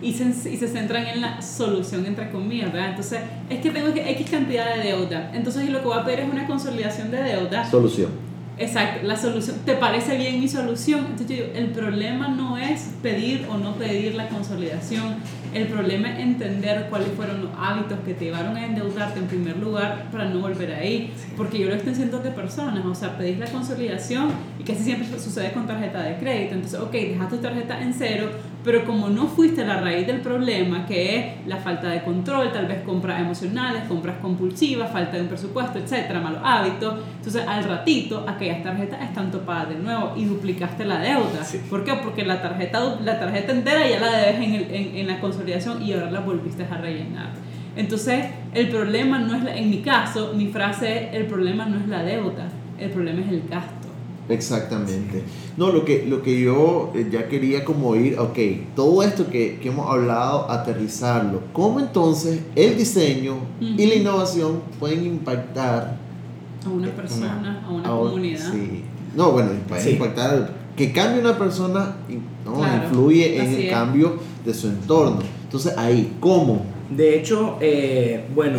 Y, 0.00 0.12
se, 0.12 0.26
y 0.28 0.56
se 0.56 0.68
centran 0.68 1.06
en 1.06 1.20
la 1.20 1.42
solución, 1.42 2.06
entre 2.06 2.30
comillas, 2.30 2.72
¿verdad? 2.72 2.90
Entonces, 2.90 3.20
es 3.50 3.60
que 3.60 3.70
tengo 3.70 3.88
X 3.88 4.30
cantidad 4.30 4.76
de 4.76 4.82
deuda, 4.82 5.32
entonces 5.34 5.68
lo 5.70 5.80
que 5.80 5.86
voy 5.86 5.98
a 5.98 6.04
pedir 6.04 6.20
es 6.20 6.30
una 6.30 6.46
consolidación 6.46 7.10
de 7.10 7.22
deuda. 7.22 7.68
Solución 7.68 8.27
Exacto, 8.60 9.06
la 9.06 9.16
solución, 9.16 9.58
¿te 9.64 9.74
parece 9.74 10.16
bien 10.16 10.40
mi 10.40 10.48
solución? 10.48 11.06
Entonces 11.10 11.28
yo 11.28 11.44
digo, 11.44 11.56
el 11.56 11.66
problema 11.66 12.26
no 12.26 12.58
es 12.58 12.90
pedir 13.02 13.46
o 13.48 13.56
no 13.56 13.74
pedir 13.74 14.16
la 14.16 14.28
consolidación, 14.28 15.16
el 15.54 15.68
problema 15.68 16.12
es 16.12 16.18
entender 16.18 16.88
cuáles 16.90 17.08
fueron 17.12 17.44
los 17.44 17.50
hábitos 17.56 18.00
que 18.04 18.14
te 18.14 18.24
llevaron 18.26 18.56
a 18.56 18.66
endeudarte 18.66 19.20
en 19.20 19.26
primer 19.26 19.58
lugar 19.58 20.06
para 20.10 20.24
no 20.24 20.40
volver 20.40 20.72
ahí, 20.72 21.12
porque 21.36 21.60
yo 21.60 21.68
lo 21.68 21.74
estoy 21.74 21.92
haciendo 21.92 22.18
de 22.18 22.32
personas, 22.32 22.84
o 22.84 22.94
sea, 22.96 23.16
pedís 23.16 23.38
la 23.38 23.46
consolidación 23.46 24.32
y 24.58 24.64
casi 24.64 24.82
siempre 24.82 25.06
sucede 25.20 25.52
con 25.52 25.68
tarjeta 25.68 26.02
de 26.02 26.16
crédito, 26.16 26.54
entonces, 26.54 26.80
ok, 26.80 26.92
dejas 26.92 27.28
tu 27.28 27.36
tarjeta 27.36 27.80
en 27.80 27.94
cero, 27.94 28.30
pero 28.64 28.84
como 28.84 29.08
no 29.08 29.26
fuiste 29.26 29.62
a 29.62 29.66
la 29.66 29.80
raíz 29.80 30.06
del 30.06 30.20
problema, 30.20 30.86
que 30.86 31.16
es 31.16 31.46
la 31.46 31.56
falta 31.56 31.88
de 31.88 32.02
control, 32.02 32.52
tal 32.52 32.66
vez 32.66 32.82
compras 32.82 33.20
emocionales, 33.20 33.84
compras 33.84 34.16
compulsivas, 34.20 34.90
falta 34.90 35.16
de 35.16 35.22
un 35.22 35.28
presupuesto, 35.28 35.78
etcétera, 35.78 36.20
malos 36.20 36.40
hábitos, 36.44 36.94
entonces 37.16 37.46
al 37.46 37.64
ratito 37.64 38.24
aquellas 38.28 38.62
tarjetas 38.62 39.02
están 39.02 39.30
topadas 39.30 39.70
de 39.70 39.76
nuevo 39.76 40.12
y 40.16 40.24
duplicaste 40.24 40.84
la 40.84 40.98
deuda. 40.98 41.46
¿Por 41.70 41.84
qué? 41.84 41.94
Porque 41.94 42.24
la 42.24 42.42
tarjeta, 42.42 42.98
la 43.02 43.18
tarjeta 43.18 43.52
entera 43.52 43.88
ya 43.88 44.00
la 44.00 44.12
debes 44.12 44.36
en, 44.36 44.54
el, 44.54 44.74
en, 44.74 44.96
en 44.96 45.06
la 45.06 45.20
consolidación 45.20 45.82
y 45.82 45.92
ahora 45.92 46.10
la 46.10 46.20
volviste 46.20 46.64
a 46.64 46.76
rellenar. 46.76 47.30
Entonces, 47.76 48.24
el 48.54 48.68
problema 48.70 49.20
no 49.20 49.36
es, 49.36 49.56
en 49.56 49.70
mi 49.70 49.82
caso, 49.82 50.32
mi 50.34 50.48
frase 50.48 51.10
es, 51.10 51.14
el 51.14 51.26
problema 51.26 51.64
no 51.64 51.78
es 51.78 51.86
la 51.86 52.02
deuda, 52.02 52.48
el 52.76 52.90
problema 52.90 53.20
es 53.20 53.28
el 53.28 53.42
gasto. 53.48 53.77
Exactamente. 54.28 55.22
No, 55.56 55.72
lo 55.72 55.84
que, 55.84 56.04
lo 56.06 56.22
que 56.22 56.40
yo 56.40 56.92
eh, 56.94 57.08
ya 57.10 57.28
quería 57.28 57.64
como 57.64 57.96
ir, 57.96 58.18
ok, 58.18 58.38
todo 58.76 59.02
esto 59.02 59.28
que, 59.28 59.58
que 59.60 59.68
hemos 59.68 59.88
hablado, 59.90 60.50
aterrizarlo. 60.50 61.40
¿Cómo 61.52 61.80
entonces 61.80 62.40
el 62.54 62.76
diseño 62.76 63.36
y 63.60 63.86
la 63.86 63.94
innovación 63.94 64.60
pueden 64.78 65.06
impactar 65.06 65.96
a 66.64 66.68
una 66.68 66.88
persona, 66.88 67.62
a 67.66 67.70
una 67.70 67.88
comunidad? 67.88 68.52
Sí. 68.52 68.84
No, 69.16 69.32
bueno, 69.32 69.50
pueden 69.66 69.88
impactar, 69.94 70.52
que 70.76 70.92
cambie 70.92 71.20
una 71.20 71.36
persona, 71.36 71.96
¿no? 72.44 72.84
influye 72.84 73.40
en 73.40 73.54
el 73.54 73.70
cambio 73.70 74.18
de 74.44 74.54
su 74.54 74.68
entorno. 74.68 75.20
Entonces 75.44 75.76
ahí, 75.76 76.16
¿cómo? 76.20 76.64
De 76.90 77.18
hecho, 77.18 77.56
eh, 77.60 78.26
bueno 78.34 78.58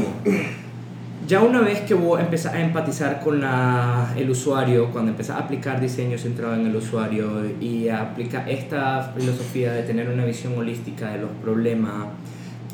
ya 1.27 1.41
una 1.41 1.61
vez 1.61 1.81
que 1.81 1.93
vos 1.93 2.19
empezás 2.19 2.53
a 2.53 2.61
empatizar 2.61 3.19
con 3.19 3.41
la, 3.41 4.13
el 4.15 4.29
usuario, 4.29 4.89
cuando 4.91 5.11
empezás 5.11 5.37
a 5.37 5.39
aplicar 5.39 5.81
diseño 5.81 6.17
centrado 6.17 6.55
en 6.55 6.65
el 6.65 6.75
usuario 6.75 7.29
y 7.59 7.89
aplicar 7.89 8.49
esta 8.49 9.13
filosofía 9.15 9.73
de 9.73 9.83
tener 9.83 10.09
una 10.09 10.25
visión 10.25 10.57
holística 10.57 11.11
de 11.11 11.19
los 11.19 11.29
problemas, 11.41 12.07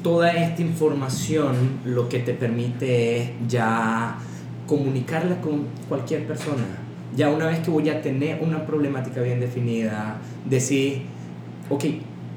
toda 0.03 0.31
esta 0.31 0.61
información 0.61 1.55
lo 1.85 2.07
que 2.07 2.19
te 2.19 2.33
permite 2.33 3.17
es 3.17 3.29
ya 3.47 4.17
comunicarla 4.67 5.41
con 5.41 5.63
cualquier 5.89 6.27
persona. 6.27 6.63
Ya 7.15 7.29
una 7.29 7.47
vez 7.47 7.59
que 7.59 7.71
voy 7.71 7.89
a 7.89 8.01
tener 8.01 8.41
una 8.41 8.65
problemática 8.65 9.21
bien 9.21 9.39
definida, 9.39 10.17
decir, 10.47 11.03
ok, 11.69 11.83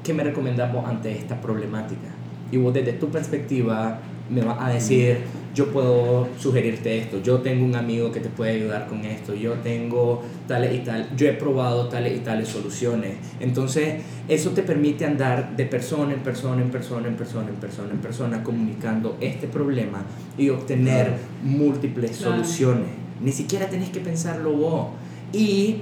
¿qué 0.03 0.13
me 0.13 0.23
recomendamos 0.23 0.87
ante 0.87 1.11
esta 1.11 1.39
problemática? 1.39 2.09
Y 2.51 2.57
vos 2.57 2.73
desde 2.73 2.93
tu 2.93 3.09
perspectiva 3.09 3.99
me 4.29 4.41
vas 4.41 4.57
a 4.59 4.69
decir, 4.69 5.19
yo 5.59 5.73
puedo 5.73 6.29
sugerirte 6.39 6.99
esto, 6.99 7.21
yo 7.21 7.39
tengo 7.39 7.65
un 7.65 7.75
amigo 7.75 8.13
que 8.13 8.21
te 8.21 8.29
puede 8.29 8.51
ayudar 8.51 8.87
con 8.87 9.03
esto, 9.03 9.35
yo 9.35 9.55
tengo 9.55 10.23
tales 10.47 10.73
y 10.73 10.79
tal, 10.85 11.09
yo 11.17 11.27
he 11.27 11.33
probado 11.33 11.89
tales 11.89 12.15
y 12.15 12.21
tales 12.21 12.47
soluciones. 12.47 13.17
Entonces, 13.41 13.95
eso 14.29 14.51
te 14.51 14.63
permite 14.63 15.03
andar 15.03 15.57
de 15.57 15.65
persona 15.65 16.13
en 16.13 16.21
persona, 16.21 16.61
en 16.61 16.69
persona, 16.69 17.09
en 17.09 17.15
persona, 17.15 17.49
en 17.49 17.55
persona, 17.55 17.91
en 17.91 17.99
persona, 17.99 18.41
comunicando 18.41 19.17
este 19.19 19.47
problema 19.47 20.05
y 20.37 20.47
obtener 20.47 21.15
múltiples 21.43 22.15
soluciones. 22.15 22.87
Ni 23.19 23.33
siquiera 23.33 23.67
tenés 23.67 23.89
que 23.89 23.99
pensarlo 23.99 24.53
vos. 24.53 24.87
Y 25.33 25.81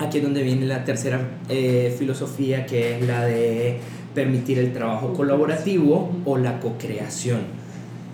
aquí 0.00 0.18
es 0.18 0.24
donde 0.24 0.42
viene 0.42 0.66
la 0.66 0.82
tercera 0.82 1.20
eh, 1.48 1.94
filosofía, 1.96 2.66
que 2.66 2.96
es 2.96 3.06
la 3.06 3.26
de 3.26 3.78
permitir 4.12 4.58
el 4.58 4.72
trabajo 4.72 5.12
colaborativo 5.12 6.10
o 6.24 6.36
la 6.36 6.58
co-creación 6.58 7.61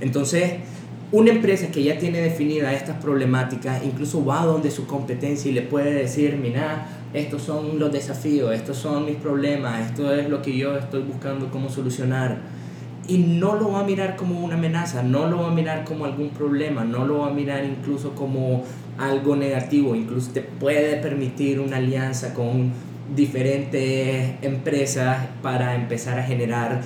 entonces, 0.00 0.52
una 1.10 1.30
empresa 1.30 1.68
que 1.68 1.82
ya 1.82 1.98
tiene 1.98 2.20
definida 2.20 2.74
estas 2.74 2.96
problemáticas, 3.00 3.82
incluso 3.82 4.24
va 4.24 4.44
donde 4.44 4.70
su 4.70 4.86
competencia 4.86 5.50
y 5.50 5.54
le 5.54 5.62
puede 5.62 5.94
decir, 5.94 6.36
mira, 6.36 6.86
estos 7.14 7.42
son 7.42 7.78
los 7.78 7.90
desafíos, 7.90 8.54
estos 8.54 8.76
son 8.76 9.06
mis 9.06 9.16
problemas, 9.16 9.86
esto 9.86 10.12
es 10.12 10.28
lo 10.28 10.42
que 10.42 10.56
yo 10.56 10.76
estoy 10.76 11.02
buscando 11.02 11.50
cómo 11.50 11.70
solucionar. 11.70 12.38
Y 13.08 13.16
no 13.16 13.54
lo 13.54 13.72
va 13.72 13.80
a 13.80 13.84
mirar 13.84 14.16
como 14.16 14.44
una 14.44 14.56
amenaza, 14.56 15.02
no 15.02 15.26
lo 15.28 15.38
va 15.38 15.48
a 15.48 15.54
mirar 15.54 15.84
como 15.84 16.04
algún 16.04 16.28
problema, 16.28 16.84
no 16.84 17.06
lo 17.06 17.20
va 17.20 17.28
a 17.28 17.32
mirar 17.32 17.64
incluso 17.64 18.14
como 18.14 18.64
algo 18.98 19.34
negativo, 19.34 19.94
incluso 19.94 20.32
te 20.32 20.42
puede 20.42 20.96
permitir 20.96 21.58
una 21.58 21.78
alianza 21.78 22.34
con 22.34 22.70
diferentes 23.16 24.34
empresas 24.42 25.26
para 25.40 25.74
empezar 25.74 26.18
a 26.18 26.22
generar 26.22 26.82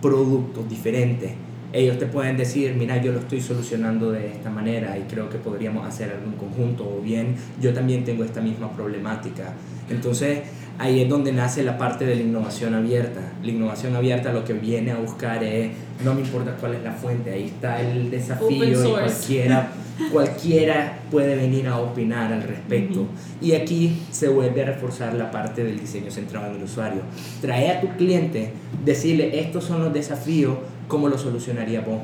productos 0.00 0.68
diferentes 0.68 1.32
ellos 1.74 1.98
te 1.98 2.06
pueden 2.06 2.36
decir, 2.36 2.72
mira, 2.78 3.02
yo 3.02 3.10
lo 3.10 3.18
estoy 3.18 3.40
solucionando 3.40 4.12
de 4.12 4.28
esta 4.28 4.48
manera 4.48 4.96
y 4.96 5.02
creo 5.12 5.28
que 5.28 5.38
podríamos 5.38 5.84
hacer 5.84 6.10
algo 6.10 6.26
en 6.26 6.38
conjunto, 6.38 6.84
o 6.84 7.02
bien 7.02 7.34
yo 7.60 7.74
también 7.74 8.04
tengo 8.04 8.22
esta 8.22 8.40
misma 8.40 8.70
problemática. 8.70 9.54
Entonces, 9.90 10.42
ahí 10.78 11.02
es 11.02 11.08
donde 11.08 11.32
nace 11.32 11.64
la 11.64 11.76
parte 11.76 12.06
de 12.06 12.14
la 12.14 12.22
innovación 12.22 12.74
abierta. 12.74 13.20
La 13.42 13.50
innovación 13.50 13.96
abierta 13.96 14.32
lo 14.32 14.44
que 14.44 14.52
viene 14.52 14.92
a 14.92 14.96
buscar 14.98 15.42
es, 15.42 15.72
no 16.04 16.14
me 16.14 16.20
importa 16.20 16.56
cuál 16.60 16.74
es 16.74 16.84
la 16.84 16.92
fuente, 16.92 17.32
ahí 17.32 17.46
está 17.46 17.80
el 17.80 18.08
desafío 18.08 18.64
y 18.64 18.90
cualquiera, 18.90 19.72
cualquiera 20.12 20.98
puede 21.10 21.34
venir 21.34 21.66
a 21.66 21.78
opinar 21.78 22.32
al 22.32 22.44
respecto. 22.44 23.06
Y 23.40 23.52
aquí 23.52 24.00
se 24.12 24.28
vuelve 24.28 24.62
a 24.62 24.66
reforzar 24.66 25.14
la 25.14 25.32
parte 25.32 25.64
del 25.64 25.80
diseño 25.80 26.12
centrado 26.12 26.50
en 26.50 26.56
el 26.56 26.62
usuario. 26.62 27.02
Trae 27.40 27.68
a 27.70 27.80
tu 27.80 27.88
cliente, 27.96 28.52
decirle, 28.84 29.40
estos 29.40 29.64
son 29.64 29.82
los 29.82 29.92
desafíos, 29.92 30.56
¿cómo 30.88 31.08
lo 31.08 31.18
solucionaría 31.18 31.80
vos? 31.80 32.00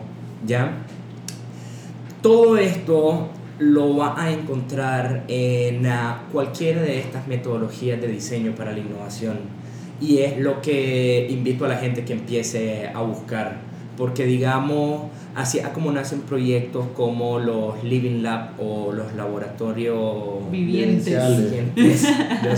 ¿Ya? 0.47 0.73
Todo 2.23 2.57
esto 2.57 3.29
lo 3.59 3.97
va 3.97 4.21
a 4.21 4.33
encontrar 4.33 5.25
en 5.29 5.87
ah, 5.87 6.23
cualquiera 6.33 6.81
de 6.83 6.99
estas 6.99 7.29
metodologías 7.29 8.01
de 8.01 8.09
diseño 8.09 8.55
para 8.55 8.73
la 8.73 8.79
innovación. 8.79 9.39
Y 10.01 10.19
es 10.19 10.39
lo 10.39 10.63
que 10.63 11.29
invito 11.31 11.67
a 11.67 11.69
la 11.69 11.77
gente 11.77 12.05
que 12.05 12.15
empiece 12.15 12.89
a 12.93 13.03
buscar. 13.03 13.59
Porque 13.99 14.25
digamos, 14.25 15.11
así 15.35 15.61
como 15.75 15.93
nacen 15.93 16.23
proyectos 16.23 16.87
como 16.97 17.39
los 17.39 17.85
Living 17.85 18.23
Lab 18.23 18.53
o 18.59 18.93
los 18.93 19.13
laboratorios 19.15 20.51
vivientes. 20.51 21.23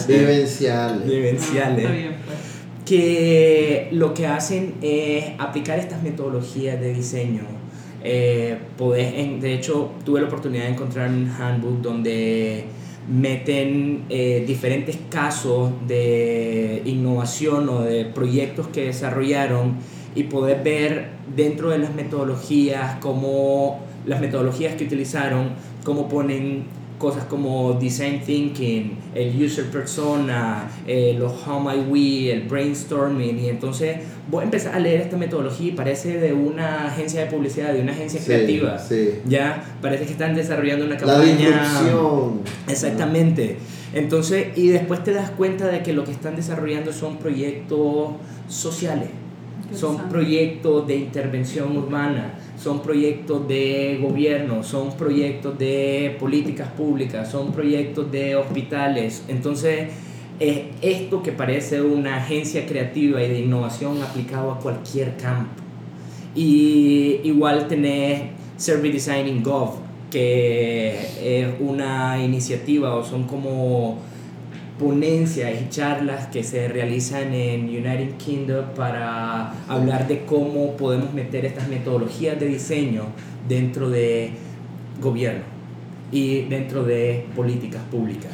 Vivenciales. 0.06 1.06
Vivenciales. 1.06 1.86
Ah, 2.24 2.51
que 2.84 3.88
lo 3.92 4.14
que 4.14 4.26
hacen 4.26 4.74
es 4.82 5.32
aplicar 5.38 5.78
estas 5.78 6.02
metodologías 6.02 6.80
de 6.80 6.94
diseño. 6.94 7.42
Eh, 8.04 8.58
en, 8.96 9.40
de 9.40 9.54
hecho, 9.54 9.92
tuve 10.04 10.20
la 10.20 10.26
oportunidad 10.26 10.64
de 10.64 10.70
encontrar 10.70 11.08
un 11.08 11.28
handbook 11.28 11.80
donde 11.80 12.64
meten 13.08 14.04
eh, 14.08 14.44
diferentes 14.46 14.96
casos 15.10 15.70
de 15.86 16.82
innovación 16.84 17.68
o 17.68 17.82
de 17.82 18.04
proyectos 18.04 18.68
que 18.68 18.86
desarrollaron 18.86 19.76
y 20.14 20.24
poder 20.24 20.62
ver 20.62 21.10
dentro 21.34 21.70
de 21.70 21.78
las 21.78 21.94
metodologías 21.94 22.96
cómo 23.00 23.80
las 24.06 24.20
metodologías 24.20 24.74
que 24.74 24.84
utilizaron, 24.84 25.50
cómo 25.84 26.08
ponen 26.08 26.64
cosas 27.02 27.24
como 27.24 27.72
design 27.74 28.20
thinking, 28.24 28.96
el 29.12 29.44
user 29.44 29.64
persona, 29.66 30.70
eh, 30.86 31.16
los 31.18 31.32
how 31.44 31.58
might 31.58 31.84
we, 31.90 32.30
el 32.30 32.42
brainstorming, 32.42 33.40
y 33.40 33.48
entonces 33.48 33.96
voy 34.30 34.42
a 34.42 34.44
empezar 34.44 34.76
a 34.76 34.78
leer 34.78 35.00
esta 35.00 35.16
metodología 35.16 35.70
y 35.70 35.72
parece 35.72 36.20
de 36.20 36.32
una 36.32 36.86
agencia 36.86 37.24
de 37.24 37.26
publicidad, 37.26 37.72
de 37.72 37.80
una 37.80 37.90
agencia 37.90 38.20
creativa. 38.24 38.80
Ya, 39.26 39.64
parece 39.82 40.06
que 40.06 40.12
están 40.12 40.36
desarrollando 40.36 40.86
una 40.86 40.96
campaña. 40.96 41.50
La 41.50 41.82
Exactamente. 42.68 43.56
Entonces, 43.94 44.56
y 44.56 44.68
después 44.68 45.02
te 45.02 45.12
das 45.12 45.30
cuenta 45.30 45.66
de 45.66 45.82
que 45.82 45.92
lo 45.92 46.04
que 46.04 46.12
están 46.12 46.36
desarrollando 46.36 46.92
son 46.92 47.18
proyectos 47.18 48.10
sociales, 48.48 49.08
son 49.74 50.08
proyectos 50.08 50.86
de 50.86 50.96
intervención 50.96 51.76
urbana, 51.76 52.34
son 52.58 52.82
proyectos 52.82 53.46
de 53.48 53.98
gobierno, 54.00 54.62
son 54.62 54.96
proyectos 54.96 55.58
de 55.58 56.16
políticas 56.20 56.68
públicas, 56.72 57.30
son 57.30 57.52
proyectos 57.52 58.10
de 58.12 58.36
hospitales. 58.36 59.24
Entonces, 59.28 59.88
es 60.38 60.62
esto 60.80 61.22
que 61.22 61.32
parece 61.32 61.82
una 61.82 62.16
agencia 62.16 62.66
creativa 62.66 63.22
y 63.22 63.28
de 63.28 63.40
innovación 63.40 64.02
aplicado 64.02 64.52
a 64.52 64.58
cualquier 64.58 65.16
campo. 65.16 65.62
Y 66.34 67.20
igual 67.24 67.68
tenés 67.68 68.22
Survey 68.56 68.92
Designing 68.92 69.42
Gov, 69.42 69.74
que 70.10 70.98
es 71.22 71.48
una 71.60 72.22
iniciativa 72.22 72.94
o 72.94 73.04
son 73.04 73.24
como 73.24 73.98
ponencias 74.78 75.50
y 75.60 75.68
charlas 75.68 76.26
que 76.28 76.42
se 76.42 76.68
realizan 76.68 77.32
en 77.32 77.64
United 77.64 78.16
Kingdom 78.16 78.66
para 78.74 79.52
hablar 79.68 80.08
de 80.08 80.24
cómo 80.24 80.76
podemos 80.76 81.12
meter 81.12 81.44
estas 81.44 81.68
metodologías 81.68 82.38
de 82.40 82.46
diseño 82.46 83.06
dentro 83.48 83.90
de 83.90 84.32
gobierno 85.00 85.44
y 86.10 86.42
dentro 86.42 86.84
de 86.84 87.26
políticas 87.34 87.82
públicas. 87.90 88.32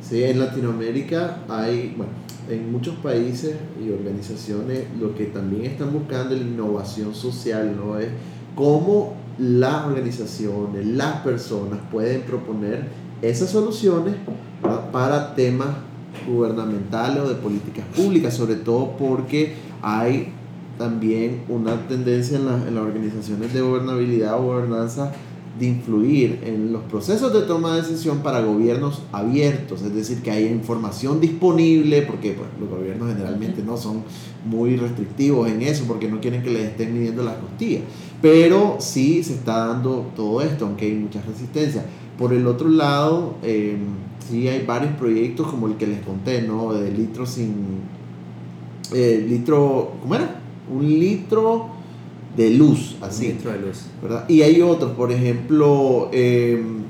Sí, 0.00 0.22
en 0.22 0.38
Latinoamérica 0.38 1.38
hay, 1.48 1.94
bueno, 1.96 2.12
en 2.48 2.70
muchos 2.70 2.94
países 2.96 3.56
y 3.84 3.90
organizaciones 3.90 4.84
lo 5.00 5.14
que 5.14 5.26
también 5.26 5.64
están 5.64 5.92
buscando 5.92 6.34
es 6.34 6.40
la 6.40 6.46
innovación 6.46 7.14
social, 7.14 7.76
¿no? 7.76 7.98
Es 7.98 8.08
cómo 8.54 9.14
las 9.38 9.84
organizaciones, 9.86 10.86
las 10.86 11.20
personas 11.22 11.80
pueden 11.90 12.22
proponer 12.22 12.84
esas 13.22 13.50
soluciones 13.50 14.14
para 14.92 15.34
temas 15.34 15.68
gubernamentales 16.26 17.22
o 17.22 17.28
de 17.28 17.34
políticas 17.34 17.84
públicas, 17.94 18.34
sobre 18.34 18.56
todo 18.56 18.96
porque 18.96 19.54
hay 19.82 20.32
también 20.78 21.42
una 21.48 21.86
tendencia 21.88 22.38
en, 22.38 22.46
en 22.46 22.74
las 22.74 22.84
organizaciones 22.84 23.52
de 23.52 23.60
gobernabilidad 23.60 24.38
o 24.38 24.44
gobernanza 24.44 25.12
de 25.58 25.66
influir 25.66 26.40
en 26.44 26.72
los 26.72 26.82
procesos 26.82 27.32
de 27.32 27.42
toma 27.42 27.74
de 27.74 27.82
decisión 27.82 28.18
para 28.18 28.42
gobiernos 28.42 29.02
abiertos, 29.10 29.80
es 29.82 29.94
decir, 29.94 30.20
que 30.22 30.30
haya 30.30 30.50
información 30.50 31.20
disponible, 31.20 32.02
porque 32.02 32.32
pues, 32.32 32.48
los 32.60 32.68
gobiernos 32.68 33.08
generalmente 33.08 33.62
no 33.62 33.76
son 33.76 34.02
muy 34.44 34.76
restrictivos 34.76 35.48
en 35.48 35.62
eso, 35.62 35.84
porque 35.88 36.08
no 36.08 36.20
quieren 36.20 36.42
que 36.42 36.50
les 36.50 36.64
estén 36.64 36.92
midiendo 36.92 37.22
las 37.22 37.36
costillas, 37.36 37.82
pero 38.20 38.76
sí 38.80 39.22
se 39.22 39.34
está 39.34 39.68
dando 39.68 40.10
todo 40.14 40.42
esto, 40.42 40.66
aunque 40.66 40.86
hay 40.86 40.94
mucha 40.94 41.22
resistencia. 41.22 41.86
Por 42.18 42.32
el 42.32 42.46
otro 42.46 42.68
lado, 42.68 43.34
eh, 43.42 43.76
sí 44.28 44.48
hay 44.48 44.64
varios 44.64 44.94
proyectos 44.94 45.48
como 45.48 45.66
el 45.66 45.74
que 45.74 45.86
les 45.86 46.00
conté, 46.00 46.42
¿no? 46.42 46.72
De 46.72 46.90
litro 46.90 47.26
sin... 47.26 47.80
Eh, 48.94 49.24
litro, 49.28 49.94
¿cómo 50.00 50.14
era? 50.14 50.40
Un 50.72 50.88
litro 50.88 51.66
de 52.36 52.50
luz, 52.50 52.96
así. 53.00 53.26
Un 53.26 53.32
litro 53.32 53.52
de 53.52 53.58
luz. 53.60 53.86
¿verdad? 54.02 54.24
Y 54.28 54.42
hay 54.42 54.62
otros, 54.62 54.92
por 54.92 55.12
ejemplo, 55.12 56.08
em, 56.12 56.84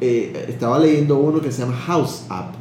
eh, 0.00 0.46
estaba 0.48 0.78
leyendo 0.78 1.18
uno 1.18 1.40
que 1.40 1.50
se 1.52 1.62
llama 1.62 1.76
House 1.86 2.24
App, 2.28 2.54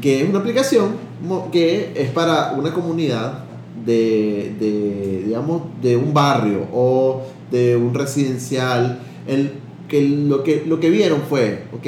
que 0.00 0.22
es 0.22 0.28
una 0.28 0.40
aplicación 0.40 1.10
que 1.52 1.92
es 1.94 2.10
para 2.10 2.52
una 2.52 2.72
comunidad 2.72 3.44
de, 3.86 4.56
de, 4.58 5.22
digamos, 5.26 5.62
de 5.80 5.96
un 5.96 6.12
barrio 6.12 6.66
o 6.72 7.22
de 7.50 7.76
un 7.76 7.94
residencial. 7.94 9.00
El, 9.26 9.52
que 9.90 10.08
lo, 10.08 10.42
que 10.44 10.64
lo 10.66 10.80
que 10.80 10.88
vieron 10.88 11.22
fue, 11.28 11.64
ok, 11.72 11.86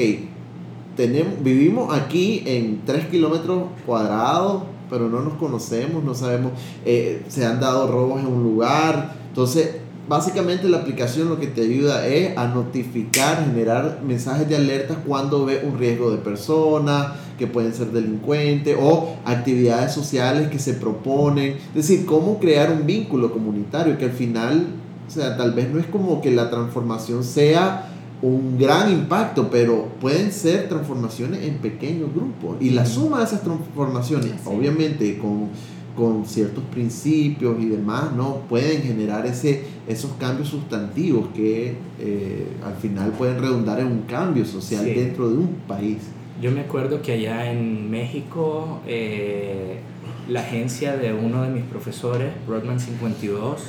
tenemos, 0.96 1.42
vivimos 1.42 1.94
aquí 1.96 2.42
en 2.44 2.82
3 2.84 3.06
kilómetros 3.06 3.68
cuadrados, 3.86 4.64
pero 4.90 5.08
no 5.08 5.20
nos 5.20 5.34
conocemos, 5.34 6.04
no 6.04 6.14
sabemos, 6.14 6.52
eh, 6.84 7.22
se 7.28 7.46
han 7.46 7.60
dado 7.60 7.86
robos 7.90 8.20
en 8.20 8.26
un 8.26 8.42
lugar. 8.42 9.14
Entonces, 9.28 9.76
básicamente 10.06 10.68
la 10.68 10.78
aplicación 10.78 11.30
lo 11.30 11.38
que 11.38 11.46
te 11.46 11.62
ayuda 11.62 12.06
es 12.06 12.36
a 12.36 12.48
notificar, 12.48 13.46
generar 13.46 14.00
mensajes 14.06 14.48
de 14.48 14.56
alerta 14.56 14.96
cuando 15.06 15.46
ve 15.46 15.62
un 15.64 15.78
riesgo 15.78 16.10
de 16.10 16.18
persona, 16.18 17.14
que 17.38 17.46
pueden 17.46 17.72
ser 17.72 17.92
delincuentes, 17.92 18.76
o 18.78 19.16
actividades 19.24 19.92
sociales 19.92 20.48
que 20.48 20.58
se 20.58 20.74
proponen. 20.74 21.56
Es 21.74 21.88
decir, 21.88 22.04
cómo 22.04 22.38
crear 22.38 22.70
un 22.70 22.84
vínculo 22.84 23.32
comunitario 23.32 23.96
que 23.96 24.06
al 24.06 24.12
final, 24.12 24.66
o 25.08 25.10
sea, 25.10 25.36
tal 25.36 25.52
vez 25.52 25.70
no 25.70 25.78
es 25.78 25.86
como 25.86 26.20
que 26.20 26.32
la 26.32 26.50
transformación 26.50 27.24
sea 27.24 27.91
un 28.22 28.56
gran 28.56 28.90
impacto, 28.90 29.50
pero 29.50 29.88
pueden 30.00 30.30
ser 30.30 30.68
transformaciones 30.68 31.42
en 31.42 31.58
pequeños 31.58 32.14
grupos. 32.14 32.56
Y 32.60 32.70
la 32.70 32.86
suma 32.86 33.18
de 33.18 33.24
esas 33.24 33.42
transformaciones, 33.42 34.34
obviamente 34.44 35.18
con, 35.18 35.48
con, 35.96 36.24
ciertos 36.24 36.62
principios 36.64 37.56
y 37.60 37.66
demás, 37.66 38.12
¿no? 38.12 38.42
pueden 38.48 38.82
generar 38.82 39.26
ese, 39.26 39.64
esos 39.88 40.12
cambios 40.12 40.48
sustantivos 40.48 41.28
que 41.34 41.74
eh, 41.98 42.46
al 42.64 42.76
final 42.76 43.10
pueden 43.10 43.40
redundar 43.40 43.80
en 43.80 43.88
un 43.88 44.02
cambio 44.02 44.44
social 44.44 44.84
dentro 44.84 45.28
de 45.28 45.38
un 45.38 45.56
país. 45.66 45.98
Yo 46.40 46.52
me 46.52 46.60
acuerdo 46.60 47.02
que 47.02 47.12
allá 47.12 47.50
en 47.50 47.90
México, 47.90 48.80
eh, 48.86 49.80
la 50.28 50.40
agencia 50.40 50.96
de 50.96 51.12
uno 51.12 51.42
de 51.42 51.50
mis 51.50 51.64
profesores, 51.64 52.32
Broadman 52.46 52.78
52, 52.78 53.62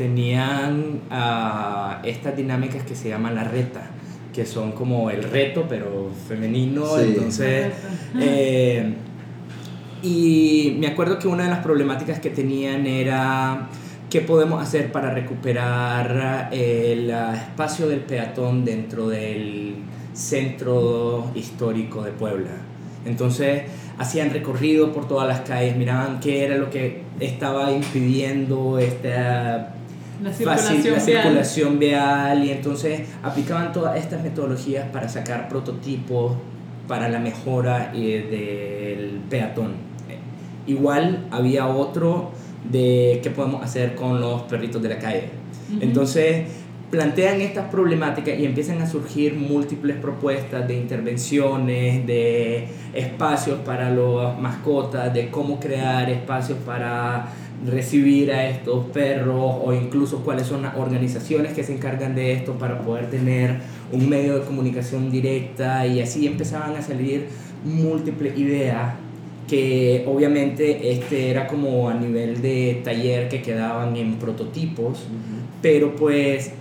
tenían 0.00 1.02
uh, 1.10 2.06
estas 2.06 2.34
dinámicas 2.34 2.84
que 2.84 2.94
se 2.94 3.10
llaman 3.10 3.34
la 3.34 3.44
reta, 3.44 3.82
que 4.32 4.46
son 4.46 4.72
como 4.72 5.10
el 5.10 5.22
reto, 5.22 5.66
pero 5.68 6.10
femenino. 6.26 6.98
Entonces, 6.98 7.74
eh, 8.18 8.94
y 10.02 10.74
me 10.80 10.86
acuerdo 10.86 11.18
que 11.18 11.28
una 11.28 11.44
de 11.44 11.50
las 11.50 11.58
problemáticas 11.58 12.18
que 12.18 12.30
tenían 12.30 12.86
era 12.86 13.68
qué 14.08 14.22
podemos 14.22 14.62
hacer 14.62 14.90
para 14.90 15.12
recuperar 15.12 16.48
el 16.50 17.10
espacio 17.10 17.86
del 17.86 18.00
peatón 18.00 18.64
dentro 18.64 19.06
del 19.06 19.74
centro 20.14 21.30
histórico 21.34 22.02
de 22.02 22.12
Puebla. 22.12 22.52
Entonces 23.04 23.64
hacían 23.98 24.30
recorrido 24.30 24.94
por 24.94 25.06
todas 25.06 25.28
las 25.28 25.40
calles, 25.40 25.76
miraban 25.76 26.20
qué 26.20 26.42
era 26.46 26.56
lo 26.56 26.70
que 26.70 27.02
estaba 27.20 27.70
impidiendo 27.70 28.78
esta 28.78 29.74
la 30.22 30.32
circulación, 30.32 30.94
la 30.94 31.00
circulación 31.00 31.78
vial. 31.78 32.44
y 32.44 32.50
entonces 32.50 33.02
aplicaban 33.22 33.72
todas 33.72 33.98
estas 33.98 34.22
metodologías 34.22 34.88
para 34.90 35.08
sacar 35.08 35.48
prototipos 35.48 36.34
para 36.86 37.08
la 37.08 37.20
mejora 37.20 37.92
eh, 37.94 38.26
del 38.98 39.20
peatón. 39.28 39.74
Igual 40.66 41.26
había 41.30 41.66
otro 41.68 42.32
de 42.70 43.20
qué 43.22 43.30
podemos 43.30 43.62
hacer 43.62 43.94
con 43.94 44.20
los 44.20 44.42
perritos 44.42 44.82
de 44.82 44.88
la 44.88 44.98
calle. 44.98 45.30
Entonces 45.80 46.46
plantean 46.90 47.40
estas 47.40 47.70
problemáticas 47.70 48.38
y 48.38 48.44
empiezan 48.44 48.82
a 48.82 48.86
surgir 48.86 49.34
múltiples 49.34 49.96
propuestas 49.96 50.66
de 50.66 50.74
intervenciones, 50.74 52.04
de 52.06 52.66
espacios 52.92 53.60
para 53.60 53.90
las 53.90 54.38
mascotas, 54.38 55.14
de 55.14 55.30
cómo 55.30 55.60
crear 55.60 56.10
espacios 56.10 56.58
para 56.66 57.28
recibir 57.64 58.32
a 58.32 58.48
estos 58.48 58.86
perros 58.86 59.56
o 59.62 59.72
incluso 59.72 60.24
cuáles 60.24 60.46
son 60.46 60.62
las 60.62 60.76
organizaciones 60.76 61.52
que 61.52 61.62
se 61.62 61.74
encargan 61.74 62.14
de 62.14 62.32
esto 62.32 62.54
para 62.54 62.80
poder 62.80 63.08
tener 63.10 63.58
un 63.92 64.08
medio 64.08 64.38
de 64.38 64.44
comunicación 64.44 65.10
directa. 65.10 65.86
Y 65.86 66.00
así 66.00 66.26
empezaban 66.26 66.74
a 66.74 66.82
salir 66.82 67.28
múltiples 67.64 68.36
ideas 68.36 68.94
que 69.46 70.04
obviamente 70.08 70.92
este 70.92 71.30
era 71.30 71.46
como 71.46 71.88
a 71.88 71.94
nivel 71.94 72.40
de 72.40 72.80
taller 72.84 73.28
que 73.28 73.42
quedaban 73.42 73.96
en 73.96 74.14
prototipos, 74.14 75.06
pero 75.60 75.96
pues 75.96 76.52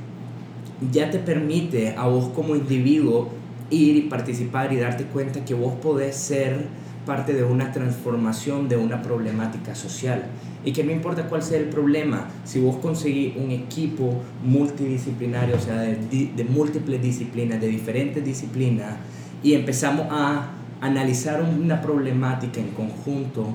ya 0.91 1.09
te 1.09 1.19
permite 1.19 1.95
a 1.97 2.07
vos 2.07 2.29
como 2.29 2.55
individuo 2.55 3.29
ir 3.69 3.97
y 3.97 4.01
participar 4.01 4.73
y 4.73 4.77
darte 4.77 5.05
cuenta 5.05 5.45
que 5.45 5.53
vos 5.53 5.73
podés 5.81 6.15
ser 6.15 6.67
parte 7.05 7.33
de 7.33 7.43
una 7.43 7.71
transformación 7.71 8.69
de 8.69 8.77
una 8.77 9.01
problemática 9.01 9.75
social. 9.75 10.25
Y 10.63 10.73
que 10.73 10.83
no 10.83 10.91
importa 10.91 11.27
cuál 11.27 11.41
sea 11.41 11.57
el 11.57 11.65
problema, 11.69 12.27
si 12.43 12.59
vos 12.59 12.77
conseguís 12.77 13.35
un 13.37 13.51
equipo 13.51 14.21
multidisciplinario, 14.43 15.55
o 15.55 15.59
sea, 15.59 15.81
de, 15.81 16.31
de 16.35 16.43
múltiples 16.43 17.01
disciplinas, 17.01 17.61
de 17.61 17.67
diferentes 17.67 18.23
disciplinas, 18.23 18.95
y 19.41 19.53
empezamos 19.53 20.07
a 20.09 20.51
analizar 20.81 21.41
una 21.41 21.81
problemática 21.81 22.59
en 22.59 22.69
conjunto, 22.69 23.47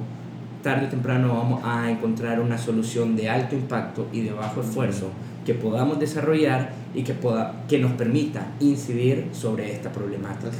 tarde 0.62 0.86
o 0.86 0.88
temprano 0.88 1.28
vamos 1.28 1.60
a 1.62 1.90
encontrar 1.90 2.40
una 2.40 2.56
solución 2.56 3.16
de 3.16 3.28
alto 3.28 3.54
impacto 3.54 4.08
y 4.12 4.22
de 4.22 4.32
bajo 4.32 4.62
esfuerzo 4.62 5.10
que 5.45 5.55
podamos 5.55 5.99
desarrollar 5.99 6.72
y 6.95 7.03
que, 7.03 7.14
pueda, 7.14 7.64
que 7.68 7.78
nos 7.78 7.92
permita 7.92 8.47
incidir 8.61 9.28
sobre 9.32 9.72
esta 9.72 9.92
problemática. 9.92 10.51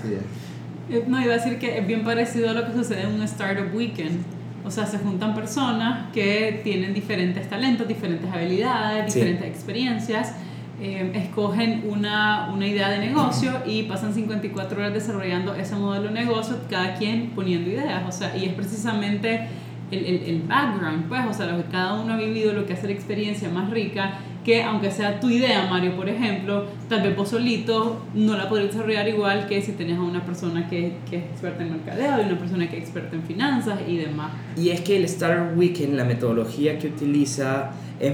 Eh, 0.91 1.05
no, 1.07 1.21
iba 1.21 1.33
a 1.33 1.37
decir 1.37 1.59
que 1.59 1.79
es 1.79 1.87
bien 1.87 2.05
parecido 2.05 2.51
a 2.51 2.53
lo 2.53 2.67
que 2.67 2.73
sucede 2.73 3.03
en 3.03 3.13
un 3.13 3.23
Startup 3.23 3.75
Weekend. 3.75 4.23
O 4.65 4.71
sea, 4.71 4.87
se 4.87 4.99
juntan 4.99 5.35
personas 5.35 6.13
que 6.13 6.61
tienen 6.65 6.95
diferentes 6.95 7.49
talentos, 7.49 7.87
diferentes 7.87 8.31
habilidades, 8.33 9.13
diferentes 9.15 9.47
experiencias 9.47 10.35
eh, 10.81 11.13
escogen 11.15 11.85
una, 11.89 12.51
una, 12.53 12.67
idea 12.67 12.91
de 12.91 12.99
negocio 12.99 13.53
y 13.65 13.85
pasan 13.85 14.13
54 14.13 14.77
horas 14.77 14.93
desarrollando 14.93 15.55
ese 15.55 15.77
modelo 15.77 16.09
de 16.09 16.15
negocio, 16.15 16.59
cada 16.69 16.97
quien 16.97 17.31
poniendo 17.31 17.71
ideas, 17.71 18.03
o 18.09 18.11
sea, 18.11 18.37
y 18.37 18.47
es 18.47 18.55
precisamente 18.55 19.47
el, 19.93 20.05
el, 20.05 20.23
el 20.25 20.43
background, 20.43 21.09
pues, 21.09 21.25
o 21.31 21.33
sea, 21.33 21.47
lo 21.47 21.59
que 21.59 21.71
cada 21.71 21.95
uno 21.95 22.15
ha 22.15 22.17
vivido, 22.17 22.53
lo 22.53 22.67
que 22.67 22.73
hace 22.73 22.89
la 22.89 22.93
experiencia 22.93 23.49
más 23.51 23.71
rica, 23.71 24.15
que 24.45 24.63
aunque 24.63 24.91
sea 24.91 25.19
tu 25.19 25.31
idea, 25.31 25.67
Mario, 25.69 25.97
por 25.97 26.09
ejemplo, 26.09 26.67
tal 26.89 27.03
vez 27.03 27.17
vos 27.17 27.31
solito 27.31 28.03
no 28.15 28.37
la 28.37 28.49
podrías 28.49 28.73
desarrollar 28.73 29.09
igual 29.09 29.47
que 29.47 29.63
si 29.63 29.73
tenés 29.73 29.99
a 29.99 30.03
una 30.03 30.25
persona 30.25 30.69
que, 30.69 30.97
que, 31.09 31.17
es 31.17 31.25
experta 31.25 31.63
en 31.63 31.73
mercadeo 31.73 32.23
y 32.23 32.27
una 32.27 32.39
persona 32.39 32.69
que 32.69 32.77
es 32.77 32.83
experta 32.85 33.17
en 33.17 33.23
finanzas 33.23 33.81
y 33.89 33.97
demás. 33.97 34.33
Y 34.57 34.69
es 34.69 34.83
que 34.83 34.97
el 34.97 35.05
Startup 35.05 35.59
Weekend, 35.59 35.95
la 35.95 36.05
metodología 36.05 36.79
que 36.79 36.89
utiliza 36.89 37.73
es 37.99 38.13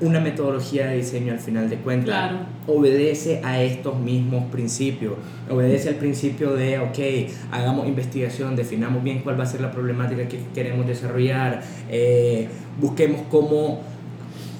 una 0.00 0.20
metodología 0.20 0.88
de 0.88 0.96
diseño 0.96 1.32
al 1.32 1.38
final 1.38 1.70
de 1.70 1.76
cuentas. 1.76 2.14
Claro. 2.14 2.38
Obedece 2.66 3.40
a 3.44 3.62
estos 3.62 3.98
mismos 3.98 4.44
principios. 4.50 5.14
Obedece 5.48 5.90
al 5.90 5.94
principio 5.96 6.54
de, 6.54 6.78
ok, 6.78 6.98
hagamos 7.52 7.86
investigación, 7.86 8.56
definamos 8.56 9.02
bien 9.02 9.20
cuál 9.20 9.38
va 9.38 9.44
a 9.44 9.46
ser 9.46 9.60
la 9.60 9.70
problemática 9.70 10.26
que 10.28 10.40
queremos 10.54 10.86
desarrollar, 10.86 11.62
eh, 11.90 12.48
busquemos 12.80 13.22
cómo 13.30 13.82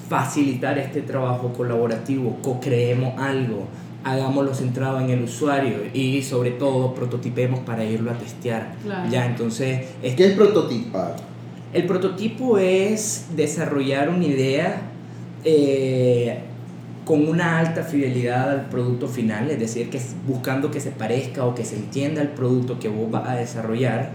facilitar 0.09 0.79
este 0.79 1.03
trabajo 1.03 1.53
colaborativo, 1.53 2.39
co-creemos 2.43 3.19
algo, 3.19 3.67
hagámoslo 4.05 4.55
centrado 4.55 5.01
en 5.01 5.11
el 5.11 5.23
usuario 5.25 5.79
y 5.93 6.23
sobre 6.23 6.51
todo 6.53 6.95
prototipemos 6.95 7.61
para 7.61 7.85
irlo 7.85 8.11
a 8.11 8.15
testear. 8.15 8.75
Claro. 8.83 9.11
Ya, 9.11 9.27
entonces... 9.27 9.87
¿Qué 10.03 10.27
es 10.27 10.33
prototipar? 10.33 11.17
El 11.73 11.87
prototipo 11.87 12.59
es 12.59 13.27
desarrollar 13.35 14.09
una 14.09 14.25
idea 14.25 14.83
eh, 15.43 16.39
con 17.05 17.27
una 17.27 17.59
alta 17.59 17.83
fidelidad 17.83 18.51
al 18.51 18.67
producto 18.67 19.09
final, 19.09 19.51
es 19.51 19.59
decir, 19.59 19.91
que 19.91 20.01
buscando 20.27 20.71
que 20.71 20.81
se 20.81 20.91
parezca 20.91 21.45
o 21.45 21.55
que 21.55 21.65
se 21.65 21.77
entienda 21.77 22.23
el 22.23 22.29
producto 22.29 22.79
que 22.79 22.89
vos 22.89 23.11
vas 23.11 23.29
a 23.29 23.35
desarrollar, 23.37 24.13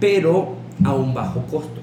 pero 0.00 0.54
a 0.84 0.94
un 0.94 1.14
bajo 1.14 1.42
costo. 1.46 1.80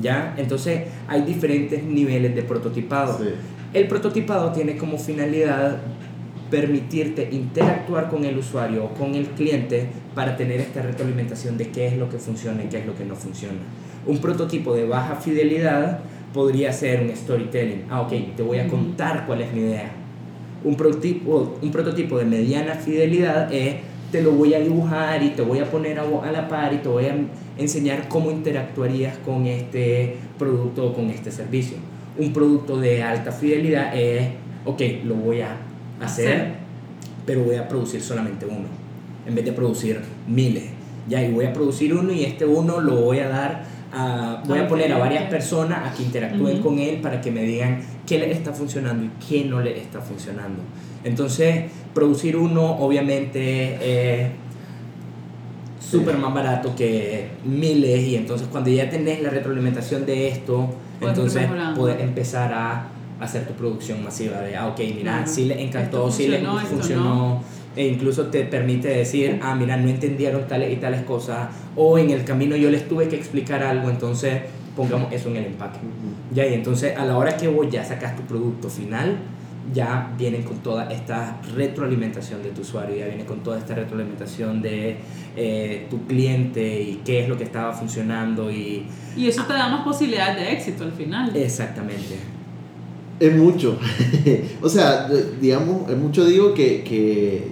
¿Ya? 0.00 0.34
Entonces 0.36 0.82
hay 1.08 1.22
diferentes 1.22 1.82
niveles 1.82 2.34
de 2.34 2.42
prototipado. 2.42 3.18
Sí. 3.18 3.30
El 3.72 3.86
prototipado 3.86 4.52
tiene 4.52 4.76
como 4.76 4.98
finalidad 4.98 5.78
permitirte 6.50 7.28
interactuar 7.30 8.10
con 8.10 8.24
el 8.24 8.36
usuario 8.36 8.84
o 8.84 8.88
con 8.94 9.14
el 9.14 9.26
cliente 9.28 9.86
para 10.14 10.36
tener 10.36 10.60
esta 10.60 10.82
retroalimentación 10.82 11.56
de 11.56 11.68
qué 11.68 11.86
es 11.86 11.96
lo 11.96 12.08
que 12.08 12.18
funciona 12.18 12.64
y 12.64 12.66
qué 12.66 12.78
es 12.78 12.86
lo 12.86 12.96
que 12.96 13.04
no 13.04 13.14
funciona. 13.14 13.58
Un 14.06 14.18
prototipo 14.18 14.74
de 14.74 14.86
baja 14.86 15.16
fidelidad 15.16 16.00
podría 16.34 16.72
ser 16.72 17.02
un 17.02 17.14
storytelling. 17.14 17.84
Ah, 17.88 18.00
ok, 18.00 18.12
te 18.36 18.42
voy 18.42 18.58
a 18.58 18.66
contar 18.66 19.26
cuál 19.26 19.42
es 19.42 19.52
mi 19.52 19.60
idea. 19.60 19.90
Un 20.64 20.74
prototipo, 20.74 21.56
un 21.62 21.70
prototipo 21.70 22.18
de 22.18 22.24
mediana 22.24 22.74
fidelidad 22.74 23.52
es 23.52 23.76
te 24.10 24.22
lo 24.22 24.32
voy 24.32 24.54
a 24.54 24.60
dibujar 24.60 25.22
y 25.22 25.30
te 25.30 25.42
voy 25.42 25.60
a 25.60 25.70
poner 25.70 26.00
a, 26.00 26.02
a 26.02 26.32
la 26.32 26.48
par 26.48 26.72
y 26.74 26.78
te 26.78 26.88
voy 26.88 27.06
a 27.06 27.14
enseñar 27.60 28.08
cómo 28.08 28.30
interactuarías 28.30 29.18
con 29.18 29.46
este 29.46 30.16
producto 30.38 30.86
o 30.86 30.94
con 30.94 31.10
este 31.10 31.30
servicio. 31.30 31.76
Un 32.18 32.32
producto 32.32 32.78
de 32.78 33.02
alta 33.02 33.32
fidelidad 33.32 33.96
es, 33.96 34.28
ok, 34.64 34.80
lo 35.04 35.14
voy 35.14 35.40
a 35.40 35.56
hacer, 36.00 36.28
Hacer. 36.28 36.54
pero 37.26 37.44
voy 37.44 37.56
a 37.56 37.68
producir 37.68 38.00
solamente 38.00 38.46
uno, 38.46 38.68
en 39.26 39.34
vez 39.34 39.44
de 39.44 39.52
producir 39.52 40.00
miles. 40.26 40.64
Ya, 41.08 41.22
y 41.22 41.32
voy 41.32 41.46
a 41.46 41.52
producir 41.52 41.94
uno 41.94 42.12
y 42.12 42.24
este 42.24 42.44
uno 42.44 42.80
lo 42.80 42.96
voy 42.96 43.18
a 43.20 43.28
dar 43.28 43.64
a, 43.92 44.42
voy 44.46 44.58
a 44.58 44.68
poner 44.68 44.92
a 44.92 44.98
varias 44.98 45.24
personas 45.24 45.90
a 45.90 45.94
que 45.94 46.02
interactúen 46.02 46.60
con 46.60 46.78
él 46.78 47.00
para 47.00 47.20
que 47.20 47.30
me 47.30 47.42
digan 47.42 47.80
qué 48.06 48.18
le 48.18 48.30
está 48.30 48.52
funcionando 48.52 49.04
y 49.04 49.10
qué 49.28 49.44
no 49.44 49.60
le 49.60 49.78
está 49.78 50.00
funcionando. 50.00 50.62
Entonces, 51.02 51.64
producir 51.94 52.36
uno 52.36 52.76
obviamente 52.76 54.22
es 54.22 54.30
súper 55.90 56.16
más 56.16 56.32
barato 56.32 56.74
que 56.76 57.28
miles 57.44 58.00
y 58.06 58.16
entonces 58.16 58.48
cuando 58.50 58.70
ya 58.70 58.88
tenés 58.88 59.22
la 59.22 59.30
retroalimentación 59.30 60.06
de 60.06 60.28
esto, 60.28 60.68
Puedes 61.00 61.16
entonces 61.16 61.48
puedes 61.76 62.00
empezar 62.00 62.52
a 62.52 62.88
hacer 63.20 63.46
tu 63.46 63.54
producción 63.54 64.02
masiva 64.04 64.40
de, 64.40 64.56
ah, 64.56 64.68
ok, 64.68 64.78
mira, 64.96 65.12
Claro. 65.18 65.26
sí 65.26 65.44
le 65.46 65.62
encantó, 65.62 66.08
Esto 66.08 66.12
sí 66.22 66.28
le 66.28 66.38
funcionó, 66.40 67.42
e 67.76 67.86
incluso 67.86 68.26
te 68.26 68.44
permite 68.44 68.88
decir, 68.88 69.38
ah, 69.42 69.54
mira, 69.54 69.76
no 69.76 69.88
entendieron 69.88 70.46
tales 70.48 70.72
y 70.72 70.76
tales 70.76 71.02
cosas, 71.02 71.48
o 71.76 71.98
en 71.98 72.10
el 72.10 72.24
camino 72.24 72.56
yo 72.56 72.70
les 72.70 72.88
tuve 72.88 73.08
que 73.08 73.16
explicar 73.16 73.62
algo, 73.62 73.90
entonces 73.90 74.40
pongamos 74.76 75.12
eso 75.12 75.28
en 75.28 75.36
el 75.36 75.44
empaque. 75.46 75.78
Ujú. 75.78 76.34
Ya, 76.34 76.46
y 76.46 76.54
entonces 76.54 76.96
a 76.96 77.04
la 77.04 77.16
hora 77.18 77.36
que 77.36 77.48
vos 77.48 77.66
ya 77.70 77.84
sacas 77.84 78.16
tu 78.16 78.22
producto 78.22 78.68
final, 78.70 79.18
ya 79.74 80.12
vienen 80.18 80.42
con 80.42 80.56
toda 80.58 80.90
esta 80.90 81.40
retroalimentación 81.54 82.42
de 82.42 82.50
tu 82.50 82.62
usuario, 82.62 82.96
ya 82.96 83.06
viene 83.06 83.24
con 83.24 83.40
toda 83.40 83.58
esta 83.58 83.74
retroalimentación 83.74 84.62
de 84.62 84.96
eh, 85.36 85.86
tu 85.90 86.06
cliente 86.06 86.82
y 86.82 87.00
qué 87.04 87.22
es 87.22 87.28
lo 87.28 87.36
que 87.36 87.44
estaba 87.44 87.72
funcionando 87.72 88.50
y 88.50 88.86
Y 89.16 89.26
eso 89.28 89.44
te 89.44 89.52
da 89.52 89.68
más 89.68 89.84
posibilidades 89.84 90.36
de 90.36 90.52
éxito 90.52 90.84
al 90.84 90.92
final. 90.92 91.34
exactamente. 91.36 92.16
Es 93.20 93.36
mucho. 93.36 93.78
o 94.62 94.68
sea, 94.68 95.08
digamos, 95.40 95.90
es 95.90 95.96
mucho 95.96 96.24
digo 96.24 96.54
que, 96.54 96.82
que, 96.82 97.48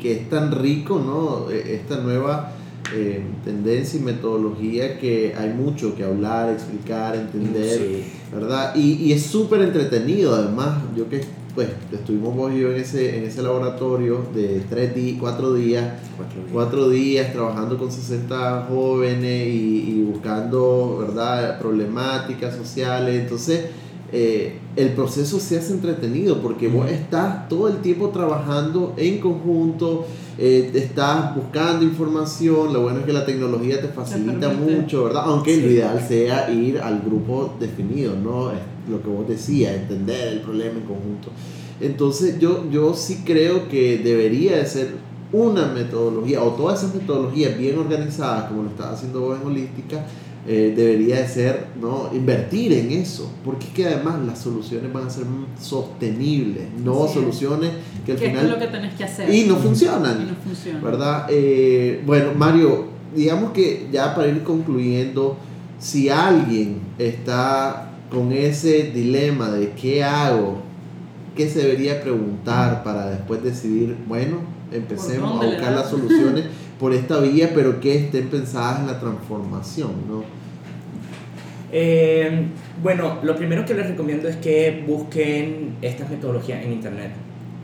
que 0.00 0.12
es 0.12 0.30
tan 0.30 0.52
rico, 0.52 1.00
¿no? 1.04 1.50
E- 1.50 1.74
Esta 1.74 1.96
nueva 2.00 2.52
eh, 2.94 3.20
tendencia 3.44 3.98
y 3.98 4.02
metodología 4.04 4.96
que 4.98 5.34
hay 5.36 5.50
mucho 5.50 5.94
que 5.96 6.04
hablar, 6.04 6.50
explicar, 6.50 7.16
entender, 7.16 7.78
Sí. 7.78 8.04
¿verdad? 8.32 8.74
Y, 8.76 8.92
y 8.92 9.12
es 9.12 9.24
súper 9.26 9.60
entretenido, 9.62 10.34
además, 10.36 10.78
yo 10.96 11.08
que, 11.08 11.20
pues, 11.58 11.70
estuvimos 11.92 12.36
vos 12.36 12.52
y 12.54 12.60
yo 12.60 12.70
en 12.70 12.80
ese, 12.80 13.18
en 13.18 13.24
ese 13.24 13.42
laboratorio 13.42 14.20
de 14.32 14.62
tres 14.70 14.94
días, 14.94 15.16
cuatro 15.18 15.54
días, 15.54 15.92
Cuatro 16.16 16.38
días. 16.40 16.50
cuatro 16.52 16.88
días 16.88 17.32
trabajando 17.32 17.76
con 17.76 17.90
60 17.90 18.66
jóvenes 18.70 19.48
y, 19.48 19.90
y 19.90 20.02
buscando, 20.08 20.98
¿verdad?, 21.00 21.58
problemáticas 21.58 22.54
sociales. 22.54 23.22
Entonces, 23.22 23.64
eh, 24.12 24.60
el 24.76 24.90
proceso 24.90 25.40
se 25.40 25.58
hace 25.58 25.72
entretenido 25.72 26.40
porque 26.40 26.68
vos 26.68 26.88
estás 26.88 27.48
todo 27.48 27.66
el 27.66 27.78
tiempo 27.78 28.10
trabajando 28.10 28.94
en 28.96 29.18
conjunto, 29.18 30.06
eh, 30.38 30.70
estás 30.72 31.34
buscando 31.34 31.84
información, 31.84 32.72
lo 32.72 32.82
bueno 32.82 33.00
es 33.00 33.04
que 33.04 33.12
la 33.12 33.26
tecnología 33.26 33.80
te 33.80 33.88
facilita 33.88 34.48
mucho, 34.50 35.04
¿verdad? 35.04 35.22
Aunque 35.26 35.56
lo 35.56 35.66
ideal 35.66 36.00
sea 36.06 36.48
ir 36.52 36.78
al 36.78 37.00
grupo 37.00 37.52
definido, 37.58 38.14
¿no? 38.14 38.52
Lo 38.88 39.02
que 39.02 39.08
vos 39.08 39.28
decías, 39.28 39.74
entender 39.74 40.28
el 40.28 40.40
problema 40.40 40.78
en 40.78 40.84
conjunto. 40.86 41.30
Entonces 41.80 42.38
yo, 42.40 42.68
yo 42.70 42.94
sí 42.94 43.22
creo 43.24 43.68
que 43.68 43.98
debería 43.98 44.56
de 44.56 44.66
ser 44.66 44.88
una 45.32 45.66
metodología 45.66 46.42
o 46.42 46.52
todas 46.52 46.82
esas 46.82 46.94
metodologías 46.94 47.56
bien 47.58 47.78
organizadas 47.78 48.44
como 48.44 48.62
lo 48.62 48.70
estás 48.70 48.94
haciendo 48.94 49.20
vos 49.20 49.38
en 49.40 49.46
Holística, 49.46 50.06
eh, 50.46 50.72
debería 50.74 51.16
de 51.16 51.28
ser, 51.28 51.66
¿no? 51.78 52.08
Invertir 52.14 52.72
en 52.72 52.90
eso, 52.92 53.30
porque 53.44 53.66
es 53.66 53.72
que 53.72 53.86
además 53.86 54.20
las 54.26 54.38
soluciones 54.38 54.90
van 54.90 55.06
a 55.06 55.10
ser 55.10 55.24
sostenibles, 55.60 56.64
no 56.82 57.06
Sí. 57.06 57.14
soluciones 57.14 57.70
que 58.06 58.12
al 58.12 58.16
esto 58.18 58.28
es 58.28 58.32
final... 58.38 58.50
lo 58.50 58.58
que 58.58 58.66
tenés 58.68 58.94
que 58.94 59.04
hacer. 59.04 59.34
Y 59.34 59.44
no 59.44 59.56
funcionan. 59.56 60.22
Y 60.22 60.24
no 60.30 60.36
funciona. 60.42 60.80
¿verdad? 60.80 61.26
Eh, 61.28 62.02
bueno, 62.06 62.30
Mario, 62.34 62.86
digamos 63.14 63.52
que 63.52 63.88
ya 63.92 64.14
para 64.14 64.28
ir 64.28 64.42
concluyendo, 64.42 65.36
si 65.78 66.08
alguien 66.08 66.80
está 66.98 67.87
con 68.10 68.32
ese 68.32 68.84
dilema 68.84 69.50
de 69.50 69.70
qué 69.72 70.02
hago, 70.04 70.62
qué 71.36 71.48
se 71.48 71.60
debería 71.60 72.00
preguntar 72.00 72.82
para 72.82 73.10
después 73.10 73.42
decidir, 73.42 73.96
bueno, 74.06 74.38
empecemos 74.72 75.42
a 75.42 75.46
buscar 75.46 75.72
las 75.72 75.90
soluciones 75.90 76.44
por 76.80 76.92
esta 76.92 77.20
vía, 77.20 77.50
pero 77.54 77.80
que 77.80 77.96
estén 77.96 78.28
pensadas 78.28 78.80
en 78.80 78.86
la 78.86 79.00
transformación, 79.00 79.92
¿no? 80.08 80.24
Eh, 81.70 82.46
bueno, 82.82 83.18
lo 83.22 83.36
primero 83.36 83.64
que 83.66 83.74
les 83.74 83.88
recomiendo 83.88 84.28
es 84.28 84.36
que 84.36 84.84
busquen 84.86 85.76
estas 85.82 86.08
metodologías 86.08 86.64
en 86.64 86.72
internet. 86.72 87.10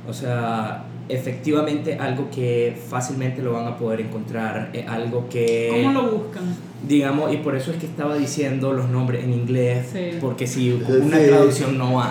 O 0.07 0.13
sea, 0.13 0.85
efectivamente 1.09 1.95
algo 1.99 2.31
que 2.31 2.77
fácilmente 2.89 3.43
lo 3.43 3.53
van 3.53 3.67
a 3.67 3.77
poder 3.77 4.01
encontrar, 4.01 4.71
eh, 4.73 4.85
algo 4.89 5.29
que... 5.29 5.69
¿Cómo 5.71 5.93
lo 5.93 6.11
buscan? 6.11 6.75
digamos, 6.87 7.33
y 7.33 7.39
por 7.39 7.57
eso 7.57 7.71
es 7.71 7.79
que 7.79 7.87
estaba 7.87 8.15
diciendo 8.15 8.75
los 8.75 8.91
nombres 8.91 9.25
en 9.25 9.33
inglés, 9.33 9.87
Sí. 9.91 10.19
porque 10.21 10.47
si 10.47 10.71
una 10.71 11.17
Sí. 11.19 11.27
traducción 11.29 11.79
no 11.79 11.95
va, 11.95 12.05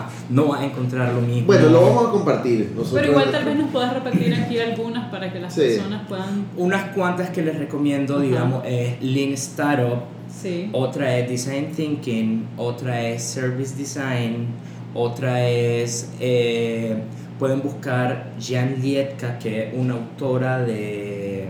a, 0.00 0.10
no 0.28 0.48
va 0.48 0.60
a 0.60 0.64
encontrar 0.66 1.14
lo 1.14 1.22
mismo. 1.22 1.46
Bueno, 1.46 1.70
lo 1.70 1.80
vamos 1.80 2.08
a 2.08 2.10
compartir. 2.10 2.72
Nosotros 2.76 3.00
Pero 3.00 3.12
igual 3.12 3.30
tal 3.32 3.46
vez 3.46 3.56
nos 3.56 3.70
puedas 3.70 3.94
repetir 3.94 4.34
aquí 4.34 4.58
algunas 4.58 5.08
para 5.10 5.32
que 5.32 5.40
las 5.40 5.54
Sí. 5.54 5.60
personas 5.62 6.06
puedan... 6.06 6.44
Unas 6.58 6.94
cuantas 6.94 7.30
que 7.30 7.40
les 7.40 7.58
recomiendo, 7.58 8.16
Ajá. 8.16 8.22
digamos, 8.22 8.62
es 8.66 9.02
Lean 9.02 9.32
Startup, 9.32 10.00
Sí. 10.30 10.68
otra 10.72 11.16
es 11.16 11.30
Design 11.30 11.72
Thinking, 11.74 12.48
otra 12.58 13.00
es 13.08 13.22
Service 13.22 13.74
Design, 13.78 14.48
otra 14.92 15.48
es, 15.48 16.10
eh, 16.20 16.96
pueden 17.38 17.62
buscar 17.62 18.32
Jan 18.40 18.80
Lietka, 18.82 19.38
que 19.38 19.68
es 19.68 19.74
una 19.74 19.94
autora 19.94 20.60
de 20.60 21.48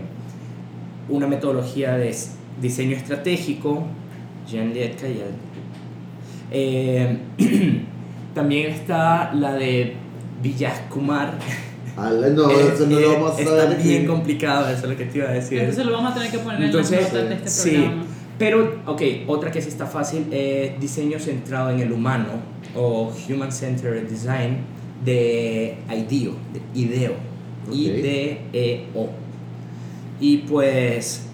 una 1.09 1.27
metodología 1.27 1.97
de 1.97 2.15
diseño 2.61 2.95
estratégico, 2.95 3.85
Jan 4.49 4.73
Lietka, 4.73 5.07
ya. 5.07 5.25
Eh, 6.51 7.17
también 8.35 8.71
está 8.71 9.33
la 9.33 9.53
de 9.53 9.95
Villascumar. 10.41 11.33
no, 11.97 12.51
eso 12.51 12.85
no 12.85 12.99
lo 12.99 13.13
vamos 13.13 13.31
a 13.31 13.43
saber. 13.43 13.71
Está 13.71 13.83
bien 13.83 14.05
complicado, 14.05 14.69
eso 14.69 14.83
es 14.83 14.89
lo 14.89 14.97
que 14.97 15.05
te 15.05 15.17
iba 15.17 15.29
a 15.29 15.33
decir. 15.33 15.59
Entonces 15.59 15.85
lo 15.85 15.91
vamos 15.93 16.11
a 16.11 16.13
tener 16.15 16.31
que 16.31 16.39
poner 16.39 16.63
Entonces, 16.63 16.97
en 16.97 17.03
las 17.03 17.13
notas 17.13 17.29
de 17.29 17.35
este 17.35 17.49
sí, 17.49 17.69
programa. 17.71 18.03
Pero, 18.37 18.81
ok, 18.85 19.01
otra 19.27 19.51
que 19.51 19.61
sí 19.61 19.67
está 19.67 19.85
fácil 19.85 20.27
es 20.31 20.79
diseño 20.79 21.19
centrado 21.19 21.71
en 21.71 21.79
el 21.81 21.91
humano 21.91 22.29
o 22.73 23.11
Human 23.27 23.51
Centered 23.51 24.07
Design 24.07 24.78
de 25.03 25.77
IDEO, 25.89 26.33
de 26.53 26.79
IDEO, 26.79 27.13
I-D-E-O. 27.71 29.09
Y 30.19 30.37
pues 30.39 31.27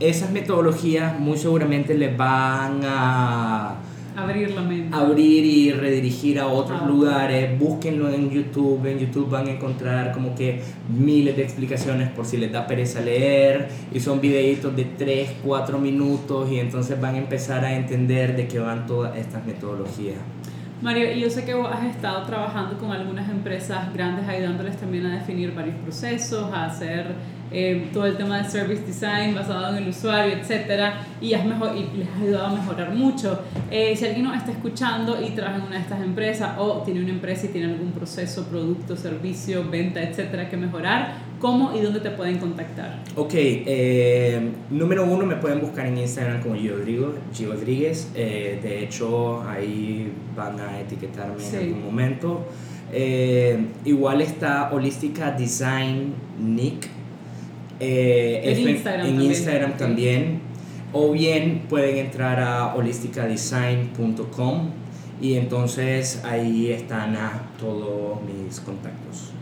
esas 0.00 0.30
metodologías 0.30 1.18
muy 1.18 1.36
seguramente 1.36 1.94
les 1.94 2.16
van 2.16 2.80
a 2.84 3.78
abrir 4.16 4.50
la 4.52 4.62
mente. 4.62 4.96
Abrir 4.96 5.44
y 5.44 5.72
redirigir 5.72 6.38
a 6.38 6.46
otros 6.46 6.86
lugares. 6.86 7.58
Búsquenlo 7.58 8.12
en 8.12 8.30
YouTube. 8.30 8.86
En 8.86 8.98
YouTube 8.98 9.30
van 9.30 9.48
a 9.48 9.52
encontrar 9.52 10.12
como 10.12 10.34
que 10.34 10.62
miles 10.96 11.36
de 11.36 11.42
explicaciones 11.42 12.10
por 12.10 12.26
si 12.26 12.36
les 12.36 12.52
da 12.52 12.66
pereza 12.66 13.00
leer. 13.00 13.68
Y 13.92 14.00
son 14.00 14.20
videitos 14.20 14.74
de 14.76 14.84
3, 14.84 15.30
4 15.44 15.78
minutos 15.78 16.50
y 16.50 16.58
entonces 16.58 17.00
van 17.00 17.14
a 17.16 17.18
empezar 17.18 17.64
a 17.64 17.76
entender 17.76 18.36
de 18.36 18.46
qué 18.46 18.58
van 18.58 18.86
todas 18.86 19.16
estas 19.16 19.44
metodologías. 19.46 20.16
Mario, 20.80 21.12
yo 21.12 21.28
sé 21.28 21.44
que 21.44 21.54
vos 21.54 21.68
has 21.72 21.84
estado 21.86 22.24
trabajando 22.24 22.78
con 22.78 22.92
algunas 22.92 23.28
empresas 23.28 23.92
grandes 23.92 24.28
ayudándoles 24.28 24.76
también 24.76 25.06
a 25.06 25.18
definir 25.18 25.52
varios 25.52 25.74
procesos, 25.76 26.52
a 26.52 26.66
hacer 26.66 27.16
eh, 27.50 27.90
todo 27.92 28.06
el 28.06 28.16
tema 28.16 28.40
de 28.40 28.48
service 28.48 28.84
design 28.86 29.34
basado 29.34 29.76
en 29.76 29.82
el 29.82 29.88
usuario, 29.88 30.34
etcétera, 30.34 31.00
y, 31.20 31.34
has 31.34 31.44
mejor, 31.44 31.74
y 31.74 31.98
les 31.98 32.08
ha 32.08 32.22
ayudado 32.22 32.46
a 32.46 32.60
mejorar 32.60 32.94
mucho. 32.94 33.40
Eh, 33.72 33.96
si 33.96 34.06
alguien 34.06 34.22
nos 34.22 34.36
está 34.36 34.52
escuchando 34.52 35.20
y 35.20 35.30
trabaja 35.30 35.56
en 35.56 35.62
una 35.62 35.76
de 35.76 35.82
estas 35.82 36.00
empresas 36.00 36.52
o 36.58 36.82
tiene 36.84 37.00
una 37.00 37.10
empresa 37.10 37.46
y 37.46 37.48
tiene 37.48 37.72
algún 37.72 37.90
proceso, 37.90 38.46
producto, 38.46 38.96
servicio, 38.96 39.68
venta, 39.68 40.00
etcétera, 40.00 40.48
que 40.48 40.56
mejorar, 40.56 41.14
¿cómo 41.40 41.76
y 41.76 41.80
dónde 41.80 42.00
te 42.00 42.10
pueden 42.10 42.38
contactar? 42.38 43.02
Ok, 43.16 43.32
eh, 43.34 44.40
número 44.70 45.04
uno 45.04 45.26
me 45.26 45.36
pueden 45.36 45.60
buscar 45.60 45.86
en 45.86 45.98
Instagram 45.98 46.42
como 46.42 46.54
Gio 46.54 46.76
Rodríguez. 46.76 48.12
de 48.14 48.84
hecho, 48.84 49.42
ahí 49.48 50.12
van 50.36 50.60
a 50.60 50.80
etiquetarme 50.80 51.46
en 51.46 51.56
algún 51.56 51.84
momento. 51.84 52.46
igual 53.84 54.20
está 54.20 54.70
Holística 54.72 55.30
Design 55.32 56.14
Nick 56.40 56.88
eh, 57.80 58.40
en 58.44 59.20
Instagram, 59.20 59.76
también. 59.76 60.40
O 60.92 61.12
bien 61.12 61.66
pueden 61.68 61.98
entrar 61.98 62.40
a 62.40 62.74
holisticadesign.com 62.74 64.70
y 65.20 65.34
entonces 65.34 66.24
ahí 66.24 66.72
están 66.72 67.14
todos 67.60 68.18
mis 68.22 68.60
contactos. 68.60 69.32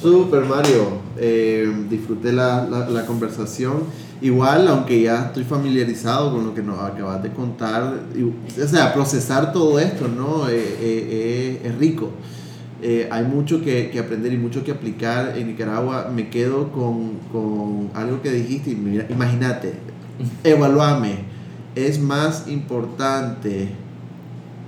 Super 0.00 0.44
Mario, 0.44 1.00
eh, 1.16 1.72
disfruté 1.88 2.32
la, 2.32 2.66
la, 2.66 3.06
conversación. 3.06 3.84
Igual, 4.20 4.68
aunque 4.68 5.02
ya 5.02 5.26
estoy 5.26 5.44
familiarizado 5.44 6.32
con 6.32 6.44
lo 6.44 6.54
que 6.54 6.62
nos 6.62 6.78
acabas 6.80 7.22
de 7.22 7.32
contar, 7.32 8.00
o 8.14 8.68
sea, 8.68 8.92
procesar 8.92 9.52
todo 9.52 9.78
esto, 9.78 10.08
¿no? 10.08 10.48
Eh, 10.48 11.60
es 11.64 11.78
rico. 11.78 12.10
Eh, 12.82 13.08
hay 13.10 13.24
mucho 13.24 13.62
que, 13.62 13.90
que, 13.90 13.98
aprender 13.98 14.32
y 14.32 14.36
mucho 14.36 14.62
que 14.62 14.70
aplicar 14.70 15.36
en 15.36 15.48
Nicaragua. 15.48 16.10
Me 16.14 16.28
quedo 16.28 16.70
con, 16.72 17.18
con 17.32 17.90
algo 17.94 18.20
que 18.20 18.30
dijiste. 18.30 18.70
Imagínate, 18.70 19.74
evaluame. 20.44 21.24
Es 21.74 22.00
más 22.00 22.48
importante 22.48 23.68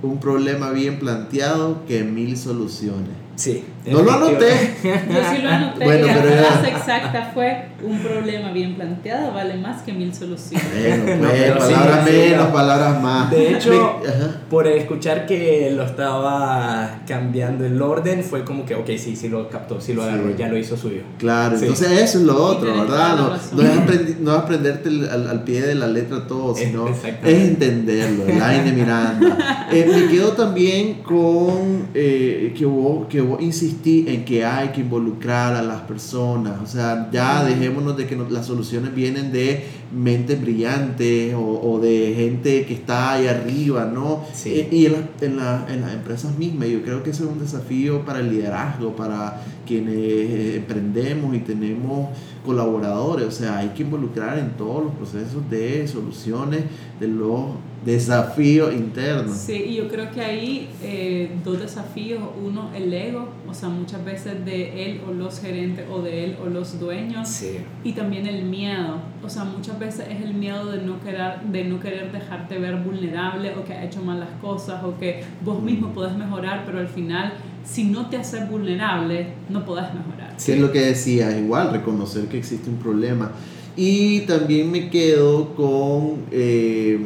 un 0.01 0.19
problema 0.19 0.71
bien 0.71 0.99
planteado 0.99 1.85
que 1.85 2.03
mil 2.03 2.37
soluciones. 2.37 3.09
Sí. 3.35 3.63
No 3.85 4.01
lo 4.03 4.11
anoté. 4.11 4.75
Yo 4.83 5.21
sí 5.31 5.41
lo 5.41 5.49
anoté. 5.49 5.83
Bueno, 5.83 6.07
la 6.07 6.13
frase 6.13 6.69
exacta 6.69 7.31
fue 7.33 7.69
un 7.83 7.99
problema 7.99 8.51
bien 8.51 8.75
planteado 8.75 9.33
vale 9.33 9.55
más 9.55 9.81
que 9.83 9.93
mil 9.93 10.13
soluciones. 10.13 10.67
Bueno, 10.73 11.29
pues, 11.57 11.65
palabras 11.65 12.05
menos, 12.05 12.47
palabras 12.47 13.01
más. 13.01 13.31
De 13.31 13.53
hecho, 13.53 14.01
por 14.49 14.67
escuchar 14.67 15.25
que 15.25 15.71
lo 15.75 15.83
estaba 15.83 17.01
cambiando 17.07 17.65
el 17.65 17.81
orden, 17.81 18.23
fue 18.23 18.43
como 18.43 18.65
que, 18.65 18.75
ok, 18.75 18.89
sí, 18.97 19.15
sí 19.15 19.29
lo 19.29 19.49
captó, 19.49 19.79
sí 19.79 19.93
lo 19.93 20.03
agarró, 20.03 20.35
ya 20.35 20.47
lo 20.47 20.57
hizo 20.57 20.77
suyo. 20.77 21.01
Claro, 21.17 21.57
entonces 21.57 21.91
eso 21.91 22.19
es 22.19 22.23
lo 22.23 22.43
otro, 22.43 22.73
¿verdad? 22.73 23.17
No, 23.17 23.29
no, 23.29 23.63
es 23.63 24.19
no, 24.19 24.31
aprenderte 24.33 24.89
al, 24.89 25.27
al, 25.27 25.43
pie 25.43 25.61
de 25.61 25.75
la 25.75 25.87
letra 25.87 26.27
todo, 26.27 26.55
sino 26.55 26.87
es, 26.89 26.97
entenderlo, 27.23 28.25
el 28.27 28.41
aire 28.41 28.71
Miranda. 28.71 29.37
Eh, 29.71 29.85
me 29.87 30.07
quedo 30.07 30.29
también 30.29 30.95
con 31.03 31.89
eh, 31.93 32.55
que, 32.57 32.65
vos, 32.65 33.05
que 33.07 33.21
vos 33.21 33.39
insistí 33.69 34.05
en 34.07 34.25
que 34.25 34.43
hay 34.43 34.69
que 34.69 34.81
involucrar 34.81 35.55
a 35.55 35.61
las 35.61 35.81
personas, 35.81 36.59
o 36.61 36.65
sea, 36.65 37.09
ya 37.11 37.43
dejémonos 37.43 37.95
de 37.95 38.07
que 38.07 38.15
las 38.15 38.45
soluciones 38.45 38.93
vienen 38.93 39.31
de 39.31 39.65
mentes 39.93 40.41
brillantes 40.41 41.33
o, 41.35 41.79
de 41.79 42.13
gente 42.15 42.65
que 42.65 42.73
está 42.73 43.13
ahí 43.13 43.27
arriba, 43.27 43.85
¿no? 43.85 44.23
Sí. 44.33 44.67
Y, 44.71 44.85
en, 44.85 45.09
en, 45.21 45.37
la, 45.37 45.65
en, 45.69 45.81
las 45.81 45.93
empresas 45.93 46.37
mismas, 46.37 46.69
yo 46.69 46.81
creo 46.81 47.03
que 47.03 47.11
eso 47.11 47.25
es 47.25 47.29
un 47.31 47.39
desafío 47.39 48.05
para 48.05 48.19
el 48.19 48.31
liderazgo, 48.31 48.95
para 48.95 49.41
quienes 49.65 50.55
emprendemos 50.55 51.35
y 51.35 51.39
tenemos 51.39 52.09
colaboradores, 52.45 53.27
o 53.27 53.31
sea, 53.31 53.59
hay 53.59 53.69
que 53.69 53.83
involucrar 53.83 54.39
en 54.39 54.51
todos 54.51 54.83
los 54.83 54.93
procesos 54.95 55.47
de 55.49 55.87
soluciones 55.87 56.63
de 56.99 57.07
los 57.07 57.41
desafío 57.85 58.71
interno. 58.71 59.33
Sí, 59.33 59.53
y 59.53 59.75
yo 59.75 59.87
creo 59.87 60.11
que 60.11 60.21
hay 60.21 60.69
eh, 60.83 61.31
dos 61.43 61.59
desafíos. 61.59 62.21
Uno, 62.43 62.69
el 62.75 62.93
ego, 62.93 63.29
o 63.47 63.53
sea, 63.53 63.69
muchas 63.69 64.03
veces 64.03 64.43
de 64.45 64.85
él 64.85 65.01
o 65.07 65.13
los 65.13 65.39
gerentes 65.39 65.85
o 65.89 66.01
de 66.01 66.25
él 66.25 66.37
o 66.43 66.49
los 66.49 66.79
dueños. 66.79 67.27
Sí. 67.27 67.57
Y 67.83 67.93
también 67.93 68.27
el 68.27 68.43
miedo. 68.43 68.97
O 69.23 69.29
sea, 69.29 69.43
muchas 69.43 69.79
veces 69.79 70.07
es 70.09 70.21
el 70.21 70.33
miedo 70.33 70.71
de 70.71 70.81
no 70.81 70.99
querer, 71.01 71.41
de 71.51 71.63
no 71.63 71.79
querer 71.79 72.11
dejarte 72.11 72.59
ver 72.59 72.77
vulnerable 72.77 73.53
o 73.55 73.63
que 73.63 73.73
ha 73.73 73.85
hecho 73.85 74.01
mal 74.01 74.19
las 74.19 74.31
cosas 74.41 74.83
o 74.83 74.97
que 74.97 75.23
vos 75.43 75.61
mismo 75.61 75.93
podés 75.93 76.15
mejorar, 76.15 76.63
pero 76.65 76.79
al 76.79 76.87
final, 76.87 77.33
si 77.63 77.85
no 77.85 78.09
te 78.09 78.17
haces 78.17 78.49
vulnerable, 78.49 79.27
no 79.49 79.65
podés 79.65 79.93
mejorar. 79.93 80.33
Sí, 80.37 80.53
es 80.53 80.59
lo 80.59 80.71
que 80.71 80.81
decía, 80.81 81.37
igual, 81.37 81.71
reconocer 81.71 82.25
que 82.25 82.37
existe 82.37 82.69
un 82.69 82.77
problema. 82.77 83.31
Y 83.75 84.21
también 84.21 84.71
me 84.71 84.89
quedo 84.89 85.55
con... 85.55 86.25
Eh, 86.31 86.99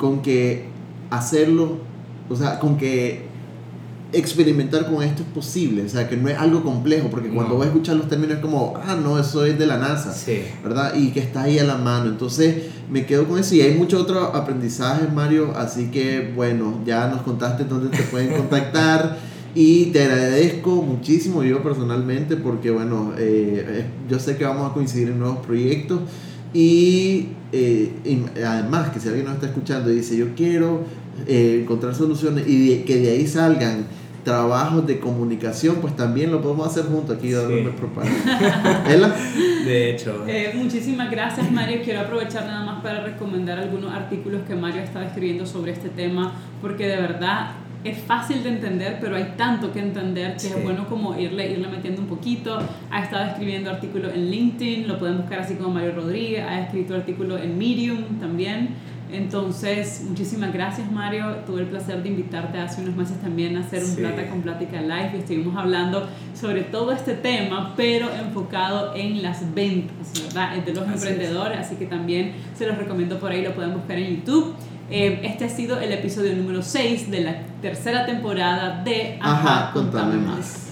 con 0.00 0.22
que 0.22 0.64
hacerlo, 1.10 1.76
o 2.30 2.34
sea, 2.34 2.58
con 2.58 2.78
que 2.78 3.28
experimentar 4.12 4.90
con 4.90 5.02
esto 5.02 5.22
es 5.22 5.28
posible, 5.28 5.84
o 5.84 5.88
sea, 5.88 6.08
que 6.08 6.16
no 6.16 6.30
es 6.30 6.38
algo 6.38 6.64
complejo, 6.64 7.08
porque 7.10 7.28
cuando 7.28 7.58
vas 7.58 7.66
a 7.66 7.70
escuchar 7.70 7.96
los 7.96 8.08
términos 8.08 8.36
es 8.36 8.40
como, 8.40 8.74
ah, 8.82 8.96
no, 8.96 9.18
eso 9.18 9.44
es 9.44 9.58
de 9.58 9.66
la 9.66 9.76
NASA, 9.76 10.12
sí. 10.14 10.40
¿verdad? 10.64 10.94
Y 10.94 11.10
que 11.10 11.20
está 11.20 11.42
ahí 11.42 11.58
a 11.58 11.64
la 11.64 11.76
mano, 11.76 12.06
entonces 12.06 12.64
me 12.90 13.04
quedo 13.04 13.28
con 13.28 13.38
eso 13.38 13.54
y 13.54 13.60
hay 13.60 13.74
mucho 13.74 14.00
otro 14.00 14.34
aprendizaje, 14.34 15.06
Mario, 15.14 15.52
así 15.54 15.90
que 15.90 16.32
bueno, 16.34 16.80
ya 16.86 17.06
nos 17.08 17.20
contaste 17.20 17.64
dónde 17.64 17.94
te 17.94 18.02
pueden 18.04 18.34
contactar. 18.34 19.18
Y 19.52 19.86
te 19.86 20.04
agradezco 20.04 20.80
muchísimo 20.80 21.42
yo 21.42 21.60
personalmente 21.60 22.36
porque 22.36 22.70
bueno, 22.70 23.14
eh, 23.18 23.84
yo 24.08 24.20
sé 24.20 24.36
que 24.36 24.44
vamos 24.44 24.70
a 24.70 24.72
coincidir 24.72 25.08
en 25.08 25.18
nuevos 25.18 25.44
proyectos 25.44 26.02
y, 26.52 27.28
eh, 27.52 27.92
además, 28.46 28.90
que 28.90 29.00
si 29.00 29.08
alguien 29.08 29.26
nos 29.26 29.34
está 29.34 29.46
escuchando 29.46 29.90
y 29.90 29.96
dice, 29.96 30.16
yo 30.16 30.34
quiero 30.34 30.84
eh, 31.26 31.60
encontrar 31.62 31.94
soluciones 31.94 32.44
y 32.48 32.78
que 32.80 32.96
de 32.96 33.10
ahí 33.10 33.26
salgan 33.26 33.86
trabajos 34.24 34.86
de 34.86 35.00
comunicación, 35.00 35.76
pues 35.80 35.96
también 35.96 36.30
lo 36.30 36.42
podemos 36.42 36.66
hacer 36.66 36.84
juntos 36.84 37.16
aquí 37.16 37.32
dando 37.32 37.70
propaganda. 37.72 39.16
De 39.64 39.90
hecho. 39.90 40.24
Eh, 40.26 40.52
muchísimas 40.54 41.10
gracias 41.10 41.50
Mario. 41.50 41.80
Quiero 41.84 42.00
aprovechar 42.00 42.46
nada 42.46 42.64
más 42.64 42.82
para 42.82 43.02
recomendar 43.02 43.58
algunos 43.58 43.92
artículos 43.92 44.42
que 44.46 44.54
Mario 44.54 44.82
estaba 44.82 45.06
escribiendo 45.06 45.46
sobre 45.46 45.72
este 45.72 45.88
tema, 45.88 46.32
porque 46.60 46.86
de 46.86 46.96
verdad 46.96 47.52
es 47.84 47.98
fácil 47.98 48.42
de 48.42 48.50
entender, 48.50 48.98
pero 49.00 49.16
hay 49.16 49.34
tanto 49.36 49.72
que 49.72 49.80
entender 49.80 50.36
que 50.36 50.48
es 50.48 50.62
bueno 50.62 50.86
como 50.88 51.18
irle, 51.18 51.50
irle 51.50 51.68
metiendo 51.68 52.02
un 52.02 52.08
poquito. 52.08 52.58
Ha 52.90 53.02
estado 53.02 53.26
escribiendo 53.30 53.70
artículos 53.70 54.12
en 54.14 54.30
LinkedIn, 54.30 54.86
lo 54.86 54.98
pueden 54.98 55.18
buscar 55.18 55.40
así 55.40 55.54
como 55.54 55.70
Mario 55.70 55.92
Rodríguez, 55.94 56.44
ha 56.46 56.60
escrito 56.60 56.94
artículos 56.94 57.40
en 57.40 57.56
Medium 57.58 58.20
también. 58.20 58.76
Entonces, 59.12 60.04
muchísimas 60.08 60.52
gracias 60.52 60.90
Mario. 60.90 61.36
Tuve 61.46 61.62
el 61.62 61.66
placer 61.66 62.02
de 62.02 62.10
invitarte 62.10 62.58
hace 62.58 62.82
unos 62.82 62.94
meses 62.94 63.20
también 63.20 63.56
a 63.56 63.60
hacer 63.60 63.82
un 63.82 63.96
Plata 63.96 64.28
con 64.28 64.42
Plática 64.42 64.80
Live 64.80 65.12
y 65.14 65.18
estuvimos 65.18 65.56
hablando 65.56 66.08
sobre 66.34 66.62
todo 66.62 66.92
este 66.92 67.14
tema, 67.14 67.74
pero 67.76 68.08
enfocado 68.14 68.94
en 68.94 69.22
las 69.22 69.52
ventas, 69.52 70.12
¿verdad? 70.22 70.56
De 70.58 70.72
los 70.72 70.86
emprendedores, 70.86 71.58
así 71.58 71.76
que 71.76 71.86
también 71.86 72.34
se 72.54 72.66
los 72.66 72.78
recomiendo 72.78 73.18
por 73.18 73.32
ahí, 73.32 73.42
lo 73.42 73.52
pueden 73.52 73.74
buscar 73.74 73.98
en 73.98 74.16
YouTube. 74.16 74.54
Eh, 74.90 75.20
este 75.22 75.44
ha 75.44 75.48
sido 75.48 75.78
el 75.78 75.92
episodio 75.92 76.34
número 76.34 76.62
6 76.62 77.10
de 77.12 77.20
la 77.20 77.36
tercera 77.62 78.06
temporada 78.06 78.82
de 78.82 79.18
Ajá, 79.20 79.70
contame, 79.72 80.16
más. 80.16 80.69